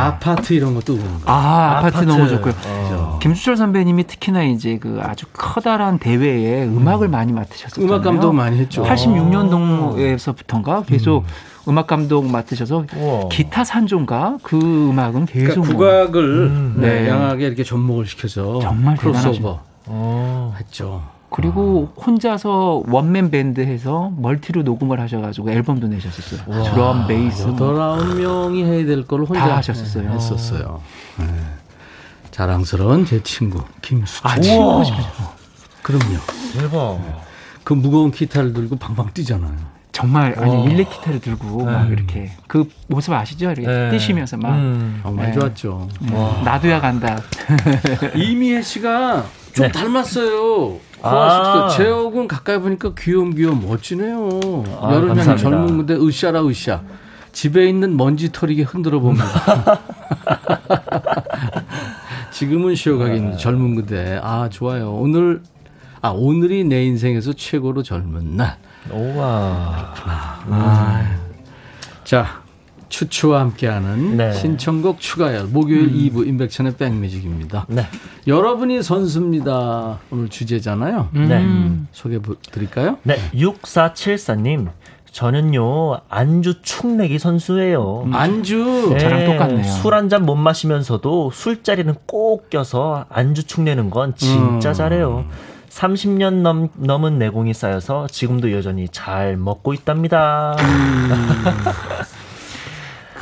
아파트 0.06 0.52
이런 0.52 0.74
것도 0.74 0.94
응원가. 0.94 1.32
아, 1.32 1.78
아파트, 1.78 1.96
아파트. 1.96 2.08
너무 2.08 2.28
좋고요. 2.28 2.54
어. 2.66 3.18
김수철 3.22 3.56
선배님이 3.56 4.06
특히나 4.06 4.42
이제 4.44 4.78
그 4.78 5.00
아주 5.02 5.26
커다란 5.32 5.98
대회에 5.98 6.64
음악을 6.64 7.08
많이 7.08 7.32
맡으셨었잖아요. 7.32 7.88
음악 7.88 8.04
감독 8.04 8.32
많이 8.32 8.58
했죠. 8.58 8.82
86년도에서부터인가 8.84 10.84
계속 10.86 11.24
음. 11.68 11.78
악 11.78 11.86
감독 11.86 12.26
맡으셔서 12.26 12.84
우와. 12.96 13.28
기타 13.30 13.64
산조인가 13.64 14.38
그 14.42 14.58
음악은 14.58 15.26
계속 15.26 15.60
그러니까 15.60 15.60
뭐 15.60 15.66
국악을 15.66 16.72
네, 16.76 17.02
네. 17.02 17.08
양하게 17.08 17.46
이렇게 17.46 17.62
접목을 17.62 18.06
시켜서 18.06 18.58
정말 18.60 18.96
크로스오버 18.96 19.60
어. 19.86 20.54
했죠. 20.58 21.02
그리고 21.32 21.92
혼자서 21.96 22.82
one-man 22.86 23.30
band 23.30 23.60
해서 23.60 24.12
multi로 24.18 24.62
녹음을 24.62 25.00
하셔가지고 25.00 25.50
앨범도 25.50 25.88
내셨었어요. 25.88 26.62
드럼, 26.64 27.06
베이스 27.06 27.44
뭐. 27.44 27.52
여덟 27.54 27.80
아홉 27.80 28.16
명이 28.16 28.64
해야 28.64 28.84
될 28.84 29.04
걸 29.06 29.22
혼자 29.24 29.46
다 29.48 29.56
하셨었어요. 29.56 30.08
네, 30.10 30.14
했었어요. 30.14 30.80
네. 31.18 31.24
자랑스러운 32.30 33.04
제 33.06 33.22
친구 33.22 33.62
김수철. 33.80 34.30
아, 34.30 34.40
친구 34.40 34.82
그럼요. 35.82 36.16
대박. 36.52 36.98
그 37.64 37.72
무거운 37.74 38.10
기타를 38.10 38.52
들고 38.52 38.76
방방 38.76 39.10
뛰잖아요. 39.14 39.72
정말 39.92 40.34
아니 40.38 40.50
와. 40.56 40.64
일렉 40.64 40.88
기타를 40.90 41.20
들고 41.20 41.64
막 41.64 41.90
이렇게 41.90 42.30
그 42.46 42.68
모습 42.88 43.12
아시죠? 43.12 43.50
이렇게 43.50 43.66
네. 43.66 43.90
뛰시면서 43.90 44.36
막 44.38 44.54
음. 44.54 45.00
정말 45.02 45.26
네. 45.26 45.32
좋았죠. 45.32 45.88
음, 46.02 46.42
나도야 46.44 46.80
간다. 46.80 47.18
이미혜 48.16 48.62
씨가 48.62 49.24
좀 49.52 49.66
네. 49.66 49.72
닮았어요. 49.72 50.78
아. 51.02 51.10
고아식도 51.10 51.68
제옥은 51.84 52.28
가까이 52.28 52.58
보니까 52.58 52.92
귀염귀염 52.96 53.66
멋지네요. 53.66 54.28
아, 54.80 54.88
감사합니다. 54.88 55.36
젊은 55.36 55.76
무대 55.76 55.94
으쌰라 55.94 56.46
으쌰. 56.46 56.82
집에 57.32 57.66
있는 57.68 57.96
먼지 57.96 58.30
털이게 58.30 58.62
흔들어 58.62 59.00
봅니다. 59.00 59.24
지금은 62.30 62.74
쉬어가기 62.74 63.16
힘든 63.16 63.38
젊은 63.38 63.74
그대. 63.74 64.20
아, 64.22 64.48
좋아요. 64.50 64.92
오늘, 64.92 65.42
아, 66.02 66.10
오늘이 66.10 66.64
내 66.64 66.84
인생에서 66.84 67.32
최고로 67.32 67.82
젊은 67.82 68.36
날. 68.36 68.56
오와. 68.90 69.94
아, 70.04 71.16
자, 72.04 72.41
추추와 72.96 73.40
함께하는 73.40 74.18
네. 74.18 74.32
신청곡 74.34 75.00
추가열 75.00 75.46
목요일 75.46 75.90
2부 75.94 76.26
임백천의 76.28 76.76
백뮤직입니다. 76.76 77.64
네. 77.68 77.86
여러분이 78.26 78.82
선수입니다. 78.82 79.98
오늘 80.10 80.28
주제잖아요. 80.28 81.08
네. 81.14 81.42
소개 81.92 82.18
부- 82.18 82.36
드릴까요? 82.52 82.98
네. 83.02 83.16
6474님. 83.32 84.68
저는요, 85.10 86.00
안주 86.10 86.60
축내기 86.62 87.18
선수예요. 87.18 88.08
안주. 88.12 88.94
저랑 89.00 89.24
똑같네요. 89.24 89.64
술 89.64 89.94
한 89.94 90.08
잔 90.10 90.24
못 90.26 90.34
마시면서도 90.36 91.30
술자리는 91.32 91.94
꼭 92.06 92.50
껴서 92.50 93.06
안주 93.08 93.44
축내는 93.44 93.88
건 93.88 94.14
진짜 94.16 94.70
음. 94.70 94.74
잘해요. 94.74 95.24
30년 95.70 96.42
넘, 96.42 96.68
넘은 96.76 97.18
내공이 97.18 97.54
쌓여서 97.54 98.06
지금도 98.10 98.52
여전히 98.52 98.86
잘 98.90 99.38
먹고 99.38 99.72
있답니다. 99.72 100.54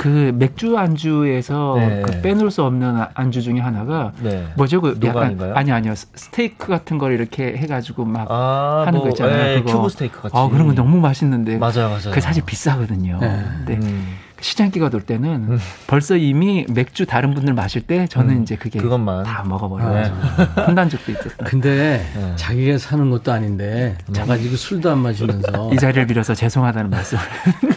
그 0.01 0.31
맥주 0.33 0.79
안주에서 0.79 1.75
네. 1.77 2.01
그 2.03 2.21
빼놓을 2.21 2.49
수 2.49 2.63
없는 2.63 2.95
아- 3.01 3.09
안주 3.13 3.43
중에 3.43 3.59
하나가 3.59 4.11
네. 4.19 4.47
뭐죠? 4.57 4.81
그 4.81 4.97
노가리인가요? 4.99 5.53
아니 5.53 5.71
아니요 5.71 5.93
스- 5.93 6.07
스테이크 6.15 6.69
같은 6.69 6.97
걸 6.97 7.11
이렇게 7.13 7.55
해가지고 7.55 8.05
막 8.05 8.25
아, 8.31 8.81
하는 8.87 8.93
뭐, 8.97 9.03
거 9.03 9.09
있잖아요. 9.09 9.57
예, 9.57 9.61
그거. 9.61 9.77
큐브 9.77 9.89
스테이크 9.89 10.19
같이. 10.23 10.35
아 10.35 10.49
그런 10.49 10.65
거 10.65 10.73
너무 10.73 10.99
맛있는데 10.99 11.59
맞아요, 11.59 11.89
맞아요. 11.89 12.09
그게 12.09 12.19
사실 12.19 12.41
비싸거든요. 12.43 13.19
네. 13.21 13.43
근데 13.63 13.75
음, 13.75 14.07
시장기가 14.41 14.89
돌 14.89 15.01
때는 15.01 15.59
벌써 15.87 16.17
이미 16.17 16.65
맥주 16.69 17.05
다른 17.05 17.33
분들 17.33 17.53
마실 17.53 17.81
때 17.81 18.07
저는 18.07 18.41
이제 18.43 18.55
그게 18.55 18.79
그것만. 18.79 19.23
다 19.23 19.43
먹어버려요. 19.47 20.03
혼난 20.67 20.89
적도 20.89 21.11
있었어요. 21.11 21.37
근데 21.45 22.05
네. 22.15 22.33
자기가 22.35 22.77
사는 22.77 23.09
것도 23.11 23.31
아닌데 23.31 23.97
자가지고 24.11 24.55
술도 24.55 24.89
안 24.91 24.97
마시면서 24.99 25.71
이 25.71 25.77
자리를 25.77 26.07
빌어서 26.07 26.33
죄송하다는 26.33 26.89
말씀을. 26.89 27.23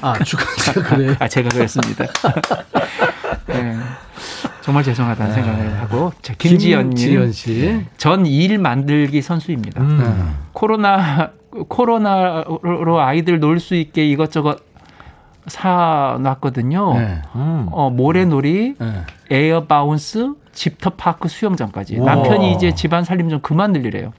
아 0.01 0.19
축하드려 0.25 0.83
그래. 0.85 1.17
아 1.21 1.29
제가 1.29 1.49
그랬습니다. 1.51 2.07
네. 3.47 3.77
정말 4.63 4.83
죄송하다는 4.83 5.35
생각을 5.35 5.81
하고 5.81 6.13
자, 6.23 6.33
김지연님 6.39 6.95
김지연 6.95 7.33
씨. 7.33 7.85
전 7.99 8.25
일 8.25 8.59
만들기 8.59 9.21
선수입니다. 9.21 9.83
음. 9.83 10.35
코로나 10.53 11.33
코로나로 11.69 13.01
아이들 13.01 13.39
놀 13.39 13.61
수 13.61 13.75
있게 13.75 14.07
이것저것 14.09 14.59
사 15.47 16.19
놨거든요. 16.21 16.95
네. 16.95 17.23
음. 17.35 17.67
어, 17.71 17.91
모래놀이, 17.91 18.75
네. 18.79 18.93
air 19.31 19.65
bounce, 19.65 20.33
집터 20.53 20.91
파크 20.91 21.29
수영장까지. 21.29 21.99
우와. 21.99 22.15
남편이 22.15 22.53
이제 22.53 22.75
집안 22.75 23.05
살림 23.05 23.29
좀 23.29 23.41
그만 23.41 23.73
늘리래요. 23.73 24.13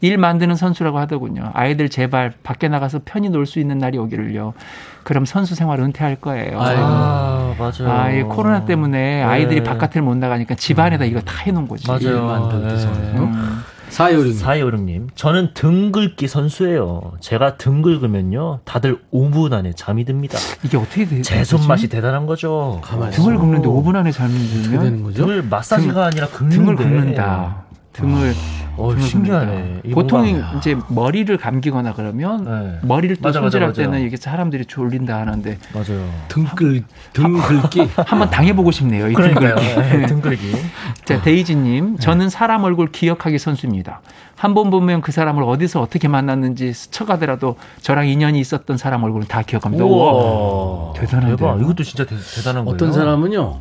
일 0.00 0.16
만드는 0.16 0.54
선수라고 0.54 0.98
하더군요. 1.00 1.50
아이들 1.54 1.88
제발 1.88 2.32
밖에 2.44 2.68
나가서 2.68 3.00
편히 3.04 3.30
놀 3.30 3.46
수 3.46 3.58
있는 3.58 3.78
날이 3.78 3.98
오기를요. 3.98 4.54
그럼 5.02 5.24
선수 5.24 5.56
생활 5.56 5.80
은퇴할 5.80 6.16
거예요. 6.16 6.60
아이고. 6.60 6.82
아, 6.84 7.54
맞아요. 7.58 7.90
아, 7.92 8.10
이 8.10 8.22
코로나 8.22 8.64
때문에 8.64 9.24
아이들이 9.24 9.62
네. 9.62 9.68
바깥을 9.68 10.02
못 10.02 10.16
나가니까 10.16 10.54
집안에다 10.54 11.04
이거 11.04 11.20
다 11.22 11.42
해놓은 11.42 11.66
거지. 11.66 11.88
맞아요. 11.88 12.00
일 12.16 12.22
만들기 12.22 12.66
네. 12.68 12.78
선수. 12.78 13.00
음. 13.00 13.58
사요림. 13.90 14.32
사이오름님, 14.34 15.08
저는 15.14 15.50
등 15.54 15.90
긁기 15.92 16.28
선수예요. 16.28 17.12
제가 17.20 17.56
등 17.56 17.82
긁으면요, 17.82 18.60
다들 18.64 18.98
5분 19.12 19.52
안에 19.52 19.72
잠이 19.74 20.04
듭니다. 20.04 20.38
이게 20.62 20.76
어떻게 20.76 21.04
돼? 21.06 21.22
제 21.22 21.42
손맛이 21.44 21.88
대단한 21.88 22.26
거죠. 22.26 22.80
가만히 22.82 23.12
등을. 23.16 23.38
긁는데 23.38 23.68
5분 23.68 23.96
안에 23.96 24.12
잠이 24.12 24.34
어떻게 24.34 24.62
들면 24.62 24.82
되는 24.84 25.02
거죠? 25.02 25.22
등을 25.26 25.42
마사지가 25.42 26.06
아니라 26.06 26.26
긁는데. 26.28 26.56
등을 26.56 26.76
긁는다. 26.76 27.64
등을 27.98 28.34
어, 28.76 28.96
신기하네. 28.96 29.80
보통 29.92 30.22
뭔가- 30.24 30.52
이제 30.56 30.76
머리를 30.88 31.36
감기거나 31.36 31.94
그러면 31.94 32.44
네. 32.44 32.78
머리를 32.82 33.16
또 33.16 33.22
맞아, 33.22 33.40
손질할 33.40 33.70
맞아. 33.70 33.82
때는 33.82 34.02
이게 34.02 34.16
사람들이 34.16 34.66
졸린다 34.66 35.18
하는데 35.18 35.58
맞아요. 35.74 36.08
등끌 36.28 36.84
등 37.12 37.32
긁기. 37.40 37.88
한번 38.06 38.30
당해보고 38.30 38.70
싶네요. 38.70 39.08
이 39.08 39.14
그러니까요. 39.14 39.56
등긁기. 39.56 39.96
네, 39.96 40.06
등 40.06 40.20
긁기. 40.20 40.52
자, 41.04 41.20
데이지님, 41.22 41.98
저는 41.98 42.28
사람 42.30 42.62
얼굴 42.64 42.92
기억하기 42.92 43.38
선수입니다. 43.38 44.00
한 44.36 44.54
번 44.54 44.70
보면 44.70 45.00
그 45.00 45.10
사람을 45.10 45.42
어디서 45.42 45.80
어떻게 45.80 46.06
만났는지 46.06 46.72
스쳐가더라도 46.72 47.56
저랑 47.82 48.06
인연이 48.06 48.38
있었던 48.38 48.76
사람 48.76 49.02
얼굴은 49.02 49.26
다 49.26 49.42
기억합니다. 49.42 49.84
우와. 49.84 50.12
우와. 50.12 50.92
대단한데요? 50.92 51.36
대박. 51.36 51.60
이것도 51.60 51.82
진짜 51.82 52.04
대, 52.06 52.14
단한 52.44 52.64
거예요. 52.64 52.74
어떤 52.76 52.92
사람은요. 52.92 53.58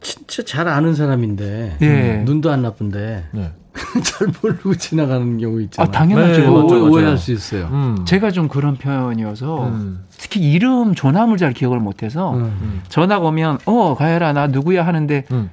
진짜 0.00 0.42
잘 0.44 0.68
아는 0.68 0.94
사람인데 0.94 1.76
예. 1.82 2.22
눈도 2.24 2.50
안 2.50 2.62
나쁜데 2.62 3.24
네. 3.32 3.50
잘 4.02 4.28
모르고 4.42 4.74
지나가는 4.74 5.38
경우 5.38 5.60
있잖아요. 5.62 5.88
아, 5.88 5.90
당연하죠. 5.90 6.40
네, 6.40 6.46
오- 6.46 6.62
맞죠. 6.62 6.90
오해할 6.90 7.16
수 7.18 7.32
있어요. 7.32 7.68
음. 7.70 7.96
제가 8.04 8.30
좀 8.30 8.48
그런 8.48 8.76
편이어서 8.76 9.68
음. 9.68 10.04
특히 10.18 10.40
이름 10.40 10.94
전화물 10.94 11.36
잘 11.38 11.52
기억을 11.52 11.78
못해서 11.78 12.34
음. 12.34 12.82
전화가 12.88 13.26
오면 13.26 13.58
어 13.66 13.94
가열아 13.94 14.32
나 14.32 14.46
누구야 14.46 14.86
하는데 14.86 15.24
음. 15.30 15.50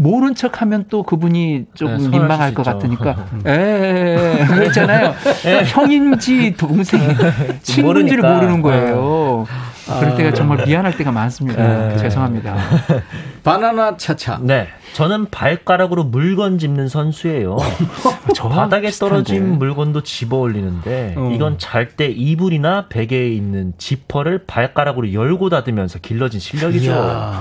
모른 0.00 0.36
척 0.36 0.62
하면 0.62 0.84
또 0.88 1.02
그분이 1.02 1.64
조금 1.74 1.96
네, 1.98 2.08
민망할 2.08 2.50
수 2.50 2.54
것. 2.54 2.62
같으니까 2.62 3.16
에에 3.44 4.44
그랬잖아요. 4.46 5.12
형인지 5.66 6.54
동생 6.56 7.00
친구인지를 7.62 8.22
모르니까. 8.22 8.34
모르는 8.34 8.62
거예요. 8.62 9.46
그럴 10.00 10.16
때가 10.16 10.32
정말 10.34 10.64
미안할 10.66 10.96
때가 10.96 11.10
많습니다. 11.12 11.88
네. 11.88 11.96
죄송합니다. 11.96 12.56
바나나 13.44 13.96
차차. 13.96 14.38
네. 14.42 14.68
저는 14.94 15.26
발가락으로 15.30 16.04
물건 16.04 16.58
짚는 16.58 16.88
선수예요. 16.88 17.56
저 18.34 18.48
바닥에 18.48 18.88
비슷한데. 18.88 19.10
떨어진 19.14 19.58
물건도 19.58 20.02
집어 20.02 20.36
올리는데 20.38 21.14
어. 21.16 21.30
이건 21.34 21.58
잘 21.58 21.88
때 21.96 22.06
이불이나 22.06 22.86
베개에 22.88 23.28
있는 23.30 23.72
지퍼를 23.78 24.44
발가락으로 24.46 25.12
열고 25.12 25.48
닫으면서 25.48 25.98
길러진 26.00 26.38
실력이죠. 26.38 27.32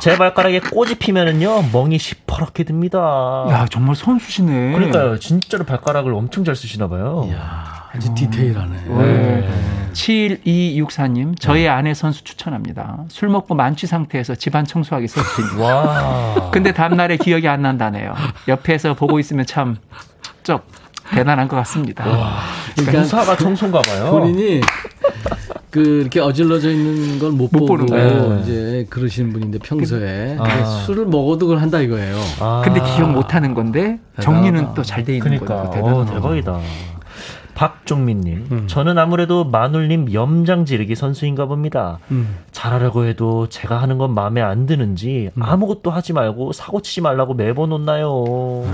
제 0.00 0.16
발가락에 0.16 0.60
꼬지 0.60 0.94
피면은요 0.98 1.64
멍이 1.72 1.98
시퍼렇게 1.98 2.62
듭니다. 2.64 3.46
야 3.50 3.66
정말 3.68 3.96
선수시네. 3.96 4.72
그러니까요, 4.72 5.18
진짜로 5.18 5.64
발가락을 5.64 6.14
엄청 6.14 6.44
잘 6.44 6.54
쓰시나 6.54 6.88
봐요. 6.88 7.26
이야, 7.28 7.77
아주 7.94 8.14
디테일하네. 8.14 8.76
네. 8.86 9.48
7264님, 9.92 11.34
저희 11.40 11.66
아내 11.68 11.94
선수 11.94 12.22
추천합니다. 12.24 12.98
술 13.08 13.28
먹고 13.30 13.54
만취 13.54 13.86
상태에서 13.86 14.34
집안 14.34 14.64
청소하기 14.64 15.08
선수입니다. 15.08 15.64
와. 15.64 16.50
근데 16.50 16.72
다음날에 16.72 17.16
기억이 17.16 17.48
안 17.48 17.62
난다네요. 17.62 18.14
옆에서 18.46 18.94
보고 18.94 19.18
있으면 19.18 19.46
참, 19.46 19.76
쩍, 20.44 20.66
대단한 21.10 21.48
것 21.48 21.56
같습니다. 21.56 22.04
그러니까 22.76 23.00
유사가 23.00 23.36
청소인가 23.36 23.80
봐요. 23.80 24.10
본인이 24.10 24.60
그 25.70 26.00
이렇게 26.02 26.20
어질러져 26.20 26.70
있는 26.70 27.18
걸못 27.18 27.50
보는 27.50 27.86
거예요. 27.86 28.38
이제 28.42 28.86
그러시는 28.90 29.32
분인데 29.32 29.58
평소에 29.58 30.36
아. 30.38 30.42
근데 30.44 30.64
술을 30.84 31.06
먹어도 31.06 31.46
그걸 31.46 31.60
한다 31.62 31.80
이거예요. 31.80 32.16
아. 32.40 32.60
근데 32.64 32.80
기억 32.94 33.10
못 33.10 33.34
하는 33.34 33.54
건데, 33.54 33.98
정리는 34.20 34.74
또 34.74 34.82
잘 34.82 35.04
돼 35.04 35.14
있는 35.16 35.38
그러니까 35.40 35.62
거죠. 35.64 35.68
어, 35.68 36.04
대단하다. 36.04 36.12
대박이다. 36.14 36.60
박종민님, 37.58 38.46
음. 38.52 38.68
저는 38.68 38.98
아무래도 38.98 39.44
마눌님 39.44 40.12
염장 40.12 40.64
지르기 40.64 40.94
선수인가 40.94 41.46
봅니다. 41.46 41.98
음. 42.12 42.36
잘하려고 42.52 43.04
해도 43.04 43.48
제가 43.48 43.82
하는 43.82 43.98
건 43.98 44.14
마음에 44.14 44.40
안 44.40 44.66
드는지 44.66 45.30
음. 45.34 45.42
아무것도 45.42 45.90
하지 45.90 46.12
말고 46.12 46.52
사고 46.52 46.80
치지 46.80 47.00
말라고 47.00 47.34
매번 47.34 47.72
혼나요. 47.72 48.64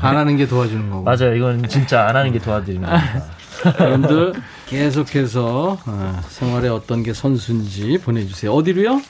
안 0.00 0.16
하는 0.16 0.36
게 0.36 0.46
도와주는 0.46 0.90
거고. 0.90 1.02
맞아요. 1.02 1.34
이건 1.34 1.66
진짜 1.66 2.06
안 2.06 2.14
하는 2.14 2.30
게 2.30 2.38
도와드리는 2.38 2.88
겁니다. 2.88 3.24
여러분들 3.80 4.34
계속해서 4.66 5.76
어, 5.84 6.20
생활에 6.28 6.68
어떤 6.68 7.02
게 7.02 7.12
선수인지 7.12 7.98
보내주세요. 7.98 8.52
어디로요? 8.52 9.02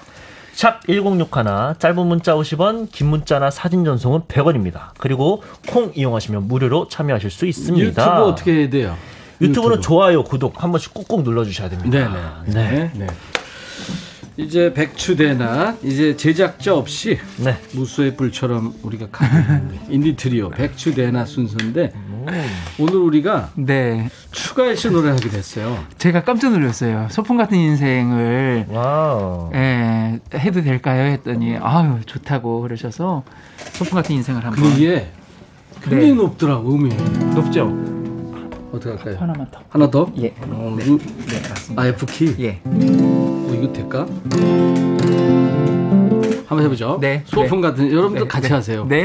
샵 0.52 0.86
1061, 0.86 1.74
짧은 1.78 2.06
문자 2.06 2.34
50원, 2.34 2.90
긴 2.90 3.08
문자나 3.08 3.50
사진 3.50 3.84
전송은 3.84 4.22
100원입니다. 4.22 4.90
그리고 4.98 5.42
콩 5.68 5.92
이용하시면 5.94 6.48
무료로 6.48 6.88
참여하실 6.88 7.30
수 7.30 7.46
있습니다. 7.46 7.86
유튜브 7.86 8.06
어떻게 8.28 8.52
해야 8.52 8.70
돼요? 8.70 8.96
유튜브는 9.40 9.78
유튜브. 9.78 9.80
좋아요, 9.80 10.22
구독 10.22 10.62
한 10.62 10.70
번씩 10.70 10.92
꾹꾹 10.92 11.22
눌러주셔야 11.22 11.70
됩니다. 11.70 12.12
네네. 12.44 12.70
네. 12.70 12.90
네. 12.94 13.06
이제 14.40 14.72
백추대나 14.72 15.76
이제 15.82 16.16
제작자 16.16 16.74
없이 16.74 17.18
네. 17.36 17.56
무수의 17.72 18.16
불처럼 18.16 18.74
우리가 18.82 19.08
있는데 19.22 19.78
인디 19.90 20.16
트리오 20.16 20.50
백추대나 20.50 21.24
순서인데 21.26 21.92
오 22.78 22.86
늘 22.86 22.96
우리가 22.96 23.50
네. 23.56 24.08
추가열 24.30 24.76
씨 24.76 24.88
노래 24.90 25.10
하게 25.10 25.28
됐어요. 25.28 25.84
제가 25.98 26.22
깜짝 26.22 26.50
놀랐어요. 26.52 27.08
소풍 27.10 27.36
같은 27.36 27.56
인생을 27.58 28.66
와우. 28.68 29.50
예, 29.54 30.18
해도 30.34 30.62
될까요? 30.62 31.02
했더니 31.12 31.56
아유 31.60 31.98
좋다고 32.06 32.60
그러셔서 32.62 33.22
소풍 33.72 33.96
같은 33.96 34.14
인생을 34.16 34.44
한번 34.44 34.62
근데 34.62 34.76
이게 34.76 35.08
굉장히 35.82 36.12
높더라고 36.14 36.74
음이. 36.74 36.94
높죠? 37.34 37.99
어떻게 38.72 38.90
할까요? 38.90 39.16
하나만 39.18 39.50
더. 39.50 39.60
하나 39.68 39.90
더? 39.90 40.10
예. 40.18 40.34
어, 40.42 40.76
루, 40.78 40.98
네 40.98 41.48
맞습니다. 41.48 41.82
아 41.82 41.86
F 41.86 42.06
key. 42.06 42.34
예. 42.40 42.60
어, 42.64 43.52
이거 43.54 43.72
될까? 43.72 44.06
한번 46.46 46.64
해보죠. 46.64 46.98
네, 47.00 47.22
소풍 47.26 47.60
네. 47.60 47.68
같은 47.68 47.90
여러분들 47.92 48.22
네, 48.22 48.28
같이 48.28 48.48
네. 48.48 48.54
하세요. 48.54 48.84
네. 48.88 49.04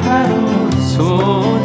하루하루 0.00 0.70
소중 0.80 1.61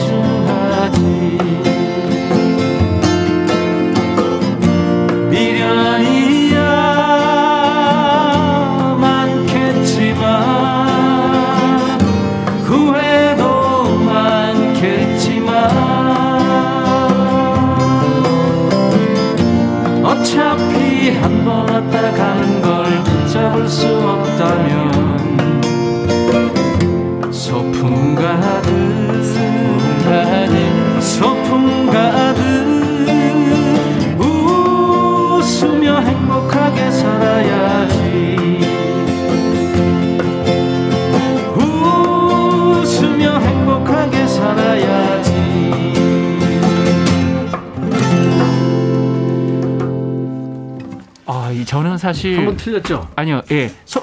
사실 52.28 52.38
한번 52.38 52.58
틀렸죠? 52.58 53.08
아니요, 53.16 53.42
예, 53.52 53.72
소, 53.86 54.02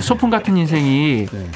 소풍 0.00 0.30
같은 0.30 0.56
인생이 0.56 1.26
네. 1.26 1.46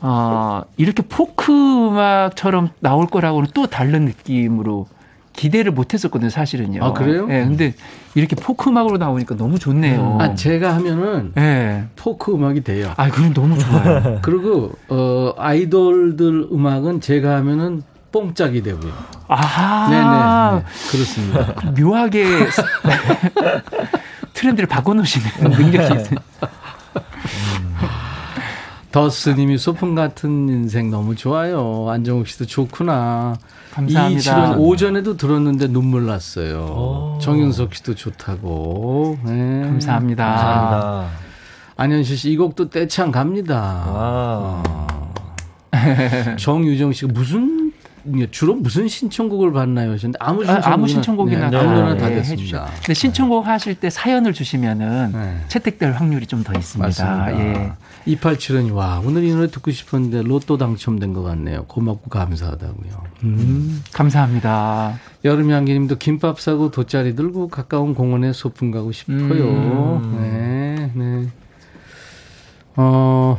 어, 0.00 0.62
이렇게 0.76 1.02
포크 1.02 1.52
음악처럼 1.52 2.70
나올 2.80 3.06
거라고는 3.06 3.48
또 3.54 3.66
다른 3.66 4.04
느낌으로 4.06 4.86
기대를 5.34 5.72
못 5.72 5.94
했었거든요, 5.94 6.30
사실은요. 6.30 6.84
아, 6.84 6.92
그래요? 6.92 7.26
예, 7.30 7.44
근데 7.44 7.74
이렇게 8.14 8.36
포크 8.36 8.68
음악으로 8.68 8.98
나오니까 8.98 9.36
너무 9.36 9.58
좋네요. 9.58 10.18
아, 10.20 10.34
제가 10.34 10.74
하면은 10.76 11.32
예. 11.38 11.84
포크 11.96 12.32
음악이 12.32 12.62
돼요. 12.64 12.92
아, 12.96 13.08
그럼 13.08 13.32
너무 13.32 13.58
좋아요. 13.58 14.18
그리고 14.22 14.72
어 14.88 15.32
아이돌들 15.38 16.48
음악은 16.52 17.00
제가 17.00 17.36
하면은 17.36 17.82
뽕짝이 18.12 18.62
되고요. 18.62 18.92
아, 19.28 19.88
네네 19.88 20.58
네, 20.58 20.64
그렇습니다. 20.90 21.70
묘하게 21.80 22.26
트렌드를 24.34 24.68
바꿔놓으시는 24.68 25.50
능력이 25.50 25.76
있어요. 25.76 26.04
더스님이 28.90 29.56
소풍 29.56 29.94
같은 29.94 30.48
인생 30.50 30.90
너무 30.90 31.16
좋아요. 31.16 31.88
안정욱 31.88 32.28
씨도 32.28 32.44
좋구나. 32.46 33.36
감사합니다. 33.72 34.52
이 34.52 34.54
오전에도 34.58 35.16
들었는데 35.16 35.68
눈물 35.68 36.04
났어요. 36.06 37.18
정윤석 37.22 37.74
씨도 37.74 37.94
좋다고. 37.94 39.18
네. 39.24 39.62
감사합니다. 39.62 40.26
감사합니다. 40.26 41.08
안현실 41.76 42.16
씨 42.18 42.32
이 42.32 42.36
곡도 42.36 42.68
떼창 42.68 43.10
갑니다. 43.10 43.56
와. 43.88 44.62
정유정 46.36 46.92
씨가 46.92 47.12
무슨 47.14 47.61
주로 48.30 48.54
무슨 48.54 48.88
신청곡을 48.88 49.52
받나요? 49.52 49.92
하셨는데 49.92 50.18
아무 50.20 50.42
아, 50.42 50.46
신청곡이나, 50.46 50.74
아무 50.74 50.88
신청곡이나 50.88 51.50
네, 51.50 51.56
다 51.56 51.62
아무거나 51.62 51.94
네, 51.94 52.00
다. 52.00 52.08
됐습니다. 52.08 52.66
근데 52.76 52.94
신청곡 52.94 53.46
하실 53.46 53.74
때 53.76 53.90
사연을 53.90 54.32
주시면은 54.32 55.12
네. 55.12 55.36
채택될 55.48 55.92
확률이 55.92 56.26
좀 56.26 56.42
더 56.42 56.52
있습니다. 56.58 56.86
맞습니다. 56.86 57.38
예. 57.38 57.72
2875님, 58.16 58.72
와, 58.74 59.00
오늘 59.04 59.22
이 59.22 59.32
노래 59.32 59.48
듣고 59.48 59.70
싶었는데 59.70 60.22
로또 60.22 60.58
당첨된 60.58 61.12
것 61.12 61.22
같네요. 61.22 61.64
고맙고 61.66 62.10
감사하다고요. 62.10 63.02
음. 63.22 63.82
감사합니다. 63.92 64.98
여름향기 65.24 65.72
님도 65.72 65.98
김밥 65.98 66.40
사고 66.40 66.72
돗자리 66.72 67.14
들고 67.14 67.46
가까운 67.48 67.94
공원에 67.94 68.32
소풍 68.32 68.72
가고 68.72 68.90
싶어요. 68.90 70.00
네, 70.20 70.90
네. 70.94 71.28
어, 72.76 73.38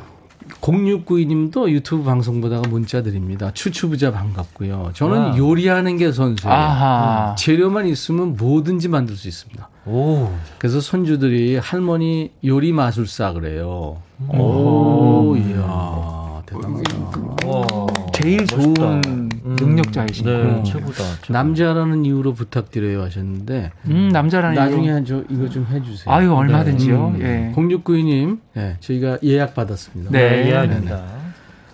0692 0.63 1.25
님도 1.25 1.71
유튜브 1.71 2.03
방송 2.03 2.39
보다가 2.39 2.69
문자 2.69 3.03
드립니다. 3.03 3.51
추추부자 3.53 4.13
반갑고요. 4.13 4.91
저는 4.93 5.17
와. 5.17 5.37
요리하는 5.37 5.97
게 5.97 6.11
선수예요. 6.13 6.53
아하. 6.53 7.31
음, 7.31 7.35
재료만 7.35 7.85
있으면 7.87 8.37
뭐든지 8.37 8.87
만들 8.87 9.17
수 9.17 9.27
있습니다. 9.27 9.69
오. 9.85 10.29
그래서 10.57 10.79
손주들이 10.79 11.57
할머니 11.57 12.31
요리 12.45 12.71
마술사 12.71 13.33
그래요. 13.33 13.97
오, 14.29 15.35
이야, 15.35 16.41
대단하다. 16.45 17.19
와. 17.45 17.87
제일 18.13 18.37
멋있다. 18.37 19.01
좋은 19.01 19.22
능력자이신 19.59 20.25
네, 20.25 20.43
분. 20.43 20.63
최고다. 20.63 21.03
최고. 21.21 21.33
남자라는 21.33 22.05
이유로 22.05 22.33
부탁드려요 22.33 23.01
하셨는데 23.03 23.71
음, 23.85 24.09
남자라는 24.09 24.55
나중에 24.55 24.87
이유. 24.87 25.03
저 25.05 25.23
이거 25.29 25.49
좀 25.49 25.65
해주세요. 25.71 26.13
아유, 26.13 26.33
얼마든지요. 26.33 27.07
음, 27.15 27.21
예. 27.21 27.53
0692님, 27.55 28.39
네, 28.53 28.77
저희가 28.79 29.17
예약 29.23 29.55
받았습니다. 29.55 30.11
네. 30.11 30.29
네, 30.29 30.47
이해합니다. 30.47 31.03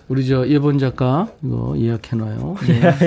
우리 0.08 0.26
저 0.26 0.46
예본 0.48 0.78
작가 0.78 1.28
이거 1.44 1.74
예약해놔요. 1.78 2.56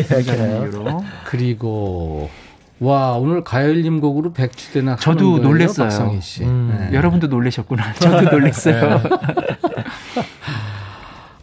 남자라는 0.10 0.72
이유로. 0.72 1.04
그리고 1.26 2.30
와 2.80 3.14
오늘 3.14 3.44
가열님 3.44 4.00
곡으로 4.02 4.34
백주대나 4.34 4.96
저도 4.98 5.34
거예요, 5.34 5.48
놀랬어요. 5.48 5.88
박상희 5.90 6.22
씨. 6.22 6.44
음. 6.44 6.76
네. 6.90 6.96
여러분도 6.98 7.28
놀라셨구나. 7.28 7.94
저도 7.94 8.30
놀랐어요. 8.30 9.02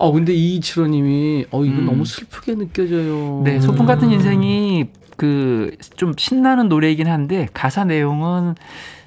어 0.00 0.10
근데 0.12 0.32
이칠호님이 0.34 1.46
어 1.50 1.64
이거 1.64 1.78
음. 1.78 1.86
너무 1.86 2.04
슬프게 2.06 2.54
느껴져요. 2.54 3.42
네, 3.44 3.60
소풍 3.60 3.84
같은 3.86 4.10
인생이 4.10 4.86
그 5.16 5.70
좀 5.96 6.14
신나는 6.16 6.68
노래이긴 6.70 7.06
한데 7.06 7.46
가사 7.52 7.84
내용은 7.84 8.54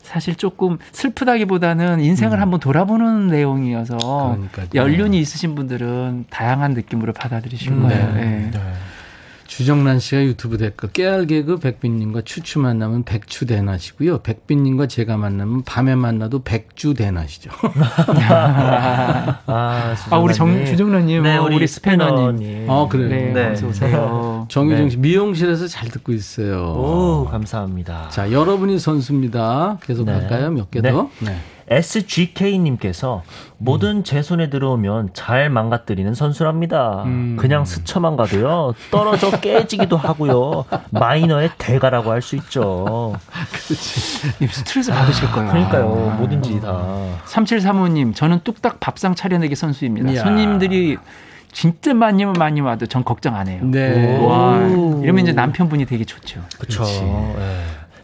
사실 0.04 0.36
조금 0.36 0.78
슬프다기보다는 0.91 2.00
인생을 2.02 2.39
한번 2.39 2.60
돌아보는 2.60 3.28
내용이어서 3.30 4.34
음. 4.36 4.48
그러니까요. 4.52 4.68
연륜이 4.76 5.20
있으신 5.20 5.56
분들은 5.56 6.26
다양한 6.30 6.74
느낌으로 6.76 7.14
받아들이실 7.14 7.72
음, 7.72 7.82
거예요. 7.84 8.14
네. 8.14 8.52
예. 8.54 8.60
주정란 9.56 9.99
씨가 9.99 10.24
유튜브 10.24 10.58
댓글 10.58 10.91
깨알 10.91 11.28
개그 11.28 11.58
백빈님과 11.60 12.22
추추 12.26 12.58
만나면 12.58 13.04
백추 13.04 13.45
대낮이고요. 13.45 14.24
백빈님과 14.24 14.88
제가 14.88 15.16
만나면 15.16 15.62
밤에 15.62 15.93
만나도 15.93 16.41
백주 16.41 16.95
대낮이죠. 16.95 17.51
아, 19.45 19.95
아, 20.10 20.18
우리 20.18 20.34
정, 20.34 20.66
주정란님. 20.66 21.22
네, 21.22 21.38
어, 21.38 21.43
우리 21.43 21.58
우리. 21.58 21.68
스패너님. 21.68 22.66
어, 22.68 22.89
그래요? 22.89 23.10
네, 23.10 23.32
네. 23.32 23.51
어서 23.51 23.68
오세요. 23.68 24.47
정유정 24.49 24.86
네. 24.86 24.89
씨 24.89 24.97
미용실에서 24.97 25.68
잘 25.68 25.88
듣고 25.89 26.14
있어요. 26.14 26.74
오, 26.74 27.28
감사합니다. 27.30 28.10
자, 28.10 28.32
여러분이 28.32 28.80
선수입니다. 28.80 29.78
계속 29.84 30.08
네. 30.08 30.14
갈까요? 30.14 30.49
몇개 30.49 30.82
네. 30.82 30.91
더? 30.91 31.12
네. 31.20 31.38
SGK님께서 31.70 33.24
뭐든 33.57 34.03
제 34.03 34.22
손에 34.22 34.49
들어오면 34.49 35.09
잘 35.14 35.49
망가뜨리는 35.49 36.14
선수랍니다. 36.14 37.03
음. 37.05 37.38
그냥 37.39 37.66
스쳐만 37.66 38.16
가도요 38.18 38.74
떨어져 38.91 39.32
깨지기도 39.39 39.95
하고요 39.97 40.66
마이너의 40.91 41.51
대가라고 41.57 42.11
할 42.11 42.22
수 42.24 42.36
있죠. 42.38 43.14
님 44.39 44.49
스트레스 44.49 44.91
받으실 44.91 45.30
거예요. 45.32 45.49
그러니까요 45.51 46.16
뭐든지 46.18 46.61
다. 46.61 46.86
3735님, 47.26 48.16
저는 48.16 48.39
뚝딱 48.45 48.80
밥상 48.80 49.14
차려내기 49.14 49.55
선수입니다. 49.55 50.11
이야. 50.11 50.24
손님들이 50.24 50.97
진짜 51.51 51.93
많이 51.93 52.26
많이 52.26 52.61
와도 52.61 52.86
전 52.86 53.03
걱정 53.03 53.36
안 53.36 53.47
해요. 53.49 53.59
네. 53.64 54.18
와, 54.20 54.57
이러면 55.03 55.20
이제 55.20 55.34
남편분이 55.34 55.86
되게 55.86 56.05
좋죠. 56.05 56.41
그렇죠. 56.57 56.86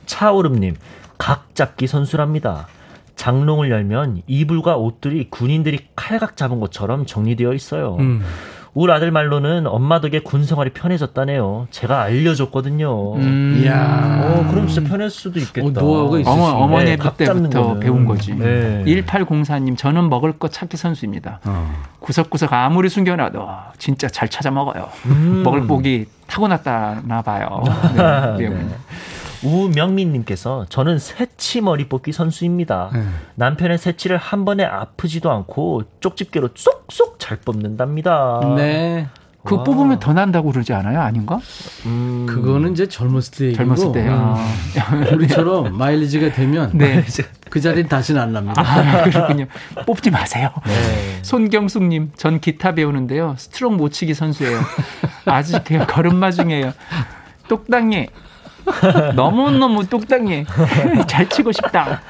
차오름님 0.06 0.76
각 1.18 1.56
잡기 1.56 1.88
선수랍니다. 1.88 2.68
장롱을 3.20 3.70
열면 3.70 4.22
이불과 4.28 4.78
옷들이 4.78 5.30
군인들이 5.30 5.80
칼각 5.94 6.38
잡은 6.38 6.62
것처럼 6.62 7.06
정리되어 7.06 7.54
있어요. 7.54 7.98
음. 8.00 8.24
우리 8.74 8.94
아들 8.94 9.12
말로는 9.12 9.68
엄마 9.68 10.00
덕에 10.00 10.20
군 10.22 10.46
생활이 10.46 10.70
편해졌다네요. 10.70 11.68
제가 11.70 12.02
알려줬거든요. 12.04 13.16
음. 13.16 13.62
이야. 13.62 14.22
어, 14.24 14.48
그럼 14.50 14.68
진짜 14.68 14.90
편할 14.90 15.10
수도 15.10 15.38
있겠다. 15.40 15.68
어, 15.68 15.84
노하우가 15.84 16.20
있으시네. 16.20 16.34
어머, 16.34 16.64
어머니 16.64 16.86
네, 16.86 16.96
각 16.96 17.18
잡는 17.18 17.50
때부터 17.50 17.68
거는. 17.68 17.80
배운 17.82 18.06
거지. 18.06 18.34
네. 18.36 18.86
1804님, 18.86 19.76
저는 19.76 20.08
먹을 20.10 20.40
것 20.40 20.54
찾기 20.54 20.78
선수입니다. 20.78 21.42
어. 21.44 21.74
구석구석 22.00 22.54
아무리 22.54 22.88
숨겨놔도 22.88 23.46
진짜 23.80 24.08
잘 24.08 24.30
찾아 24.30 24.50
먹어요. 24.50 24.88
음. 25.08 25.44
먹을 25.44 25.68
복이 25.68 26.06
타고났다나 26.28 27.22
봐요. 27.24 27.64
네. 28.38 28.48
네. 28.48 28.68
우명민님께서 29.44 30.66
저는 30.70 31.00
새치 31.00 31.62
머리 31.62 31.88
뽑기 31.88 32.12
선수입니다. 32.12 32.90
네. 32.94 33.04
남편의 33.36 33.78
새치를 33.78 34.18
한 34.18 34.46
번에 34.46 34.64
아프지도 34.64 35.32
않고 35.32 35.84
쪽집게로 36.00 36.50
쏙쏙 36.56 37.20
잘 37.20 37.38
뽑는답니다. 37.38 38.42
네. 38.56 39.08
그 39.44 39.56
와. 39.56 39.64
뽑으면 39.64 40.00
더 40.00 40.12
난다고 40.12 40.52
그러지 40.52 40.74
않아요? 40.74 41.00
아닌가? 41.00 41.40
음. 41.86 42.26
그거는 42.30 42.74
이제 42.74 42.88
젊었을 42.88 43.32
때 43.32 43.46
얘기고 43.46 43.64
젊었을 43.64 43.92
때요. 43.94 44.36
음. 44.92 45.08
우리처럼 45.16 45.78
마일리지가 45.78 46.34
되면 46.34 46.72
네. 46.78 47.06
그 47.50 47.62
자리는 47.62 47.88
다시는 47.88 48.22
안 48.22 48.34
납니다. 48.34 48.62
아, 48.62 49.04
그렇군요. 49.04 49.46
뽑지 49.86 50.12
마세요. 50.12 50.52
네. 50.66 51.20
손경숙님, 51.24 52.12
전 52.18 52.40
기타 52.42 52.74
배우는데요. 52.74 53.36
스트로크 53.38 53.78
못 53.78 53.90
치기 53.90 54.14
선수예요. 54.14 54.60
아직 55.26 55.64
걸음마 55.88 56.32
중이에요. 56.32 56.74
똑당해. 57.48 58.10
너무너무 59.16 59.88
똑당해. 59.88 60.46
잘 61.08 61.28
치고 61.28 61.52
싶다. 61.52 62.02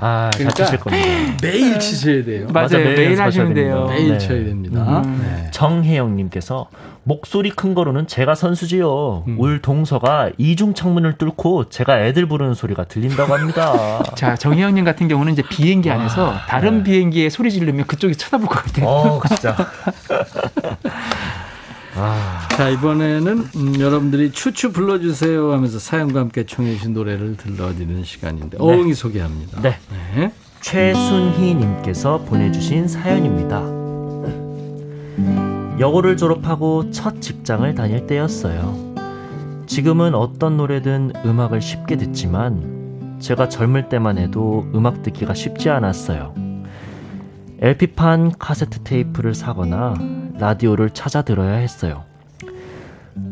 아, 0.00 0.30
잘 0.32 0.46
그러니까 0.46 0.64
치실 0.64 0.78
겁니다. 0.78 1.08
매일 1.42 1.78
치셔야 1.80 2.24
돼요. 2.24 2.46
맞아요. 2.52 2.52
맞아, 2.52 2.78
매일 2.78 2.94
매일, 2.94 3.20
하시면 3.20 3.54
돼요. 3.54 3.86
매일 3.88 4.12
네. 4.12 4.18
쳐야 4.18 4.44
됩니다. 4.44 5.02
음. 5.04 5.20
네. 5.20 5.50
정혜영님께서 5.50 6.68
목소리 7.02 7.50
큰 7.50 7.74
거로는 7.74 8.06
제가 8.06 8.34
선수지요. 8.34 9.24
음. 9.26 9.36
울 9.40 9.60
동서가 9.60 10.30
이중 10.38 10.74
창문을 10.74 11.14
뚫고 11.14 11.68
제가 11.70 12.00
애들 12.02 12.26
부르는 12.26 12.54
소리가 12.54 12.84
들린다고 12.84 13.34
합니다. 13.34 14.02
자, 14.14 14.36
정희영님 14.36 14.84
같은 14.84 15.08
경우는 15.08 15.32
이제 15.32 15.42
비행기 15.48 15.90
안에서 15.90 16.34
다른 16.48 16.84
비행기에 16.84 17.30
소리 17.30 17.50
지르면 17.50 17.86
그쪽이 17.86 18.14
쳐다볼 18.14 18.46
것 18.46 18.62
같아요. 18.62 18.86
어, 18.86 19.20
진짜. 19.26 19.56
아, 22.00 22.46
자 22.50 22.68
이번에는 22.68 23.48
음, 23.56 23.80
여러분들이 23.80 24.30
추추 24.30 24.72
불러주세요 24.72 25.52
하면서 25.52 25.78
사연과 25.80 26.20
함께 26.20 26.46
청해 26.46 26.76
주신 26.76 26.94
노래를 26.94 27.36
들려드리는 27.36 28.04
시간인데 28.04 28.58
어흥이 28.60 28.94
소개합니다. 28.94 29.60
네. 29.60 29.76
네. 30.14 30.32
최순희님께서 30.60 32.18
보내주신 32.18 32.86
사연입니다. 32.88 33.62
여고를 35.80 36.16
졸업하고 36.16 36.90
첫 36.90 37.20
직장을 37.20 37.72
다닐 37.74 38.06
때였어요. 38.06 38.94
지금은 39.66 40.14
어떤 40.14 40.56
노래든 40.56 41.12
음악을 41.24 41.60
쉽게 41.60 41.96
듣지만 41.96 43.16
제가 43.20 43.48
젊을 43.48 43.88
때만 43.88 44.18
해도 44.18 44.66
음악 44.74 45.02
듣기가 45.02 45.34
쉽지 45.34 45.68
않았어요. 45.68 46.47
LP판 47.60 48.34
카세트 48.38 48.84
테이프를 48.84 49.34
사거나 49.34 49.94
라디오를 50.38 50.90
찾아 50.90 51.22
들어야 51.22 51.54
했어요. 51.54 52.04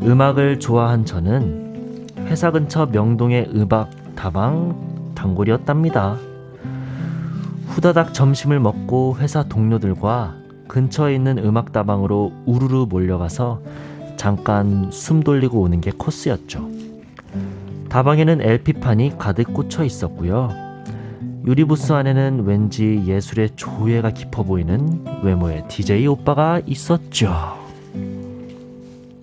음악을 0.01 0.59
좋아한 0.59 1.05
저는 1.05 2.07
회사 2.25 2.51
근처 2.51 2.87
명동의 2.87 3.51
음악 3.55 3.89
다방 4.15 5.13
단골이었답니다. 5.15 6.17
후다닥 7.67 8.13
점심을 8.13 8.59
먹고 8.59 9.15
회사 9.19 9.43
동료들과 9.43 10.35
근처에 10.67 11.15
있는 11.15 11.37
음악 11.37 11.71
다방으로 11.71 12.33
우르르 12.45 12.85
몰려가서 12.89 13.61
잠깐 14.17 14.91
숨 14.91 15.23
돌리고 15.23 15.61
오는 15.61 15.79
게 15.79 15.91
코스였죠. 15.97 16.69
다방에는 17.87 18.41
LP판이 18.41 19.17
가득 19.17 19.53
꽂혀 19.53 19.85
있었고요. 19.85 20.66
유리부스 21.45 21.93
안에는 21.93 22.45
왠지 22.45 23.03
예술의 23.05 23.51
조예가 23.55 24.11
깊어 24.11 24.43
보이는 24.43 25.03
외모의 25.23 25.63
DJ 25.67 26.07
오빠가 26.07 26.61
있었죠. 26.65 27.57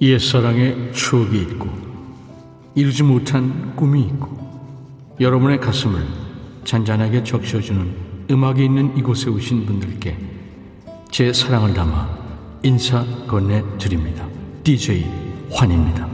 옛사랑의 0.00 0.92
추억이 0.92 1.40
있고 1.42 1.68
이루지 2.74 3.02
못한 3.02 3.74
꿈이 3.76 4.02
있고 4.02 4.28
여러분의 5.20 5.60
가슴을 5.60 6.02
잔잔하게 6.64 7.24
적셔주는 7.24 7.94
음악이 8.30 8.64
있는 8.64 8.96
이곳에 8.96 9.30
오신 9.30 9.66
분들께 9.66 10.16
제 11.10 11.32
사랑을 11.32 11.74
담아 11.74 12.08
인사 12.62 13.04
건네드립니다. 13.26 14.26
DJ 14.64 15.06
환입니다. 15.52 16.08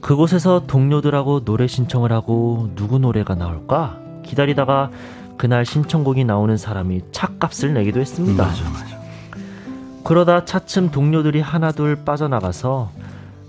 그곳에서 0.00 0.66
동료들하고 0.66 1.44
노래 1.44 1.66
신청을 1.66 2.12
하고 2.12 2.70
누구 2.74 2.98
노래가 2.98 3.34
나올까 3.34 4.05
기다리다가 4.26 4.90
그날 5.36 5.64
신청곡이 5.64 6.24
나오는 6.24 6.56
사람이 6.56 7.02
차값을 7.12 7.74
내기도 7.74 8.00
했습니다. 8.00 8.44
맞아 8.44 8.64
맞아. 8.70 8.96
그러다 10.04 10.44
차츰 10.44 10.90
동료들이 10.90 11.40
하나둘 11.40 12.04
빠져나가서 12.04 12.90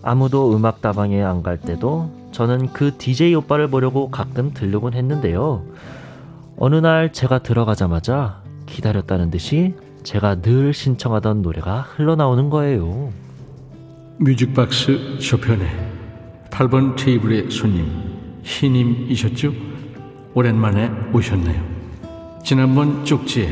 아무도 0.04 0.56
음악 0.56 0.82
다방에 0.82 1.22
안 1.22 1.44
갈 1.44 1.58
때도 1.58 2.12
저는 2.32 2.72
그 2.74 2.98
DJ 2.98 3.36
오빠를 3.36 3.70
보려고 3.70 4.10
가끔 4.10 4.54
들르곤 4.54 4.94
했는데요. 4.94 5.64
어느 6.58 6.76
날 6.76 7.14
제가 7.14 7.40
들어가자마자 7.40 8.42
기다렸다는 8.66 9.30
듯이 9.32 9.76
제가 10.04 10.42
늘 10.42 10.74
신청하던 10.74 11.42
노래가 11.42 11.82
흘러나오는 11.82 12.50
거예요. 12.50 13.12
뮤직박스 14.18 15.20
저편에 15.20 15.68
8번 16.50 16.96
테이블의 16.98 17.52
손님 17.52 17.88
희님이셨죠? 18.44 19.52
오랜만에 20.38 20.92
오셨네요. 21.14 21.60
지난번 22.44 23.04
쪽지에 23.04 23.50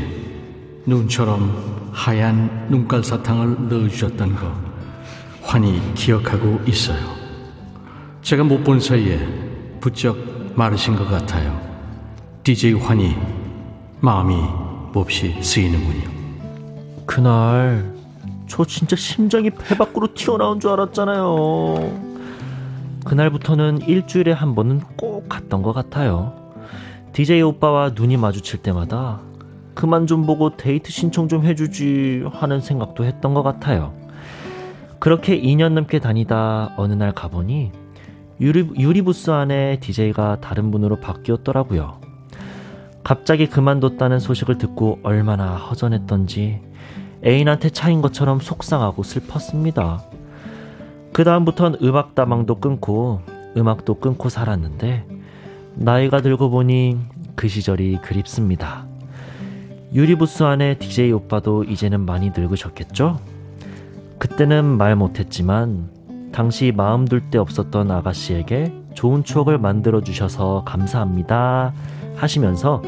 눈처럼 0.86 1.90
하얀 1.90 2.68
눈깔 2.70 3.02
사탕을 3.02 3.68
넣어주셨던 3.68 4.36
거 4.36 4.52
환히 5.42 5.82
기억하고 5.94 6.60
있어요. 6.68 7.00
제가 8.22 8.44
못 8.44 8.62
본 8.62 8.78
사이에 8.78 9.18
부쩍 9.80 10.16
마르신 10.54 10.94
것 10.94 11.10
같아요. 11.10 11.60
DJ 12.44 12.74
환희 12.74 13.16
마음이 13.98 14.36
몹시 14.92 15.42
쓰이는군요. 15.42 16.08
그날 17.04 17.96
저 18.46 18.64
진짜 18.64 18.94
심장이 18.94 19.50
배 19.50 19.76
밖으로 19.76 20.14
튀어나온 20.14 20.60
줄 20.60 20.70
알았잖아요. 20.70 22.14
그날부터는 23.04 23.88
일주일에 23.88 24.30
한 24.30 24.54
번은 24.54 24.82
꼭 24.96 25.28
갔던 25.28 25.62
것 25.62 25.72
같아요. 25.72 26.45
DJ 27.16 27.40
오빠와 27.40 27.92
눈이 27.94 28.18
마주칠 28.18 28.60
때마다 28.60 29.22
그만 29.74 30.06
좀 30.06 30.26
보고 30.26 30.54
데이트 30.54 30.92
신청 30.92 31.28
좀 31.28 31.46
해주지 31.46 32.24
하는 32.30 32.60
생각도 32.60 33.06
했던 33.06 33.32
것 33.32 33.42
같아요. 33.42 33.94
그렇게 34.98 35.40
2년 35.40 35.72
넘게 35.72 35.98
다니다 35.98 36.74
어느 36.76 36.92
날 36.92 37.12
가보니 37.12 37.72
유리, 38.42 38.68
유리부스 38.78 39.30
안에 39.30 39.80
DJ가 39.80 40.42
다른 40.42 40.70
분으로 40.70 41.00
바뀌었더라고요. 41.00 42.02
갑자기 43.02 43.46
그만뒀다는 43.46 44.18
소식을 44.18 44.58
듣고 44.58 44.98
얼마나 45.02 45.56
허전했던지 45.56 46.60
애인한테 47.24 47.70
차인 47.70 48.02
것처럼 48.02 48.40
속상하고 48.40 49.02
슬펐습니다. 49.02 50.04
그 51.14 51.24
다음부턴 51.24 51.78
음악 51.82 52.14
다방도 52.14 52.56
끊고 52.56 53.22
음악도 53.56 54.00
끊고 54.00 54.28
살았는데 54.28 55.15
나이가 55.76 56.20
들고 56.22 56.50
보니 56.50 56.96
그 57.34 57.48
시절이 57.48 57.98
그립습니다. 58.02 58.86
유리부스 59.92 60.42
안에 60.42 60.78
DJ 60.78 61.12
오빠도 61.12 61.64
이제는 61.64 62.00
많이 62.04 62.30
늙으셨겠죠? 62.34 63.20
그때는 64.18 64.64
말 64.64 64.96
못했지만 64.96 65.90
당시 66.32 66.72
마음 66.74 67.04
둘 67.06 67.30
데 67.30 67.38
없었던 67.38 67.90
아가씨에게 67.90 68.72
좋은 68.94 69.24
추억을 69.24 69.58
만들어 69.58 70.00
주셔서 70.00 70.62
감사합니다 70.64 71.72
하시면서 72.16 72.82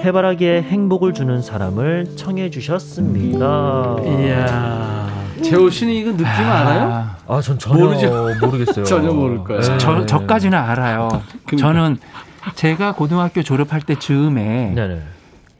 해바라기에 0.00 0.62
행복을 0.62 1.14
주는 1.14 1.40
사람을 1.42 2.16
청해 2.16 2.50
주셨습니다. 2.50 3.96
이야 4.04 5.08
재호 5.42 5.70
씨는 5.70 5.92
이거 5.94 6.10
느낌 6.12 6.26
알아요? 6.26 7.06
아, 7.28 7.40
전 7.40 7.58
전혀 7.58 7.84
모르죠. 7.84 8.28
모르겠어요. 8.40 8.84
전혀 8.86 9.12
모를 9.12 9.38
거예요. 9.44 9.60
네. 9.62 9.78
저, 9.78 10.06
저까지는 10.06 10.56
알아요. 10.58 11.08
그러니까. 11.46 11.56
저는 11.56 11.96
제가 12.54 12.94
고등학교 12.94 13.42
졸업할 13.42 13.82
때 13.82 13.98
즈음에 13.98 14.72
네네. 14.74 15.02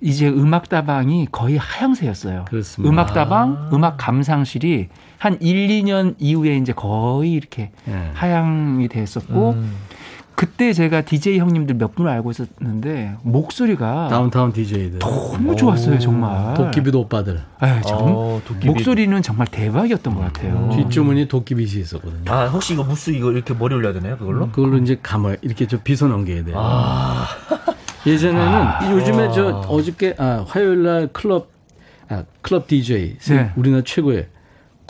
이제 0.01 0.28
음악다방이 0.28 1.28
거의 1.30 1.57
하향세였어요. 1.57 2.47
그렇습니다. 2.49 2.91
음악다방, 2.93 3.70
음악 3.72 3.97
감상실이 3.99 4.89
한 5.18 5.39
1, 5.41 5.68
2년 5.68 6.16
이후에 6.18 6.57
이제 6.57 6.72
거의 6.72 7.33
이렇게 7.33 7.70
예. 7.87 8.11
하향이 8.14 8.89
됐었고 8.89 9.51
음. 9.51 9.72
그때 10.43 10.72
제가 10.72 11.03
DJ 11.03 11.38
형님들 11.38 11.76
몇 11.76 11.95
분을 11.95 12.11
알고 12.11 12.32
있었는데 12.32 13.14
목소리가 13.22 14.09
다운타운 14.09 14.53
DJ들 14.53 14.99
너무 14.99 15.55
좋았어요, 15.55 16.01
정말. 16.01 16.55
도끼비도 16.55 16.99
오빠들 17.03 17.40
아, 17.61 17.80
정, 17.82 17.99
어, 18.01 18.43
도깨비. 18.45 18.66
목소리는 18.66 19.22
정말 19.22 19.47
대박이었던 19.47 20.12
것 20.16 20.20
같아요. 20.20 20.68
뒷주머니 20.74 21.28
도끼빗이 21.28 21.80
있었거든요. 21.82 22.28
아, 22.32 22.47
혹시 22.49 22.72
이거 22.74 22.82
무스 22.82 23.11
이거 23.11 23.30
이렇게 23.30 23.55
머리 23.55 23.76
올려야 23.76 23.93
되나요? 23.93 24.16
그걸로? 24.18 24.51
그걸로 24.51 24.78
이제 24.78 24.99
감아 25.01 25.36
이렇게 25.43 25.68
좀 25.68 25.78
빗어 25.84 26.09
넘겨야 26.09 26.43
돼요. 26.43 26.57
아, 26.59 27.24
예전에는 28.05 28.97
요즘에 28.97 29.30
저 29.32 29.47
어저께 29.68 30.16
아 30.18 30.45
화요일 30.49 30.82
날 30.82 31.09
클럽 31.12 31.53
아 32.09 32.24
클럽 32.40 32.66
DJ 32.66 33.16
네. 33.28 33.53
우리나라 33.55 33.84
최고의 33.86 34.26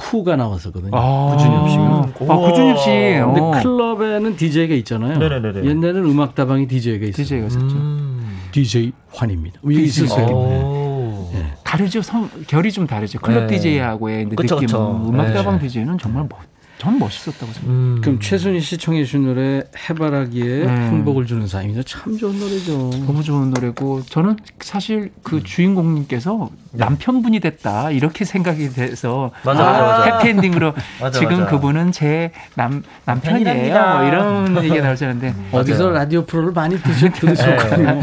쿠가 0.03 0.35
나왔었거든요. 0.37 0.91
아, 0.95 1.37
구준엽 1.37 1.71
씨가. 1.71 2.33
아, 2.33 2.37
구준엽 2.37 2.79
씨. 2.81 2.87
근데 2.91 3.41
어. 3.41 3.51
클럽에는 3.63 4.37
DJ가 4.37 4.75
있잖아요. 4.75 5.19
네네네네. 5.19 5.65
옛날에는 5.65 6.05
음악 6.05 6.35
다방에 6.35 6.67
DJ가 6.67 7.07
있어요. 7.07 7.13
DJ가 7.25 7.47
있었죠. 7.47 7.77
음. 7.77 8.39
DJ 8.51 8.93
환입니다. 9.13 9.61
여기. 9.65 9.85
있었어요. 9.85 10.27
오. 10.27 11.31
네. 11.33 11.45
다르죠. 11.63 12.03
성, 12.03 12.29
결이 12.49 12.73
좀 12.73 12.87
다르죠. 12.87 13.21
클럽 13.21 13.47
네. 13.47 13.57
DJ하고의 13.57 14.25
그쵸, 14.31 14.57
느낌은 14.57 14.67
그쵸. 14.67 15.03
음악다방 15.09 15.59
네. 15.59 15.63
DJ는 15.67 15.99
정말 15.99 16.27
멋, 16.29 16.37
전 16.83 16.99
멋있었다고 16.99 17.53
생각해요. 17.53 17.73
음. 17.79 18.01
그럼 18.03 18.19
최순희 18.19 18.61
씨 18.61 18.77
청해 18.77 19.05
주신 19.05 19.23
노래 19.25 19.63
해바라기에 19.89 20.65
네. 20.67 20.69
행복을 20.89 21.27
주는 21.27 21.47
사람이죠. 21.47 21.85
참 21.85 22.19
좋은 22.19 22.41
노래죠. 22.41 22.91
너무 23.07 23.23
좋은 23.23 23.51
노래고 23.51 24.03
저는 24.07 24.37
사실 24.59 25.13
그 25.23 25.45
주인공님께서 25.45 26.51
남편분이 26.73 27.39
됐다 27.39 27.93
이렇게 27.93 28.25
생각이 28.25 28.71
돼서 28.71 29.31
맞아, 29.45 29.63
맞아, 29.63 29.81
맞아. 29.83 30.17
해피엔딩으로 30.17 30.75
맞아, 31.01 31.21
지금 31.21 31.39
맞아. 31.41 31.51
그분은 31.53 31.93
제 31.93 32.33
남 32.57 32.83
남편이에요. 33.05 33.75
뭐 33.75 34.03
이런 34.09 34.57
얘기가 34.65 34.83
나올 34.83 34.97
줄 34.97 35.07
알았는데 35.07 35.35
어디서 35.53 35.91
라디오 35.91 36.25
프로를 36.25 36.51
많이 36.53 36.77
들으셨군요. 36.83 38.01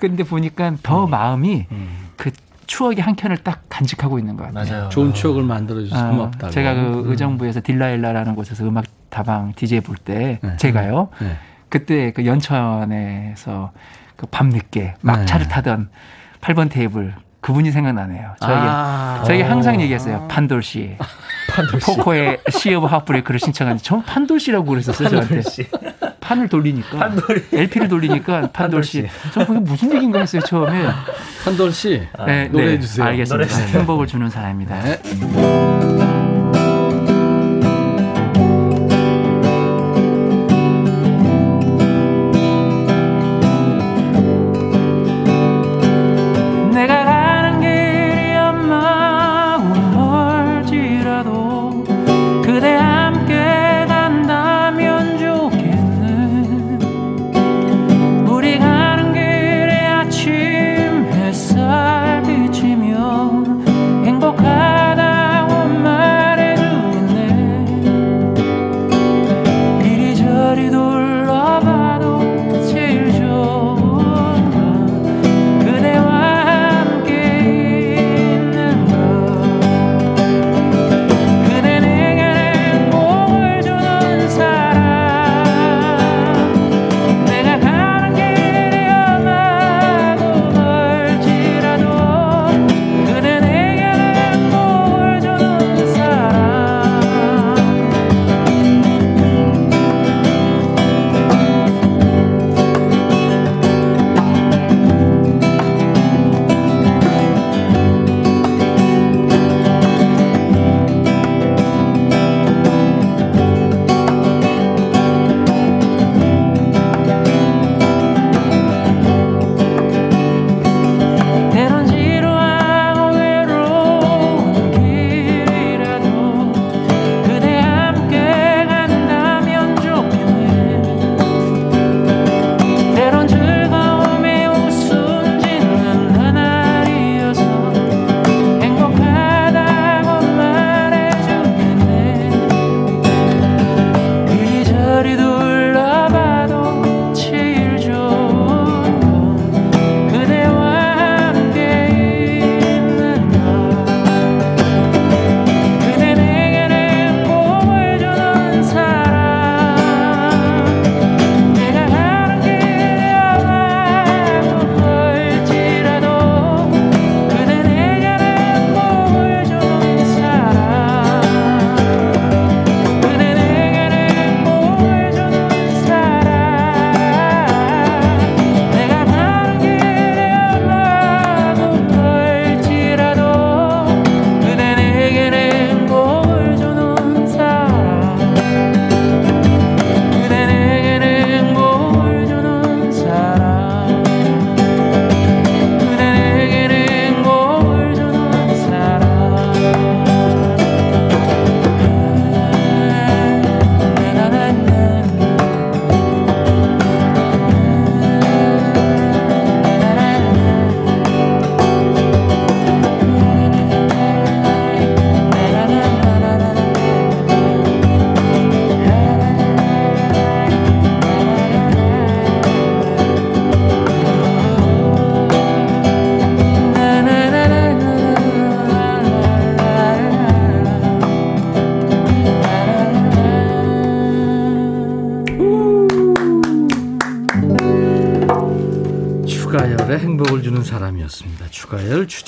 근데 0.00 0.22
보니까 0.22 0.74
더 0.82 1.06
마음이 1.06 1.64
그 2.16 2.30
추억의 2.66 3.00
한 3.00 3.16
켠을 3.16 3.38
딱 3.38 3.62
간직하고 3.68 4.18
있는 4.18 4.36
것 4.36 4.44
같아요. 4.52 4.70
맞아요. 4.70 4.88
좋은 4.88 5.14
추억을 5.14 5.42
만들어 5.42 5.80
주셔서 5.80 6.06
아, 6.06 6.10
고맙다고. 6.10 6.52
제가 6.52 6.74
그 6.74 7.02
의정부에서 7.06 7.60
딜라일라라는 7.62 8.34
곳에서 8.34 8.64
음악 8.64 8.84
다방 9.10 9.52
DJ 9.54 9.80
볼때 9.80 10.38
네. 10.42 10.56
제가요 10.56 11.08
네. 11.20 11.36
그때 11.68 12.12
그 12.12 12.26
연천에서 12.26 13.72
그 14.16 14.26
밤늦게 14.26 14.94
막차를 15.00 15.46
네. 15.46 15.52
타던 15.52 15.90
8번 16.40 16.70
테이블 16.70 17.14
그분이 17.40 17.72
생각나네요. 17.72 18.36
저에게 18.40 18.60
아. 18.64 19.22
저에게 19.26 19.42
항상 19.42 19.78
얘기했어요. 19.80 20.26
판돌 20.28 20.62
씨. 20.62 20.96
포코의 21.84 22.40
Sea 22.50 22.74
of 22.74 22.86
Heartbreak를 22.86 23.38
신청하는데 23.38 23.82
저 23.82 24.00
판돌 24.00 24.40
씨라고 24.40 24.64
그랬었어요. 24.64 25.10
저한테. 25.10 25.42
판을 26.24 26.48
돌리니까 26.48 27.12
LP를 27.52 27.88
돌리니까 27.88 28.50
판돌 28.52 28.82
씨. 28.82 29.06
저 29.32 29.44
그게 29.46 29.60
무슨 29.60 29.92
얘기인가 29.94 30.20
했어요 30.20 30.40
처음에. 30.42 30.86
한돌 31.44 31.70
씨 31.72 32.06
네, 32.26 32.48
노래해 32.48 32.74
네, 32.76 32.80
주세요. 32.80 33.04
알겠습니다. 33.06 33.34
노래해 33.34 33.48
주세요. 33.48 33.78
행복을 33.80 34.06
주는 34.06 34.30
사람입니다. 34.30 34.82
네. 34.82 35.93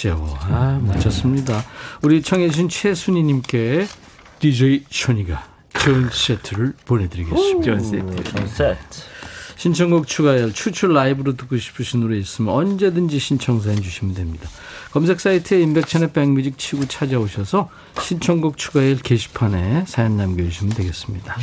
주제호. 0.06 0.36
아, 0.40 0.80
멋졌습니다. 0.82 1.64
우리 2.02 2.22
청해주신 2.22 2.68
최순희님께 2.68 3.86
DJ 4.38 4.84
쇼니가 4.90 5.42
좋은 5.80 6.08
세트를 6.12 6.74
보내드리겠습니다. 6.84 7.62
좋은 7.64 7.80
세트. 7.80 8.24
좋은 8.24 8.46
세트. 8.46 9.00
신청곡 9.56 10.06
추가열 10.06 10.52
추출 10.52 10.92
라이브로 10.92 11.34
듣고 11.36 11.56
싶으신 11.56 12.00
노래 12.00 12.18
있으면 12.18 12.54
언제든지 12.54 13.18
신청사해 13.18 13.76
주시면 13.80 14.14
됩니다. 14.14 14.48
검색 14.92 15.18
사이트에 15.18 15.60
인백천의 15.62 16.12
백뮤직 16.12 16.58
치고 16.58 16.86
찾아오셔서 16.86 17.70
신청곡 18.00 18.58
추가열 18.58 18.98
게시판에 18.98 19.84
사연 19.86 20.16
남겨주시면 20.18 20.74
되겠습니다. 20.74 21.36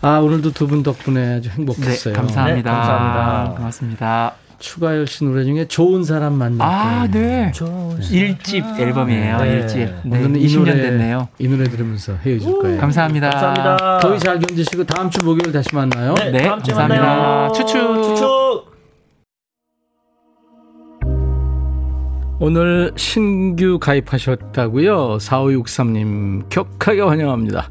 아 0.00 0.18
오늘도 0.18 0.52
두 0.52 0.66
분 0.68 0.82
덕분에 0.84 1.36
아주 1.38 1.48
행복했어요. 1.50 2.14
네, 2.14 2.20
감사합니다. 2.20 2.70
네, 2.70 2.76
감사합니다. 2.76 3.54
고맙습니다. 3.56 4.34
추가열 4.62 5.08
씨 5.08 5.24
노래 5.24 5.44
중에 5.44 5.66
좋은 5.66 6.04
사람 6.04 6.34
만날 6.34 6.66
아, 6.66 7.08
때. 7.10 7.18
네. 7.18 7.52
좋은 7.52 8.00
일집 8.10 8.64
앨범이에요. 8.78 9.38
네. 9.38 9.52
일집. 9.52 9.78
네, 10.04 10.18
오늘은 10.18 10.36
이 10.36 10.46
20년 10.46 10.58
노래 10.58 10.74
됐네요. 10.76 11.28
이 11.38 11.48
노래 11.48 11.64
들으면서 11.64 12.14
헤어질 12.14 12.60
거예요. 12.60 12.80
감사합니다. 12.80 13.30
감사합니다. 13.30 13.98
더위 13.98 14.18
잘 14.20 14.38
견디시고 14.38 14.84
다음 14.84 15.10
주 15.10 15.22
목요일 15.24 15.52
다시 15.52 15.74
만나요. 15.74 16.14
네, 16.14 16.30
네, 16.30 16.42
다음 16.44 16.62
주에 16.62 16.74
감사합니다. 16.74 17.16
만나요. 17.16 17.52
추추. 17.52 18.02
추추. 18.04 18.64
오늘 22.38 22.92
신규 22.96 23.78
가입하셨다고요? 23.80 25.18
4563님 25.18 26.48
격하게 26.48 27.00
환영합니다. 27.00 27.68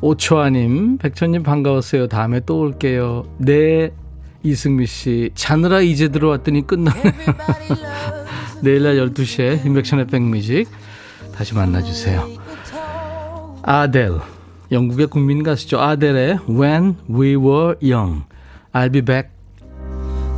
오초아님, 0.00 0.98
백천님 0.98 1.42
반가웠어요. 1.42 2.08
다음에 2.08 2.40
또 2.40 2.58
올게요. 2.60 3.24
네, 3.38 3.90
이승미 4.50 4.86
씨. 4.86 5.30
자느라 5.34 5.80
이제 5.80 6.08
들어왔더니 6.08 6.66
끝나네요. 6.66 7.12
내일 8.62 8.82
날 8.82 8.96
12시에 8.96 9.64
인백션의 9.64 10.06
백뮤직 10.06 10.68
다시 11.34 11.54
만나주세요. 11.54 12.28
아델, 13.62 14.12
영국의 14.72 15.06
국민 15.08 15.42
가수죠. 15.42 15.80
아델의 15.80 16.40
When 16.48 16.96
We 17.08 17.36
Were 17.36 17.76
Young. 17.82 18.24
I'll 18.72 18.90
be 18.92 19.00
back. 19.02 19.30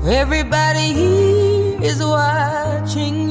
Everybody 0.07 0.93
here 0.95 1.79
is 1.83 2.03
watching 2.03 3.30